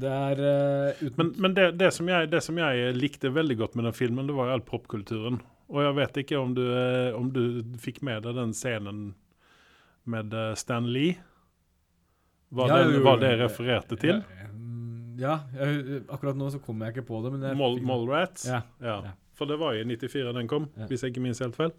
Det 0.00 0.10
er 0.10 0.40
uh, 0.44 1.00
uten 1.00 1.16
Men, 1.18 1.30
men 1.44 1.54
det, 1.56 1.70
det, 1.80 1.88
som 1.96 2.08
jeg, 2.10 2.28
det 2.30 2.42
som 2.46 2.58
jeg 2.60 2.92
likte 2.98 3.32
veldig 3.34 3.56
godt 3.64 3.78
med 3.78 3.88
den 3.88 3.96
filmen, 3.96 4.28
det 4.28 4.36
var 4.36 4.50
jo 4.50 4.58
all 4.58 4.66
popkulturen. 4.66 5.40
Og 5.70 5.82
jeg 5.84 5.96
vet 6.00 6.20
ikke 6.24 6.38
om 6.42 6.54
du, 6.56 6.64
eh, 6.66 7.12
om 7.14 7.28
du 7.30 7.42
fikk 7.78 8.00
med 8.06 8.24
deg 8.26 8.34
den 8.38 8.54
scenen 8.58 9.02
med 10.10 10.32
eh, 10.34 10.54
Stan 10.58 10.88
Lee? 10.90 11.14
Hva, 12.50 12.66
Ja, 12.66 12.78
det, 12.82 13.02
det 13.22 13.30
refererte 13.44 13.98
til? 14.02 14.18
Ja, 14.18 14.48
mm, 14.50 14.79
ja 15.20 15.34
jeg, 15.54 16.02
akkurat 16.08 16.38
nå 16.40 16.48
så 16.54 16.60
kommer 16.64 16.88
jeg 16.88 16.96
ikke 16.98 17.08
på 17.10 17.20
det, 17.24 17.32
men 17.36 17.56
Mol, 17.58 17.76
fikk- 17.78 17.86
Ja. 18.48 18.62
Ja. 18.80 18.96
Ja. 19.10 19.12
For 19.36 19.48
det 19.48 19.56
var 19.60 19.76
i 19.76 19.84
94 19.88 20.32
den 20.36 20.48
kom, 20.50 20.68
Ja. 20.76 20.86
hvis 20.90 21.00
jeg 21.04 21.12
ikke 21.14 21.22
minst 21.24 21.40
helt 21.44 21.56
feil. 21.56 21.72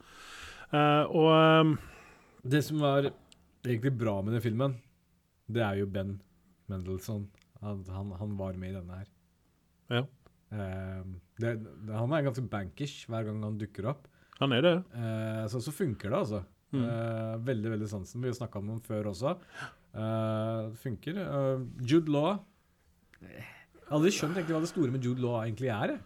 Uh, 0.72 1.04
og 1.10 1.28
um, 1.66 1.74
Det 2.48 2.64
som 2.66 2.80
var 2.82 3.10
egentlig 3.66 3.92
bra 4.00 4.16
med 4.26 4.34
den 4.38 4.42
filmen, 4.46 4.78
det 5.52 5.62
er 5.62 5.76
jo 5.82 5.86
Ben 5.86 6.16
Mendelssohn. 6.72 7.28
Han, 7.62 7.84
han, 7.92 8.12
han 8.18 8.38
var 8.39 8.56
med 8.58 8.72
i 8.72 8.78
denne 8.80 8.98
her. 9.02 9.10
Ja. 9.92 10.02
Uh, 10.52 11.04
det, 11.38 11.52
det, 11.86 11.94
han 11.94 12.12
er 12.18 12.26
ganske 12.26 12.48
bankers 12.50 12.96
hver 13.12 13.28
gang 13.28 13.44
han 13.46 13.60
dukker 13.62 13.92
opp. 13.94 14.08
han 14.39 14.56
er 14.58 14.62
det. 14.66 14.74
Uh, 14.96 15.46
så, 15.52 15.62
så 15.62 15.74
funker 15.76 16.10
det, 16.10 16.18
altså. 16.24 16.44
Mm. 16.72 16.86
Eh, 16.88 17.34
veldig, 17.44 17.72
veldig 17.74 17.88
sansen. 17.92 18.22
Vi 18.24 18.30
har 18.32 18.36
snakka 18.38 18.60
om 18.62 18.70
den 18.72 18.78
før 18.80 19.10
også. 19.12 19.34
Uh, 19.92 20.72
funker. 20.80 21.18
Jude 21.84 22.08
Law 22.16 22.38
Jeg 23.22 23.43
har 23.88 23.97
aldri 23.97 24.11
skjønt 24.15 24.38
egentlig 24.38 24.55
hva 24.55 24.61
det 24.63 24.69
store 24.72 24.91
med 24.93 25.03
Jude 25.05 25.22
Law 25.24 25.41
egentlig 25.43 25.72
er. 25.74 25.97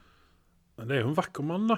Men 0.78 0.88
Det 0.90 0.96
er 0.98 1.04
jo 1.06 1.12
en 1.12 1.18
vakker 1.20 1.46
mann, 1.48 1.68
da. 1.70 1.78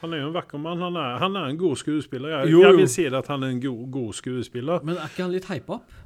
Han 0.00 0.14
er 0.16 0.22
jo 0.22 0.28
en 0.30 0.36
vakker 0.36 0.60
mann. 0.62 0.80
Han 0.80 0.96
er, 0.96 1.18
han 1.20 1.34
er 1.36 1.48
en 1.50 1.58
god 1.60 1.76
skuespiller. 1.76 2.30
Jeg, 2.32 2.52
Jo, 2.54 2.62
jeg 2.64 2.76
vil 2.78 2.88
si 2.88 3.02
det 3.04 3.18
at 3.18 3.26
han 3.28 3.42
er 3.44 3.52
en 3.52 3.60
god, 3.60 3.82
god 3.92 4.14
skuespiller. 4.16 4.80
Men 4.86 4.96
er 4.96 5.10
ikke 5.10 5.26
han 5.26 5.34
litt 5.34 5.50
hypa 5.50 5.76
opp? 5.80 5.98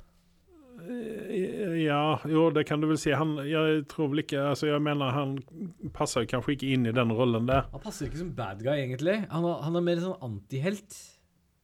Eh, 0.85 1.85
Ja, 1.85 2.19
jo, 2.29 2.49
det 2.55 2.65
kan 2.67 2.81
du 2.83 2.89
vel 2.91 2.99
si. 3.01 3.13
Han, 3.15 3.37
jeg 3.47 3.85
tror 3.91 4.11
vel 4.13 4.23
ikke 4.25 4.41
altså 4.51 4.69
Jeg 4.71 4.83
mener, 4.83 5.11
han 5.15 5.37
passer 5.95 6.27
kanskje 6.31 6.57
ikke 6.57 6.73
inn 6.75 6.87
i 6.91 6.95
den 6.97 7.13
rollen 7.15 7.47
der. 7.51 7.69
Han 7.73 7.83
passer 7.85 8.09
ikke 8.09 8.23
som 8.25 8.33
bad 8.35 8.63
guy, 8.65 8.75
egentlig. 8.81 9.21
Han, 9.31 9.47
han 9.63 9.77
er 9.79 9.87
mer 9.87 10.03
sånn 10.03 10.19
antihelt. 10.25 10.99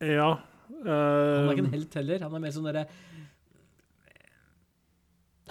Ja. 0.01 0.37
Han 0.71 0.87
er 0.87 1.53
ikke 1.53 1.65
eh, 1.65 1.67
en 1.67 1.75
helt 1.75 1.99
heller. 1.99 2.23
Han 2.29 2.37
er 2.39 2.45
mer 2.47 2.55
sånn 2.55 2.69
derre 2.71 2.87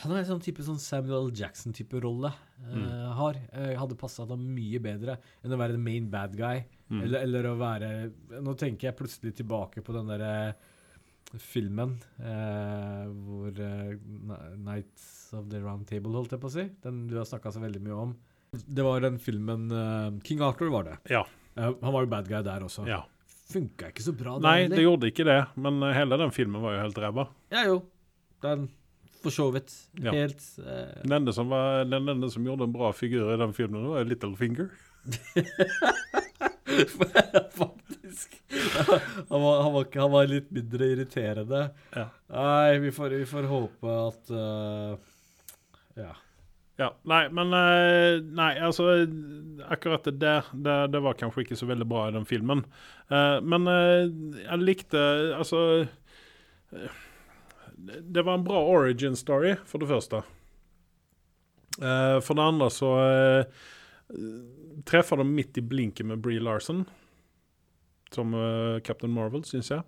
Han 0.10 0.18
er 0.18 0.24
en 0.24 0.30
sånn 0.32 0.42
type 0.44 0.66
sånn 0.66 0.80
Samuel. 0.82 1.30
Jackson-type 1.38 2.02
rolle. 2.02 2.32
eh, 2.66 3.06
har. 3.20 3.38
Uh, 3.54 3.76
hadde 3.78 3.98
passa 4.00 4.26
ham 4.26 4.42
mye 4.56 4.82
bedre 4.84 5.20
enn 5.46 5.54
å 5.54 5.60
være 5.62 5.78
the 5.78 5.84
main 5.86 6.10
bad 6.12 6.36
guy. 6.38 6.64
Mm. 6.90 7.04
Eller, 7.06 7.22
eller 7.28 7.48
å 7.52 7.56
være 7.60 7.90
Nå 8.42 8.56
tenker 8.58 8.90
jeg 8.90 8.98
plutselig 8.98 9.36
tilbake 9.38 9.84
på 9.86 9.94
den 9.94 10.10
derre 10.10 10.32
filmen 11.38 11.92
uh, 12.26 13.06
hvor 13.06 13.54
eh, 13.62 13.92
Nights 14.58 15.30
of 15.38 15.46
the 15.52 15.60
Round 15.62 15.86
Table, 15.86 16.16
holdt 16.18 16.34
jeg 16.34 16.42
på 16.42 16.50
å 16.50 16.56
si. 16.56 16.66
Den 16.82 17.04
du 17.06 17.20
har 17.20 17.28
snakka 17.30 17.52
så 17.54 17.62
veldig 17.62 17.84
mye 17.86 18.00
om. 18.08 18.16
Det 18.58 18.82
var 18.82 19.06
den 19.06 19.20
filmen 19.22 19.70
eh, 19.70 20.10
King 20.26 20.42
Arthur 20.42 20.72
var 20.74 20.88
det. 20.90 20.98
Ja. 21.14 21.22
Eh, 21.54 21.70
han 21.70 21.94
var 21.94 22.02
jo 22.02 22.10
bad 22.10 22.30
guy 22.32 22.42
der 22.46 22.66
også. 22.66 22.88
ja. 22.90 23.04
Funka 23.50 23.88
ikke 23.90 24.04
så 24.06 24.12
bra. 24.14 24.36
Nei, 24.38 24.60
heller. 24.64 24.78
det 24.78 24.84
gjorde 24.84 25.08
ikke 25.10 25.24
det. 25.26 25.40
Men 25.58 25.80
eh, 25.82 25.96
hele 25.98 26.18
den 26.22 26.34
filmen 26.34 26.62
var 26.62 26.76
jo 26.76 26.82
helt 26.84 27.00
ræva. 27.02 27.24
Ja, 27.50 27.64
jo. 27.66 27.80
Den 28.46 28.68
for 29.24 29.34
så 29.34 29.50
vidt. 29.52 29.74
Ja. 30.00 30.12
Helt 30.16 30.44
eh, 30.60 31.02
Den 31.04 31.12
ende 31.22 31.34
som, 31.34 31.50
var, 31.50 31.84
den 31.86 32.10
ende 32.10 32.30
som 32.32 32.46
gjorde 32.46 32.68
en 32.68 32.76
bra 32.76 32.92
figur 32.94 33.34
i 33.34 33.40
den 33.40 33.54
filmen, 33.54 33.88
var 33.90 34.08
Littlefinger. 34.08 34.70
Faktisk. 37.60 38.42
Han 39.30 39.42
var, 39.42 39.62
han, 39.64 39.74
var, 39.74 39.86
han 39.96 40.12
var 40.12 40.28
litt 40.30 40.52
mindre 40.52 40.86
irriterende. 40.94 41.62
Ja. 41.96 42.08
Nei, 42.32 42.80
vi 42.86 42.92
får, 42.96 43.10
vi 43.22 43.28
får 43.30 43.50
håpe 43.50 44.00
at 44.08 44.34
uh, 44.34 44.98
Ja. 46.00 46.16
Ja, 46.80 46.94
nei, 47.12 47.26
men 47.36 47.52
eh, 47.52 48.22
Nei, 48.24 48.54
altså 48.64 48.86
Akkurat 49.68 50.06
det 50.08 50.14
der, 50.22 50.46
det, 50.56 50.76
det 50.94 51.02
var 51.04 51.18
kanskje 51.20 51.44
ikke 51.44 51.58
så 51.60 51.68
veldig 51.68 51.88
bra 51.92 52.06
i 52.08 52.14
den 52.16 52.28
filmen. 52.30 52.64
Uh, 53.12 53.44
men 53.44 53.68
uh, 53.68 54.08
jeg 54.46 54.64
likte 54.64 55.02
Altså 55.36 55.60
det- 57.86 58.26
var 58.26 58.34
en 58.40 58.44
bra 58.44 58.60
origin 58.66 59.16
story, 59.16 59.56
for 59.66 59.80
det 59.80 59.88
første. 59.90 60.24
Eh, 61.80 62.20
for 62.26 62.36
det 62.36 62.44
andre 62.44 62.68
så 62.74 62.90
uh, 63.00 63.46
treffer 64.90 65.18
de 65.22 65.24
midt 65.28 65.58
i 65.58 65.62
blinken 65.62 66.08
med 66.08 66.20
Bree 66.24 66.40
Larson. 66.40 66.86
Som 68.12 68.34
eh, 68.34 68.80
Captain 68.82 69.12
Marvel, 69.14 69.44
syns 69.46 69.70
jeg. 69.70 69.84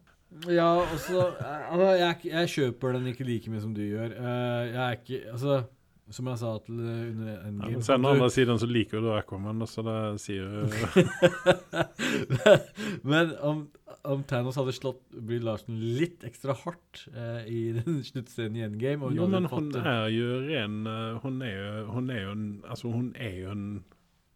Ja, 0.48 0.86
altså 0.86 1.26
altså, 1.42 1.88
jeg, 2.00 2.16
jeg 2.30 2.50
kjøper 2.54 2.94
den 2.96 3.08
ikke 3.12 3.26
like 3.28 3.52
mye 3.52 3.64
som 3.64 3.74
du 3.76 3.82
gjør. 3.82 4.14
Eh, 4.14 4.68
jeg 4.70 4.82
er 4.84 5.00
ikke 5.00 5.22
Altså, 5.34 5.56
som 6.16 6.28
jeg 6.32 6.39
sa 6.41 6.51
til 6.66 6.80
eh, 6.80 7.03
under 7.12 7.28
Ja, 7.32 7.38
Endgame 7.49 7.72
men 7.78 7.86
sen 7.88 8.01
du- 8.05 8.09
andre 8.12 8.30
siden 8.34 8.59
så 8.62 8.68
liker 8.70 8.97
jo 8.99 9.03
du 9.05 9.12
Aquaman, 9.16 9.64
så 9.70 9.84
det 9.88 9.97
sier 10.22 10.43
jo 10.43 10.68
Men 13.12 13.32
om, 13.41 13.62
om 14.07 14.24
Thanos 14.28 14.57
hadde 14.59 14.74
slått 14.76 15.01
Brie 15.28 15.41
Larsen 15.43 15.78
litt 15.97 16.24
ekstra 16.28 16.55
hardt 16.64 17.05
eh, 17.14 17.45
i 17.51 17.62
den 17.78 18.01
sluttscenen 18.07 18.59
i 18.59 18.66
Endgame 18.68 19.12
Jo, 19.16 19.28
men 19.32 19.47
fått 19.51 19.70
hun 19.72 19.80
en- 19.82 19.89
er 19.93 20.12
jo 20.14 20.30
ren 20.47 20.78
eh, 20.89 21.20
Hun 21.24 21.41
er 21.45 21.55
jo, 21.57 21.72
hun 21.95 22.09
er 22.14 22.22
jo 22.26 22.36
en 22.36 22.45
Altså, 22.68 22.91
hun 22.93 23.12
er 23.20 23.36
jo 23.43 23.55
en 23.55 23.66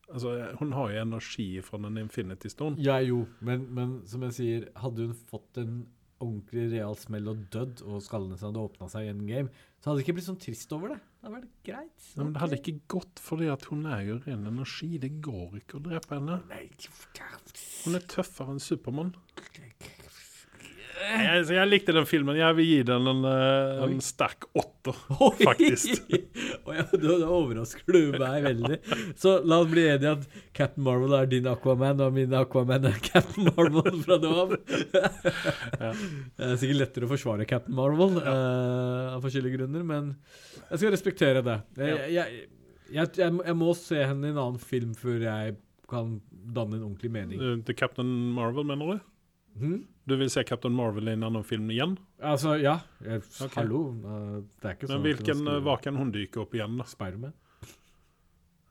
Altså, 0.05 0.35
hun 0.59 0.71
har 0.77 0.91
jo 0.93 1.01
energi 1.01 1.47
fra 1.65 1.79
den 1.81 1.95
Infinity 1.97 2.45
Stone. 2.53 2.77
Ja, 2.77 2.99
jo, 3.01 3.23
men, 3.41 3.63
men 3.73 3.95
som 4.05 4.21
jeg 4.27 4.35
sier, 4.37 4.67
hadde 4.77 5.07
hun 5.07 5.15
fått 5.31 5.57
en 5.57 5.79
ordentlig 6.21 6.67
real 6.75 6.93
smell 7.01 7.25
og 7.31 7.39
dødd, 7.51 7.81
og 7.89 8.03
skallene 8.05 8.37
sine 8.37 8.51
hadde 8.51 8.61
åpna 8.67 8.85
seg 8.93 9.07
i 9.07 9.09
Endgame, 9.15 9.49
så 9.81 9.89
hadde 9.89 9.97
det 9.97 10.05
ikke 10.05 10.15
blitt 10.19 10.27
sånn 10.29 10.37
trist 10.45 10.75
over 10.77 10.93
det. 10.93 10.99
Det 11.25 11.31
hadde 11.31 11.39
vært 11.41 11.65
greit. 11.65 12.07
Men 12.19 12.33
det 12.35 12.41
hadde 12.43 12.57
ikke 12.59 12.71
gått, 12.93 13.19
fordi 13.25 13.47
at 13.49 13.63
hun 13.71 13.79
er 13.89 14.03
jo 14.05 14.17
ren 14.27 14.43
energi. 14.45 14.91
Det 15.01 15.09
går 15.25 15.55
ikke 15.57 15.79
å 15.79 15.81
drepe 15.87 16.19
henne. 16.19 16.35
Hun 17.81 17.97
er 17.97 18.03
tøffere 18.11 18.53
enn 18.53 18.61
Supermann. 18.61 19.15
Jeg, 21.01 21.47
jeg 21.49 21.65
likte 21.71 21.95
den 21.97 22.05
filmen. 22.05 22.37
Jeg 22.37 22.57
vil 22.59 22.69
gi 22.69 22.77
den 22.91 23.09
en, 23.09 23.25
eh, 23.25 23.81
en 23.87 24.05
sterk 24.05 24.45
åtter, 24.53 25.01
faktisk. 25.47 26.05
Og 26.65 26.73
ja, 26.73 26.85
da, 26.97 27.15
overrasker 27.29 27.93
du 27.93 28.17
meg 28.17 28.45
veldig. 28.47 28.79
Så 29.21 29.35
la 29.45 29.59
oss 29.61 29.69
bli 29.69 29.83
enige 29.85 30.15
at 30.15 30.39
Captain 30.57 30.85
Marvel 30.85 31.13
er 31.17 31.29
din 31.29 31.49
Aquaman, 31.49 32.01
og 32.01 32.15
min 32.15 32.33
Aquaman 32.37 32.87
er 32.89 32.97
Captain 33.05 33.49
Marvel 33.51 34.01
fra 34.05 34.17
nå 34.21 34.31
av. 34.43 34.55
Det 34.65 36.47
er 36.47 36.57
sikkert 36.61 36.81
lettere 36.81 37.07
å 37.07 37.11
forsvare 37.13 37.47
Captain 37.49 37.77
Marvel 37.77 38.17
eh, 38.21 39.13
av 39.13 39.21
forskjellige 39.25 39.59
grunner, 39.59 39.85
men 39.85 40.13
jeg 40.71 40.81
skal 40.81 40.95
respektere 40.95 41.45
det. 41.45 41.59
Jeg, 41.77 42.09
jeg, 42.15 42.41
jeg, 42.97 43.13
jeg, 43.19 43.57
må 43.57 43.75
se 43.77 44.01
henne 44.01 44.29
i 44.29 44.33
en 44.33 44.41
annen 44.41 44.61
film 44.61 44.97
før 44.97 45.21
jeg 45.27 45.57
kan 45.89 46.17
danne 46.55 46.79
en 46.79 46.87
ordentlig 46.87 47.13
mening. 47.13 47.41
Eh, 47.41 47.59
Til 47.67 47.77
Captain 47.77 48.09
Marvel, 48.33 48.65
mener 48.67 48.95
du? 48.95 49.11
Hm? 49.59 49.77
Du 50.05 50.15
vil 50.19 50.29
se 50.29 50.43
Captain 50.43 50.73
Marvel 50.75 51.07
i 51.09 51.13
en 51.15 51.23
annen 51.25 51.43
film 51.47 51.69
igjen? 51.71 51.95
Altså, 52.21 52.57
ja. 52.61 52.75
Jeg, 53.01 53.21
okay. 53.41 53.55
Hallo. 53.61 53.79
eh, 53.95 54.41
det 54.61 54.69
er 54.69 54.75
ikke 54.75 54.89
sånn 54.89 54.99
Men 54.99 55.05
hvilken, 55.07 55.39
skal- 55.45 55.61
hva 55.65 55.75
kan 55.81 55.95
hun 56.01 56.11
dyke 56.13 56.41
opp 56.43 56.53
igjen, 56.57 56.75
da? 56.81 56.85
Spiderman? 56.89 57.33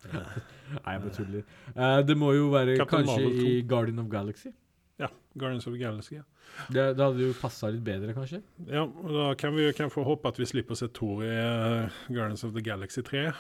Nei, 0.12 0.93
jeg 0.93 1.01
bare 1.01 1.14
tuller. 1.16 1.47
Uh, 1.72 2.01
det 2.05 2.16
må 2.20 2.35
jo 2.37 2.51
være 2.53 2.76
Captain 2.76 3.07
kanskje 3.07 3.24
Marvel 3.24 3.49
i 3.49 3.62
Guardian 3.68 4.03
of 4.05 4.11
Galaxy. 4.12 4.53
Ja, 5.01 5.09
Guardians 5.35 5.66
of 5.66 5.74
Galaxy. 5.80 6.18
Ja. 6.18 6.22
Det, 6.68 6.82
det 6.99 7.03
hadde 7.03 7.24
jo 7.24 7.32
passa 7.41 7.70
litt 7.72 7.82
bedre, 7.87 8.12
kanskje. 8.14 8.43
Ja, 8.68 8.85
og 8.85 9.11
da 9.16 9.30
kan 9.41 9.55
vi 9.57 9.70
kanskje 9.74 10.05
håpe 10.07 10.28
at 10.30 10.39
vi 10.39 10.47
slipper 10.47 10.76
å 10.76 10.78
se 10.78 10.91
Thor 10.95 11.24
i 11.24 11.30
uh, 11.32 11.89
Guardians 12.12 12.45
of 12.47 12.53
the 12.55 12.62
Galaxy 12.62 13.03
3. 13.03 13.30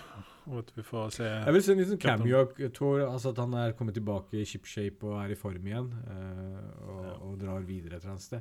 Og 0.50 0.58
at 0.60 0.70
vi 0.76 0.82
får 0.84 1.12
se 1.16 1.24
Jeg 1.24 1.54
vil 1.56 1.62
se 1.64 1.72
en 1.72 1.78
liten 1.80 2.00
cameo 2.00 2.44
Thor, 2.76 3.04
altså 3.06 3.32
at 3.32 3.38
han 3.40 3.54
er 3.56 3.72
kommet 3.78 3.96
tilbake 3.96 4.40
i 4.40 4.44
shipshape 4.48 5.06
og 5.08 5.18
er 5.22 5.32
i 5.32 5.38
form 5.40 5.66
igjen. 5.66 5.90
Uh, 6.04 6.88
og, 6.88 7.04
Ja. 7.04 7.12
og 7.24 7.38
drar 7.40 7.60
videre 7.64 7.96
et 7.96 8.02
eller 8.02 8.16
annet 8.16 8.22
sted. 8.26 8.40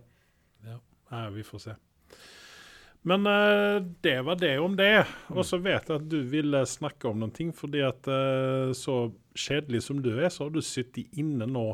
Ja, 0.66 1.30
vi 1.30 1.44
får 1.44 1.60
se. 1.68 1.76
Men 3.04 3.28
uh, 3.28 3.84
det 4.04 4.18
var 4.26 4.36
det 4.40 4.60
om 4.60 4.76
det. 4.80 5.06
Og 5.30 5.46
så 5.46 5.60
vet 5.60 5.90
jeg 5.90 5.96
at 6.00 6.10
du 6.10 6.22
ville 6.28 6.66
snakke 6.66 7.10
om 7.10 7.20
noen 7.20 7.34
ting, 7.36 7.52
fordi 7.56 7.84
at 7.84 8.08
uh, 8.08 8.72
så 8.76 9.12
kjedelig 9.36 9.84
som 9.84 10.00
du 10.04 10.14
er, 10.18 10.30
så 10.32 10.46
har 10.48 10.54
du 10.56 10.62
sittet 10.64 11.12
inne 11.20 11.48
nå 11.48 11.74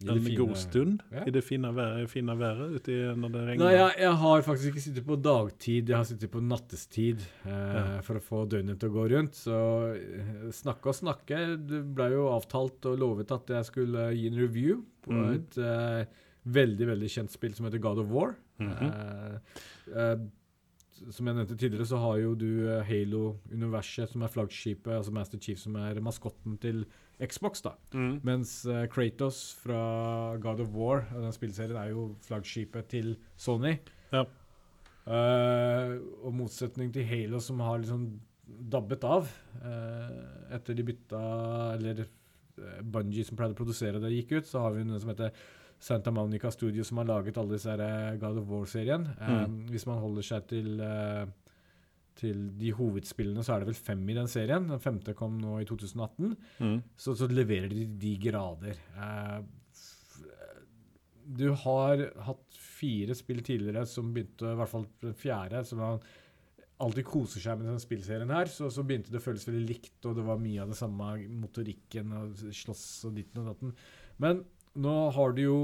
I 0.00 0.14
en 0.16 0.36
god 0.38 0.54
stund 0.56 1.02
Ja. 1.12 1.24
i 1.28 1.32
det 1.34 1.42
fine 1.44 1.68
været, 1.76 2.08
fine 2.08 2.32
været 2.38 2.76
ute 2.78 2.94
når 3.20 3.32
det 3.34 3.42
regner? 3.48 3.64
Nei, 3.64 3.72
jeg, 3.74 3.94
jeg 4.00 4.14
har 4.22 4.42
faktisk 4.46 4.70
ikke 4.70 4.84
sittet 4.86 5.06
på 5.06 5.16
dagtid, 5.20 5.88
jeg 5.92 5.96
har 5.96 6.08
sittet 6.08 6.30
på 6.32 6.40
nattestid 6.40 7.20
eh, 7.44 7.50
Ja. 7.50 7.84
for 8.06 8.16
å 8.16 8.24
få 8.24 8.46
døgnet 8.48 8.80
til 8.80 8.88
å 8.88 8.96
gå 8.96 9.04
rundt. 9.12 9.36
Så 9.36 9.58
eh, 9.92 10.48
snakke 10.56 10.88
og 10.88 10.96
snakke. 10.96 11.42
Det 11.68 11.82
ble 11.94 12.10
jo 12.14 12.30
avtalt 12.32 12.88
og 12.88 12.98
lovet 12.98 13.30
at 13.36 13.52
jeg 13.58 13.68
skulle 13.68 14.08
gi 14.16 14.26
en 14.30 14.40
review 14.40 14.80
på 15.04 15.12
mm. 15.12 15.30
et 15.36 15.60
eh, 15.60 16.18
veldig, 16.48 16.86
veldig 16.94 17.10
kjent 17.12 17.30
spill 17.36 17.52
som 17.54 17.68
heter 17.68 17.82
God 17.84 17.98
of 18.04 18.08
War. 18.14 18.36
Mhm. 18.60 18.88
eh, 18.88 19.64
eh, 19.96 20.16
som 21.10 21.26
jeg 21.26 21.36
nevnte 21.36 21.56
tidligere, 21.56 21.86
så 21.88 21.96
har 21.96 22.18
jo 22.20 22.34
du 22.36 22.48
eh, 22.68 22.82
Halo-universet, 22.84 24.10
som 24.12 24.20
er 24.24 24.32
flaggskipet, 24.32 24.90
altså 24.98 25.12
Master 25.16 25.40
Chief, 25.40 25.58
som 25.60 25.76
er 25.80 26.00
maskotten 26.04 26.58
til 26.60 26.82
Xbox, 27.20 27.62
da. 27.64 27.74
Mm. 27.94 28.14
Mens 28.26 28.54
uh, 28.68 28.86
Kratos 28.92 29.40
fra 29.60 30.36
God 30.42 30.62
of 30.64 30.72
War, 30.76 31.04
den 31.12 31.34
spillserien, 31.36 31.76
er 31.76 31.92
jo 31.92 32.10
flaggskipet 32.26 32.88
til 32.92 33.14
Sony. 33.36 33.76
Ja. 34.12 34.24
Uh, 35.04 35.96
og 36.26 36.34
motsetning 36.36 36.92
til 36.94 37.06
Halo, 37.08 37.40
som 37.42 37.60
har 37.64 37.80
liksom 37.82 38.08
dabbet 38.70 39.04
av 39.06 39.28
uh, 39.62 40.50
etter 40.54 40.76
de 40.76 40.84
bytta 40.84 41.20
Eller 41.76 42.02
uh, 42.04 42.80
Bungie, 42.82 43.24
som 43.24 43.38
pleide 43.38 43.56
å 43.56 43.60
produsere 43.62 44.02
det, 44.02 44.12
gikk 44.16 44.38
ut, 44.38 44.50
så 44.50 44.66
har 44.66 44.76
vi 44.76 44.84
noe 44.86 45.00
som 45.02 45.12
heter 45.14 45.32
Santa 45.80 46.12
Monica 46.12 46.50
Studio, 46.52 46.84
som 46.84 47.00
har 47.00 47.08
laget 47.08 47.38
alle 47.40 47.56
disse 47.56 47.74
God 48.20 48.38
of 48.42 48.48
War-serien. 48.50 49.06
Eh, 49.16 49.46
Hvis 49.72 49.86
man 49.88 50.02
holder 50.02 50.26
seg 50.26 50.44
til 50.50 50.74
eh, 50.84 51.22
til 52.20 52.42
de 52.60 52.72
hovedspillene, 52.76 53.42
så 53.44 53.54
er 53.54 53.62
det 53.64 53.70
vel 53.72 53.80
fem 53.80 54.02
i 54.12 54.16
den 54.18 54.28
serien. 54.30 54.68
Den 54.70 54.82
femte 54.82 55.14
kom 55.18 55.38
nå 55.40 55.58
i 55.62 55.68
2018 55.68 56.36
Mm. 56.60 56.78
så, 56.96 57.14
så 57.16 57.28
leverer 57.30 57.72
de 57.72 57.86
de 58.00 58.14
grader. 58.20 58.78
Uh, 58.96 59.40
du 61.30 61.50
har 61.62 62.00
hatt 62.26 62.58
fire 62.58 63.14
spill 63.14 63.42
tidligere 63.46 63.86
som 63.86 64.10
begynte, 64.14 64.50
i 64.50 64.58
hvert 64.58 64.72
fall 64.72 64.86
den 65.02 65.14
fjerde, 65.18 65.62
som 65.68 65.78
var 65.82 66.00
alltid 66.80 67.04
koser 67.06 67.42
seg 67.44 67.58
med 67.60 67.68
denne 67.68 67.82
spillserien 67.82 68.32
her, 68.32 68.48
så, 68.50 68.70
så 68.72 68.82
begynte 68.86 69.12
det 69.12 69.20
å 69.20 69.24
føles 69.24 69.44
veldig 69.46 69.66
likt, 69.68 69.98
og 70.08 70.16
det 70.16 70.24
var 70.26 70.40
mye 70.40 70.62
av 70.64 70.72
det 70.72 70.78
samme 70.78 71.10
motorikken 71.42 72.14
og 72.16 72.40
slåss 72.56 72.86
og 73.10 73.18
ditten 73.18 73.42
og 73.42 73.50
datten. 73.52 73.74
Men 74.24 74.42
nå 74.80 74.96
har 75.16 75.36
du 75.36 75.42
jo 75.44 75.58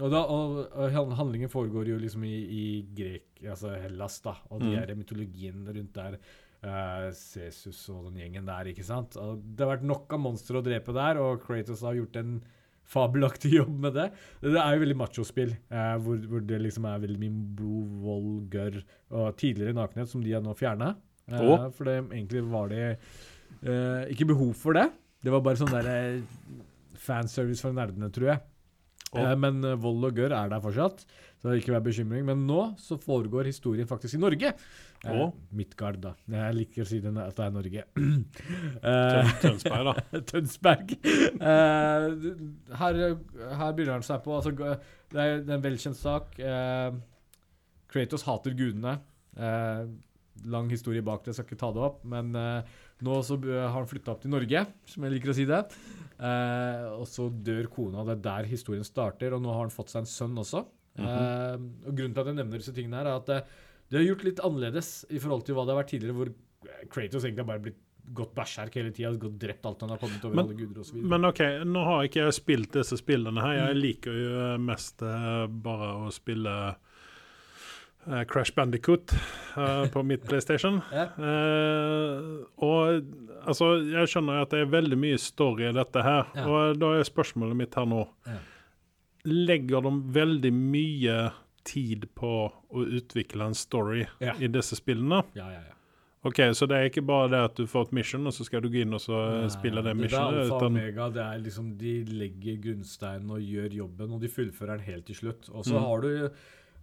og, 0.00 0.10
da, 0.12 0.20
og, 0.28 0.58
og 0.76 1.14
Handlingen 1.18 1.48
foregår 1.52 1.88
jo 1.92 1.98
liksom 2.02 2.24
i, 2.28 2.34
i 2.36 2.64
Grek, 2.96 3.28
altså 3.48 3.74
Hellas, 3.80 4.18
da, 4.24 4.34
og 4.50 4.60
de 4.60 4.72
Mm. 4.72 4.74
her 4.80 4.94
mytologien 4.98 5.62
rundt 5.68 5.94
der. 5.96 6.18
Uh, 6.66 7.10
Cesus 7.14 7.82
og 7.92 8.06
den 8.08 8.16
gjengen 8.22 8.46
der, 8.48 8.66
ikke 8.72 8.82
sant? 8.84 9.14
Og 9.20 9.38
det 9.54 9.62
har 9.62 9.76
vært 9.76 9.84
nok 9.86 10.12
av 10.16 10.22
monstre 10.24 10.58
å 10.58 10.64
drepe 10.66 10.92
der, 10.96 11.20
og 11.22 11.42
Kratos 11.44 11.82
har 11.86 11.94
gjort 11.94 12.16
en 12.18 12.40
fabelaktig 12.86 13.52
jobb 13.60 13.74
med 13.84 13.94
det. 13.94 14.06
Det 14.42 14.56
er 14.58 14.74
jo 14.74 14.82
veldig 14.82 14.96
machospill, 14.98 15.52
uh, 15.70 15.94
hvor, 16.02 16.18
hvor 16.30 16.42
det 16.48 16.58
liksom 16.64 16.88
er 16.90 17.02
veldig 17.04 17.20
mye 17.22 17.44
blod, 17.60 17.92
vold, 18.02 18.32
gørr 18.50 18.80
og 19.10 19.36
tidligere 19.38 19.76
nakenhet, 19.76 20.10
som 20.10 20.24
de 20.24 20.32
har 20.34 20.42
nå 20.42 20.54
fjerna. 20.58 20.94
Å. 21.26 21.70
for 21.74 21.88
det, 21.88 21.96
egentlig 22.14 22.42
var 22.46 22.68
det 22.70 22.82
uh, 23.66 24.04
ikke 24.12 24.28
behov 24.32 24.52
for 24.58 24.78
det. 24.78 24.88
Det 25.26 25.32
var 25.34 25.42
bare 25.42 25.58
sånn 25.58 25.72
der 25.72 25.86
eh, 25.90 26.20
fanservice 27.02 27.64
for 27.64 27.74
nerdene, 27.74 28.10
tror 28.14 28.28
jeg. 28.30 28.42
Eh, 29.14 29.32
men 29.38 29.62
eh, 29.64 29.78
vold 29.78 30.08
og 30.08 30.18
gørr 30.18 30.34
er 30.34 30.50
der 30.50 30.62
fortsatt, 30.62 31.04
så 31.38 31.50
det 31.50 31.60
ikke 31.60 31.74
vær 31.76 31.84
bekymring. 31.84 32.26
Men 32.26 32.44
nå 32.48 32.62
så 32.80 32.98
foregår 33.00 33.48
historien 33.50 33.88
faktisk 33.88 34.16
i 34.18 34.20
Norge. 34.22 34.52
Eh, 35.06 35.22
Midtgard, 35.56 36.00
da. 36.02 36.14
Jeg 36.32 36.56
liker 36.58 36.84
å 36.84 36.88
si 36.88 37.00
den, 37.04 37.20
at 37.22 37.36
det 37.38 37.46
er 37.46 37.56
Norge. 37.58 37.86
Eh, 38.86 39.34
Tønsberg, 39.42 39.88
da. 39.88 40.20
Tønsberg. 40.30 40.96
Her, 41.40 42.98
her 43.00 43.76
begynner 43.76 43.96
han 43.96 44.04
seg 44.06 44.20
på 44.22 44.34
altså, 44.36 44.52
Det 45.10 45.22
er 45.22 45.40
en 45.40 45.64
velkjent 45.64 45.98
sak. 45.98 46.36
Kratos 47.90 48.26
hater 48.26 48.54
gudene. 48.58 48.98
Lang 50.46 50.70
historie 50.70 51.02
bak 51.02 51.24
det, 51.24 51.32
jeg 51.32 51.40
skal 51.40 51.48
ikke 51.48 51.62
ta 51.64 51.72
det 51.74 51.82
opp. 51.88 52.02
Men 52.06 52.34
nå 53.04 53.18
så 53.26 53.36
har 53.44 53.74
han 53.76 53.86
flytta 53.90 54.12
opp 54.14 54.22
til 54.22 54.30
Norge, 54.32 54.64
som 54.88 55.04
jeg 55.04 55.12
liker 55.16 55.32
å 55.32 55.36
si 55.36 55.44
det. 55.48 55.60
Eh, 56.16 56.84
og 56.96 57.04
så 57.10 57.26
dør 57.30 57.66
kona, 57.68 58.04
det 58.08 58.14
er 58.16 58.22
der 58.24 58.48
historien 58.48 58.86
starter. 58.88 59.34
Og 59.36 59.42
nå 59.44 59.52
har 59.52 59.66
han 59.66 59.74
fått 59.74 59.92
seg 59.92 60.04
en 60.04 60.08
sønn 60.10 60.38
også. 60.40 60.64
eh, 60.98 61.56
og 61.86 61.92
Grunnen 61.92 62.14
til 62.16 62.22
at 62.24 62.30
jeg 62.32 62.38
nevner 62.40 62.62
disse 62.62 62.72
tingene, 62.76 62.96
her 63.02 63.10
er 63.12 63.18
at 63.20 63.28
eh, 63.34 63.42
det 63.90 64.00
har 64.00 64.06
gjort 64.08 64.24
litt 64.24 64.40
annerledes 64.48 64.88
i 65.12 65.18
forhold 65.22 65.44
til 65.46 65.54
hva 65.58 65.66
det 65.68 65.74
har 65.74 65.82
vært 65.84 65.92
tidligere, 65.92 66.16
hvor 66.16 66.32
Kratos 66.90 67.22
egentlig 67.26 67.44
har 67.44 67.50
bare 67.52 67.62
blitt 67.68 67.82
gått 68.16 68.32
bæsjerk 68.34 68.74
hele 68.78 68.90
tida, 68.94 69.10
gått 69.18 69.36
drept 69.42 69.64
alt 69.66 69.80
han 69.82 69.90
har 69.92 69.98
kommet 69.98 70.24
over 70.24 70.34
Men- 70.38 70.46
alle 70.48 70.56
guder 70.58 70.80
osv. 70.82 70.98
Men 71.02 71.24
OK, 71.28 71.40
nå 71.66 71.84
har 71.84 72.04
ikke 72.08 72.24
jeg 72.24 72.34
spilt 72.38 72.72
disse 72.78 72.96
spillene 73.00 73.42
her. 73.42 73.56
Jeg 73.66 73.76
liker 73.82 74.14
jo 74.18 74.44
mest 74.62 75.02
eh, 75.02 75.46
bare 75.50 75.92
å 76.06 76.10
spille 76.14 76.52
eh, 76.70 76.85
Crash 78.30 78.54
Bandicoot 78.54 79.12
uh, 79.56 79.86
på 79.90 80.02
mitt 80.06 80.22
PlayStation. 80.28 80.80
Ja. 80.92 81.08
uh, 81.18 82.44
og 82.62 83.02
altså, 83.46 83.72
jeg 83.82 84.10
skjønner 84.12 84.42
at 84.44 84.50
det 84.54 84.60
er 84.64 84.70
veldig 84.72 84.98
mye 84.98 85.18
story 85.18 85.66
i 85.68 85.72
dette 85.76 86.02
her, 86.06 86.28
Ja. 86.36 86.44
og 86.46 86.78
da 86.82 86.92
er 87.00 87.08
spørsmålet 87.08 87.56
mitt 87.64 87.74
her 87.74 87.86
nå 87.90 88.04
Ja. 88.26 88.38
Legger 89.26 89.82
de 89.82 89.90
veldig 90.14 90.52
mye 90.54 91.14
tid 91.66 92.04
på 92.14 92.28
å 92.46 92.84
utvikle 92.86 93.48
en 93.48 93.56
story 93.58 94.04
i 94.22 94.46
disse 94.54 94.76
spillene? 94.78 95.24
Ja, 95.34 95.48
ja, 95.50 95.62
ja. 95.66 95.72
OK, 96.26 96.38
så 96.58 96.66
det 96.66 96.76
er 96.78 96.88
ikke 96.88 97.02
bare 97.06 97.28
det 97.30 97.40
at 97.48 97.58
du 97.58 97.66
får 97.70 97.88
et 97.88 97.92
mission, 98.00 98.26
og 98.26 98.34
så 98.34 98.42
skal 98.46 98.62
du 98.64 98.68
gå 98.70 98.80
inn 98.84 98.94
og 98.94 99.02
så 99.02 99.18
Nei, 99.42 99.48
spille 99.50 99.82
det 99.82 99.92
missionet? 99.98 100.34
det 100.34 100.44
er 100.44 100.54
alfa 100.54 100.66
omega. 100.70 101.08
Det 101.14 101.22
er 101.22 101.42
liksom, 101.42 101.68
de 101.78 101.92
legger 102.18 102.56
grunnsteinen 102.64 103.30
og 103.34 103.42
gjør 103.46 103.76
jobben, 103.80 104.14
og 104.16 104.22
de 104.24 104.30
fullfører 104.30 104.78
den 104.78 104.86
helt 104.92 105.06
til 105.10 105.18
slutt. 105.20 105.50
Og 105.54 105.66
så 105.66 105.74
Mm. 105.74 105.84
har 105.86 106.00
du 106.00 106.30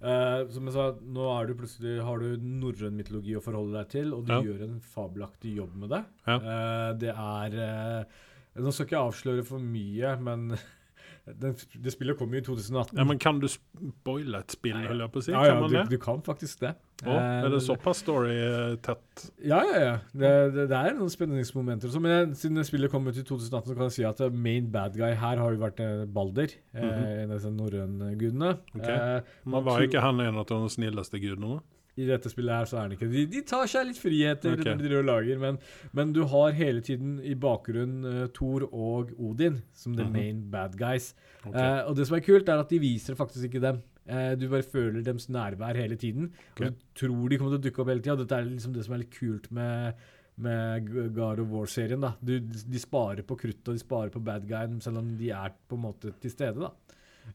eh, 0.03 0.43
som 0.53 0.67
jeg 0.67 0.75
sa, 0.75 0.85
nå 1.15 1.25
er 1.37 1.47
du 1.49 1.55
plutselig 1.59 1.95
har 2.03 2.19
du 2.19 2.37
norrøn 2.43 2.97
mytologi 2.99 3.35
å 3.39 3.43
forholde 3.43 3.77
deg 3.79 3.89
til, 3.95 4.13
og 4.13 4.25
du 4.27 4.33
Ja. 4.35 4.41
gjør 4.43 4.63
en 4.67 4.79
fabelaktig 4.81 5.55
jobb 5.57 5.75
med 5.75 5.89
det. 5.95 6.03
Ja. 6.27 6.37
Uh, 6.37 6.93
det 6.99 7.13
er 7.15 7.57
uh, 7.57 8.21
Nå 8.61 8.69
skal 8.69 8.83
jeg 8.85 8.91
ikke 8.91 9.05
avsløre 9.09 9.43
for 9.47 9.57
mye, 9.63 10.11
men 10.21 10.51
den, 11.23 11.53
det 11.55 11.91
spillet 11.93 12.17
kom 12.19 12.33
jo 12.35 12.39
i 12.41 12.43
2018. 12.43 12.97
Ja, 12.99 13.03
men 13.07 13.19
kan 13.21 13.37
du 13.39 13.45
spoile 13.47 14.41
et 14.43 14.51
spill, 14.51 14.75
holder 14.75 15.05
jeg 15.05 15.11
på 15.13 15.21
å 15.21 15.23
si? 15.23 15.31
ja, 15.31 15.43
kan 15.45 15.53
ja, 15.53 15.59
man 15.61 15.71
du, 15.71 15.93
du 15.95 16.01
kan 16.01 16.19
faktisk 16.25 16.65
det. 16.65 16.73
Å, 17.03 17.15
er 17.15 17.47
det 17.47 17.59
Eh, 17.61 17.63
såpass 17.63 18.01
story-tett? 18.03 19.23
Ja, 19.39 19.61
ja, 19.69 19.79
ja. 19.79 19.93
Det, 20.11 20.31
det, 20.55 20.65
det 20.71 20.81
er 20.81 20.97
noen 20.97 21.11
spenningsmomenter. 21.11 21.87
også, 21.87 22.01
Men 22.03 22.13
jeg, 22.15 22.27
siden 22.41 22.67
spillet 22.67 22.91
kom 22.91 23.07
ut 23.07 23.15
i 23.15 23.23
2018, 23.23 23.71
så 23.71 23.77
kan 23.77 23.87
jeg 23.87 23.95
si 23.95 24.07
at 24.07 24.19
eh, 24.23 24.35
main 24.35 24.67
bad 24.73 24.99
guy 24.99 25.15
her 25.15 25.39
har 25.39 25.55
jo 25.55 25.63
vært 25.63 25.79
Balder. 25.79 26.11
Balder. 26.13 26.57
-hmm. 26.75 27.23
En 27.23 27.31
av 27.31 27.37
disse 27.37 27.51
norrøne 27.55 28.15
gudene. 28.19 28.57
Okay. 28.75 28.95
Eh, 28.95 29.33
man 29.45 29.63
var 29.63 29.81
ikke 29.81 30.03
han 30.03 30.19
en 30.19 30.43
av 30.43 30.45
de 30.45 30.59
snilleste 30.69 31.19
gudene? 31.23 31.61
I 31.95 32.05
dette 32.09 32.29
spillet 32.31 32.49
her 32.57 32.65
så 32.65 32.79
er 32.81 32.87
det 32.89 32.95
ikke 32.97 33.09
De, 33.11 33.23
de 33.29 33.41
tar 33.45 33.67
seg 33.69 33.85
litt 33.85 33.99
friheter 34.01 34.55
okay. 34.55 34.73
de 34.73 34.87
driver 34.87 35.03
og 35.03 35.09
lager, 35.11 35.37
men, 35.43 35.59
men 35.93 36.13
du 36.15 36.23
har 36.31 36.55
hele 36.57 36.81
tiden 36.81 37.19
i 37.21 37.35
bakgrunnen 37.37 38.05
uh, 38.07 38.27
Thor 38.33 38.65
og 38.73 39.11
Odin 39.21 39.59
som 39.77 39.93
the 39.95 40.03
Mhm. 40.07 40.13
main 40.15 40.39
bad 40.49 40.73
guys. 40.79 41.11
Okay. 41.45 41.53
Uh, 41.59 41.89
og 41.89 41.95
det 41.99 42.07
som 42.09 42.17
er 42.17 42.25
kult, 42.25 42.49
er 42.49 42.59
at 42.63 42.69
de 42.73 42.79
viser 42.81 43.15
faktisk 43.19 43.45
ikke 43.51 43.61
dem. 43.61 43.83
Uh, 44.09 44.33
du 44.35 44.47
bare 44.49 44.63
føler 44.65 45.03
deres 45.05 45.29
nærvær 45.29 45.77
hele 45.77 45.95
tiden. 45.95 46.31
Okay. 46.55 46.65
Og 46.65 46.73
du 46.73 46.81
tror 46.95 47.29
de 47.29 47.37
kommer 47.37 47.53
til 47.53 47.61
å 47.61 47.65
dukke 47.69 47.81
opp 47.85 47.93
hele 47.93 48.01
tida. 48.03 48.17
Dette 48.23 48.35
er 48.41 48.49
liksom 48.49 48.73
det 48.73 48.83
som 48.87 48.93
er 48.97 49.03
litt 49.05 49.13
kult 49.19 49.51
med 49.51 49.93
med 50.35 50.87
God 51.13 51.39
of 51.43 51.51
War-serien. 51.53 52.01
da. 52.01 52.15
Du, 52.25 52.39
de 52.41 52.79
sparer 52.81 53.21
på 53.21 53.35
krutt 53.37 53.67
og 53.69 53.75
de 53.75 53.81
sparer 53.83 54.09
på 54.09 54.17
bad 54.25 54.47
guyen, 54.49 54.79
selv 54.81 54.97
om 54.97 55.11
de 55.19 55.29
er 55.29 55.53
på 55.69 55.77
en 55.77 55.83
måte 55.85 56.09
til 56.19 56.31
stede. 56.33 56.57
da. 56.57 56.71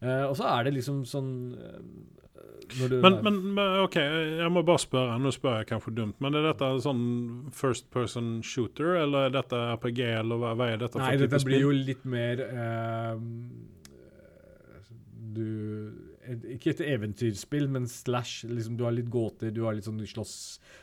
Uh, 0.03 0.25
og 0.27 0.35
så 0.37 0.49
er 0.51 0.65
det 0.67 0.75
liksom 0.81 1.05
sånn 1.07 1.31
når 1.55 2.28
du 2.69 2.99
Men, 3.01 3.15
men, 3.25 3.37
men 3.57 3.79
OK, 3.85 3.97
jeg 3.97 4.51
må 4.53 4.63
bare 4.67 4.83
spørre. 4.83 5.17
Nå 5.23 5.33
spør 5.33 5.61
jeg 5.63 5.69
kanskje 5.71 5.95
dumt, 5.97 6.19
men 6.21 6.37
er 6.37 6.45
dette 6.51 6.69
sånn 6.85 7.03
first 7.57 7.89
person 7.95 8.39
shooter, 8.45 8.97
eller 9.03 9.29
er 9.29 9.35
dette 9.39 9.57
RPG, 9.79 10.03
eller 10.21 10.43
hva, 10.43 10.53
hva 10.59 10.69
er 10.75 10.83
dette 10.83 11.01
Nei, 11.01 11.15
for 11.15 11.25
type 11.25 11.33
dette 11.33 11.49
blir 11.49 11.65
jo 11.65 11.73
litt 11.73 12.05
mer 12.05 12.43
uh, 12.45 13.17
Du 15.39 15.47
Ikke 16.55 16.75
et 16.75 16.85
eventyrspill, 16.85 17.69
men 17.73 17.89
slash. 17.89 18.45
Liksom, 18.49 18.77
du 18.77 18.85
har 18.85 18.95
litt 18.97 19.09
gåter, 19.13 19.53
du 19.55 19.63
har 19.65 19.77
litt 19.79 19.89
sånn 19.89 20.01
slåss 20.05 20.37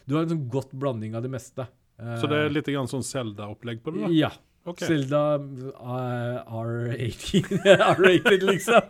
Du 0.09 0.17
har 0.17 0.25
en 0.25 0.33
sånn 0.35 0.47
godt 0.49 0.73
blanding 0.73 1.13
av 1.17 1.25
det 1.25 1.31
meste. 1.33 1.67
Eh, 2.01 2.17
Så 2.19 2.27
det 2.31 2.41
er 2.41 2.51
litt 2.53 2.67
grann 2.67 2.89
sånn 2.91 3.05
Zelda-opplegg 3.05 3.83
på 3.85 3.93
det? 3.95 4.07
da? 4.07 4.11
Ja. 4.15 4.31
Ok. 4.65 4.81
uh, 4.81 6.41
R18 6.49 7.65
R-rated, 7.91 8.43
liksom. 8.49 8.81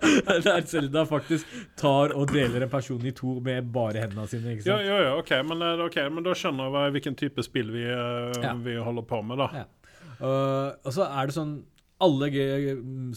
Der 0.45 0.61
Zelda 0.69 1.03
faktisk 1.09 1.45
tar 1.80 2.13
og 2.15 2.32
deler 2.32 2.63
en 2.63 2.71
person 2.71 3.03
i 3.05 3.11
to 3.15 3.36
med 3.43 3.67
bare 3.76 4.05
hendene 4.05 4.28
sine. 4.32 4.53
ikke 4.55 4.63
sant? 4.63 4.86
ja, 4.88 4.99
ja, 5.03 5.13
OK, 5.19 5.34
men, 5.49 5.63
okay, 5.84 6.07
men 6.09 6.23
da 6.23 6.36
skjønner 6.38 6.71
jeg 6.86 6.95
hvilken 6.95 7.17
type 7.19 7.43
spill 7.45 7.73
vi, 7.76 7.84
eh, 7.91 8.38
Ja. 8.43 8.53
vi 8.55 8.78
holder 8.80 9.07
på 9.09 9.19
med, 9.28 9.41
da. 9.43 9.49
Ja. 9.63 9.65
Uh, 10.15 10.69
og 10.88 10.93
så 10.95 11.09
er 11.11 11.28
det 11.28 11.36
sånn 11.36 11.57
Alle 11.99 12.30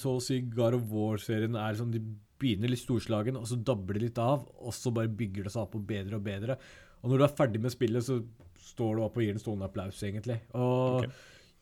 så 0.02 0.16
å 0.16 0.22
si 0.22 0.40
God 0.50 0.74
of 0.74 0.88
War-serien 0.90 1.54
er 1.54 1.76
sånn 1.78 1.92
De 1.94 2.00
begynner 2.42 2.70
litt 2.72 2.82
storslagen, 2.82 3.38
og 3.38 3.46
så 3.50 3.54
dabber 3.54 3.94
de 3.94 4.04
litt 4.09 4.18
av, 4.18 4.44
og 4.62 4.74
så 4.74 4.90
bare 4.94 5.11
bygger 5.11 5.46
det 5.46 5.52
seg 5.54 5.62
opp 5.64 5.74
og 5.78 5.86
bedre 5.86 6.18
og 6.18 6.22
bedre. 6.26 6.54
Og 7.02 7.11
når 7.11 7.18
du 7.18 7.24
er 7.26 7.36
ferdig 7.38 7.62
med 7.62 7.74
spillet, 7.74 8.06
så 8.06 8.20
står 8.68 8.98
du 8.98 9.02
opp 9.02 9.18
og 9.18 9.24
gir 9.24 9.34
en 9.34 9.42
stående 9.42 9.66
applaus, 9.66 9.98
egentlig. 10.06 10.40
Og 10.54 11.04
Ok. 11.04 11.11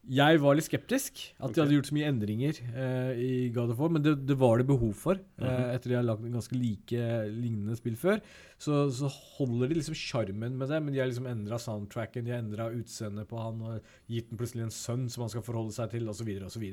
Jeg 0.07 0.39
var 0.39 0.55
litt 0.55 0.67
skeptisk. 0.69 1.19
At 1.41 1.49
okay. 1.49 1.55
de 1.57 1.61
hadde 1.65 1.75
gjort 1.79 1.89
så 1.91 1.95
mye 1.97 2.09
endringer 2.13 2.59
eh, 2.71 3.13
i 3.19 3.31
God 3.55 3.73
of 3.75 3.81
War, 3.81 3.91
men 3.91 4.05
det, 4.05 4.13
det 4.29 4.37
var 4.39 4.61
det 4.61 4.67
behov 4.69 4.93
for. 4.95 5.19
eh, 5.19 5.45
Mhm. 5.47 5.71
etter 5.75 5.89
de 5.91 5.97
har 5.97 6.05
lagd 6.07 6.27
ganske 6.31 6.55
like, 6.55 7.07
lignende 7.33 7.77
spill 7.77 7.97
før. 7.99 8.21
Så, 8.59 8.87
så 8.95 9.11
holder 9.11 9.69
de 9.69 9.75
liksom 9.81 9.97
sjarmen 9.99 10.55
med 10.57 10.69
det, 10.71 10.79
men 10.83 10.95
de 10.95 11.01
har 11.01 11.09
liksom 11.11 11.27
endra 11.29 11.59
soundtracken, 11.61 12.25
de 12.25 12.33
har 12.33 12.39
endra 12.41 12.71
utseendet 12.73 13.29
på 13.29 13.37
han 13.43 13.61
og 13.61 13.83
gitt 14.09 14.31
ham 14.31 14.39
plutselig 14.41 14.63
en 14.65 14.73
sønn 14.73 15.09
som 15.13 15.27
han 15.27 15.33
skal 15.35 15.45
forholde 15.45 15.75
seg 15.77 15.91
til, 15.93 16.09
osv. 16.09 16.31
osv. 16.47 16.65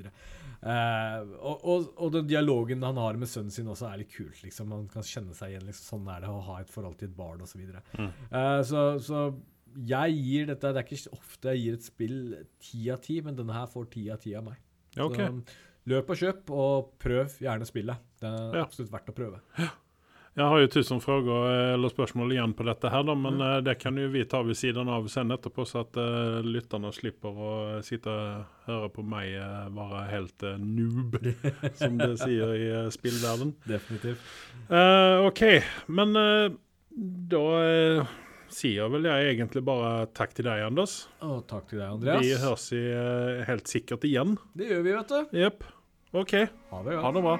Uh, 0.64 1.20
og, 1.42 1.66
og, 1.68 1.90
og 1.98 2.14
den 2.16 2.30
dialogen 2.30 2.86
han 2.86 2.96
har 3.02 3.18
med 3.20 3.28
sønnen 3.28 3.52
sin 3.52 3.68
også 3.68 3.90
er 3.90 4.04
litt 4.04 4.14
kult. 4.14 4.40
liksom 4.46 4.70
Man 4.72 4.86
kan 4.94 5.04
kjenne 5.04 5.36
seg 5.36 5.52
igjen. 5.56 5.66
liksom 5.68 6.00
Sånn 6.00 6.08
er 6.14 6.22
det 6.24 6.30
å 6.32 6.40
ha 6.48 6.62
et 6.62 6.72
forhold 6.72 6.96
til 7.02 7.10
et 7.10 7.18
barn 7.18 7.42
osv. 7.44 7.54
Så, 7.54 7.60
videre. 7.62 7.84
Mm. 8.00 8.08
Eh, 8.32 8.62
så, 8.66 8.86
så 9.04 9.26
jeg 9.76 10.15
gir 10.17 10.45
dette 10.47 10.74
Det 10.74 10.82
er 10.84 10.88
ikke 10.88 11.13
ofte 11.17 11.53
jeg 11.53 11.63
gir 11.63 11.74
et 11.80 11.84
spill 11.88 12.17
ti 12.59 12.89
av 12.93 12.99
ti, 13.01 13.21
men 13.21 13.36
denne 13.36 13.53
her 13.53 13.67
får 13.67 13.89
ti 13.91 14.09
av 14.13 14.19
ti 14.24 14.36
av 14.36 14.43
meg. 14.49 14.57
Ja, 14.95 15.05
okay. 15.05 15.28
Så 15.28 15.89
løp 15.91 16.09
og 16.13 16.15
kjøp, 16.19 16.49
og 16.55 16.91
prøv 17.03 17.34
gjerne 17.43 17.65
spillet. 17.67 17.97
Det 18.21 18.30
er 18.30 18.53
Ja. 18.59 18.63
absolutt 18.63 18.91
verdt 18.91 19.09
å 19.09 19.15
prøve. 19.17 19.39
Jeg 20.36 20.45
har 20.49 20.59
jo 20.63 20.67
tusen 20.67 20.99
frågor 20.99 21.45
eller 21.76 21.89
spørsmål 21.93 22.32
igjen 22.34 22.53
på 22.57 22.65
dette 22.65 22.89
her, 22.89 23.03
da, 23.03 23.13
men 23.13 23.36
Mm. 23.38 23.63
det 23.65 23.78
kan 23.80 23.95
jo 23.95 24.07
vi 24.09 24.24
ta 24.26 24.41
ved 24.41 24.55
siden 24.55 24.89
av 24.89 25.05
sen 25.07 25.30
etterpå, 25.30 25.61
så 25.67 25.82
at 25.82 25.95
uh, 25.95 26.41
lytterne 26.41 26.89
slipper 26.91 27.30
å 27.30 27.84
sitte 27.84 28.07
og 28.09 28.45
høre 28.65 28.89
på 28.89 29.03
meg 29.05 29.36
uh, 29.38 29.69
være 29.69 30.09
helt 30.09 30.41
uh, 30.43 30.57
noob, 30.57 31.19
som 31.76 31.97
det 31.99 32.17
sier 32.17 32.49
i 32.55 32.65
uh, 32.86 32.89
spillverden. 32.89 33.53
Definitivt. 33.67 34.17
Uh, 34.71 35.28
OK, 35.28 35.61
men 35.88 36.13
da 37.30 38.07
sier 38.56 38.89
vel 38.93 39.08
jeg 39.10 39.34
egentlig 39.34 39.64
bare 39.66 40.08
takk 40.16 40.34
til 40.38 40.47
deg, 40.47 40.64
Anders. 40.70 40.95
Og 41.26 41.43
takk 41.49 41.68
til 41.72 41.82
deg, 41.82 41.89
Andreas. 41.97 42.24
Vi 42.24 42.34
høres 42.43 42.68
i, 42.78 42.84
eh, 42.93 43.43
helt 43.49 43.68
sikkert 43.72 44.06
igjen. 44.10 44.38
Det 44.58 44.70
gjør 44.72 44.84
vi, 44.86 44.97
vet 44.99 45.14
du. 45.14 45.38
Jepp. 45.43 45.64
OK. 46.14 46.34
Ha 46.72 46.84
det 46.86 46.99
Ha 47.01 47.12
det 47.18 47.24
bra. 47.26 47.38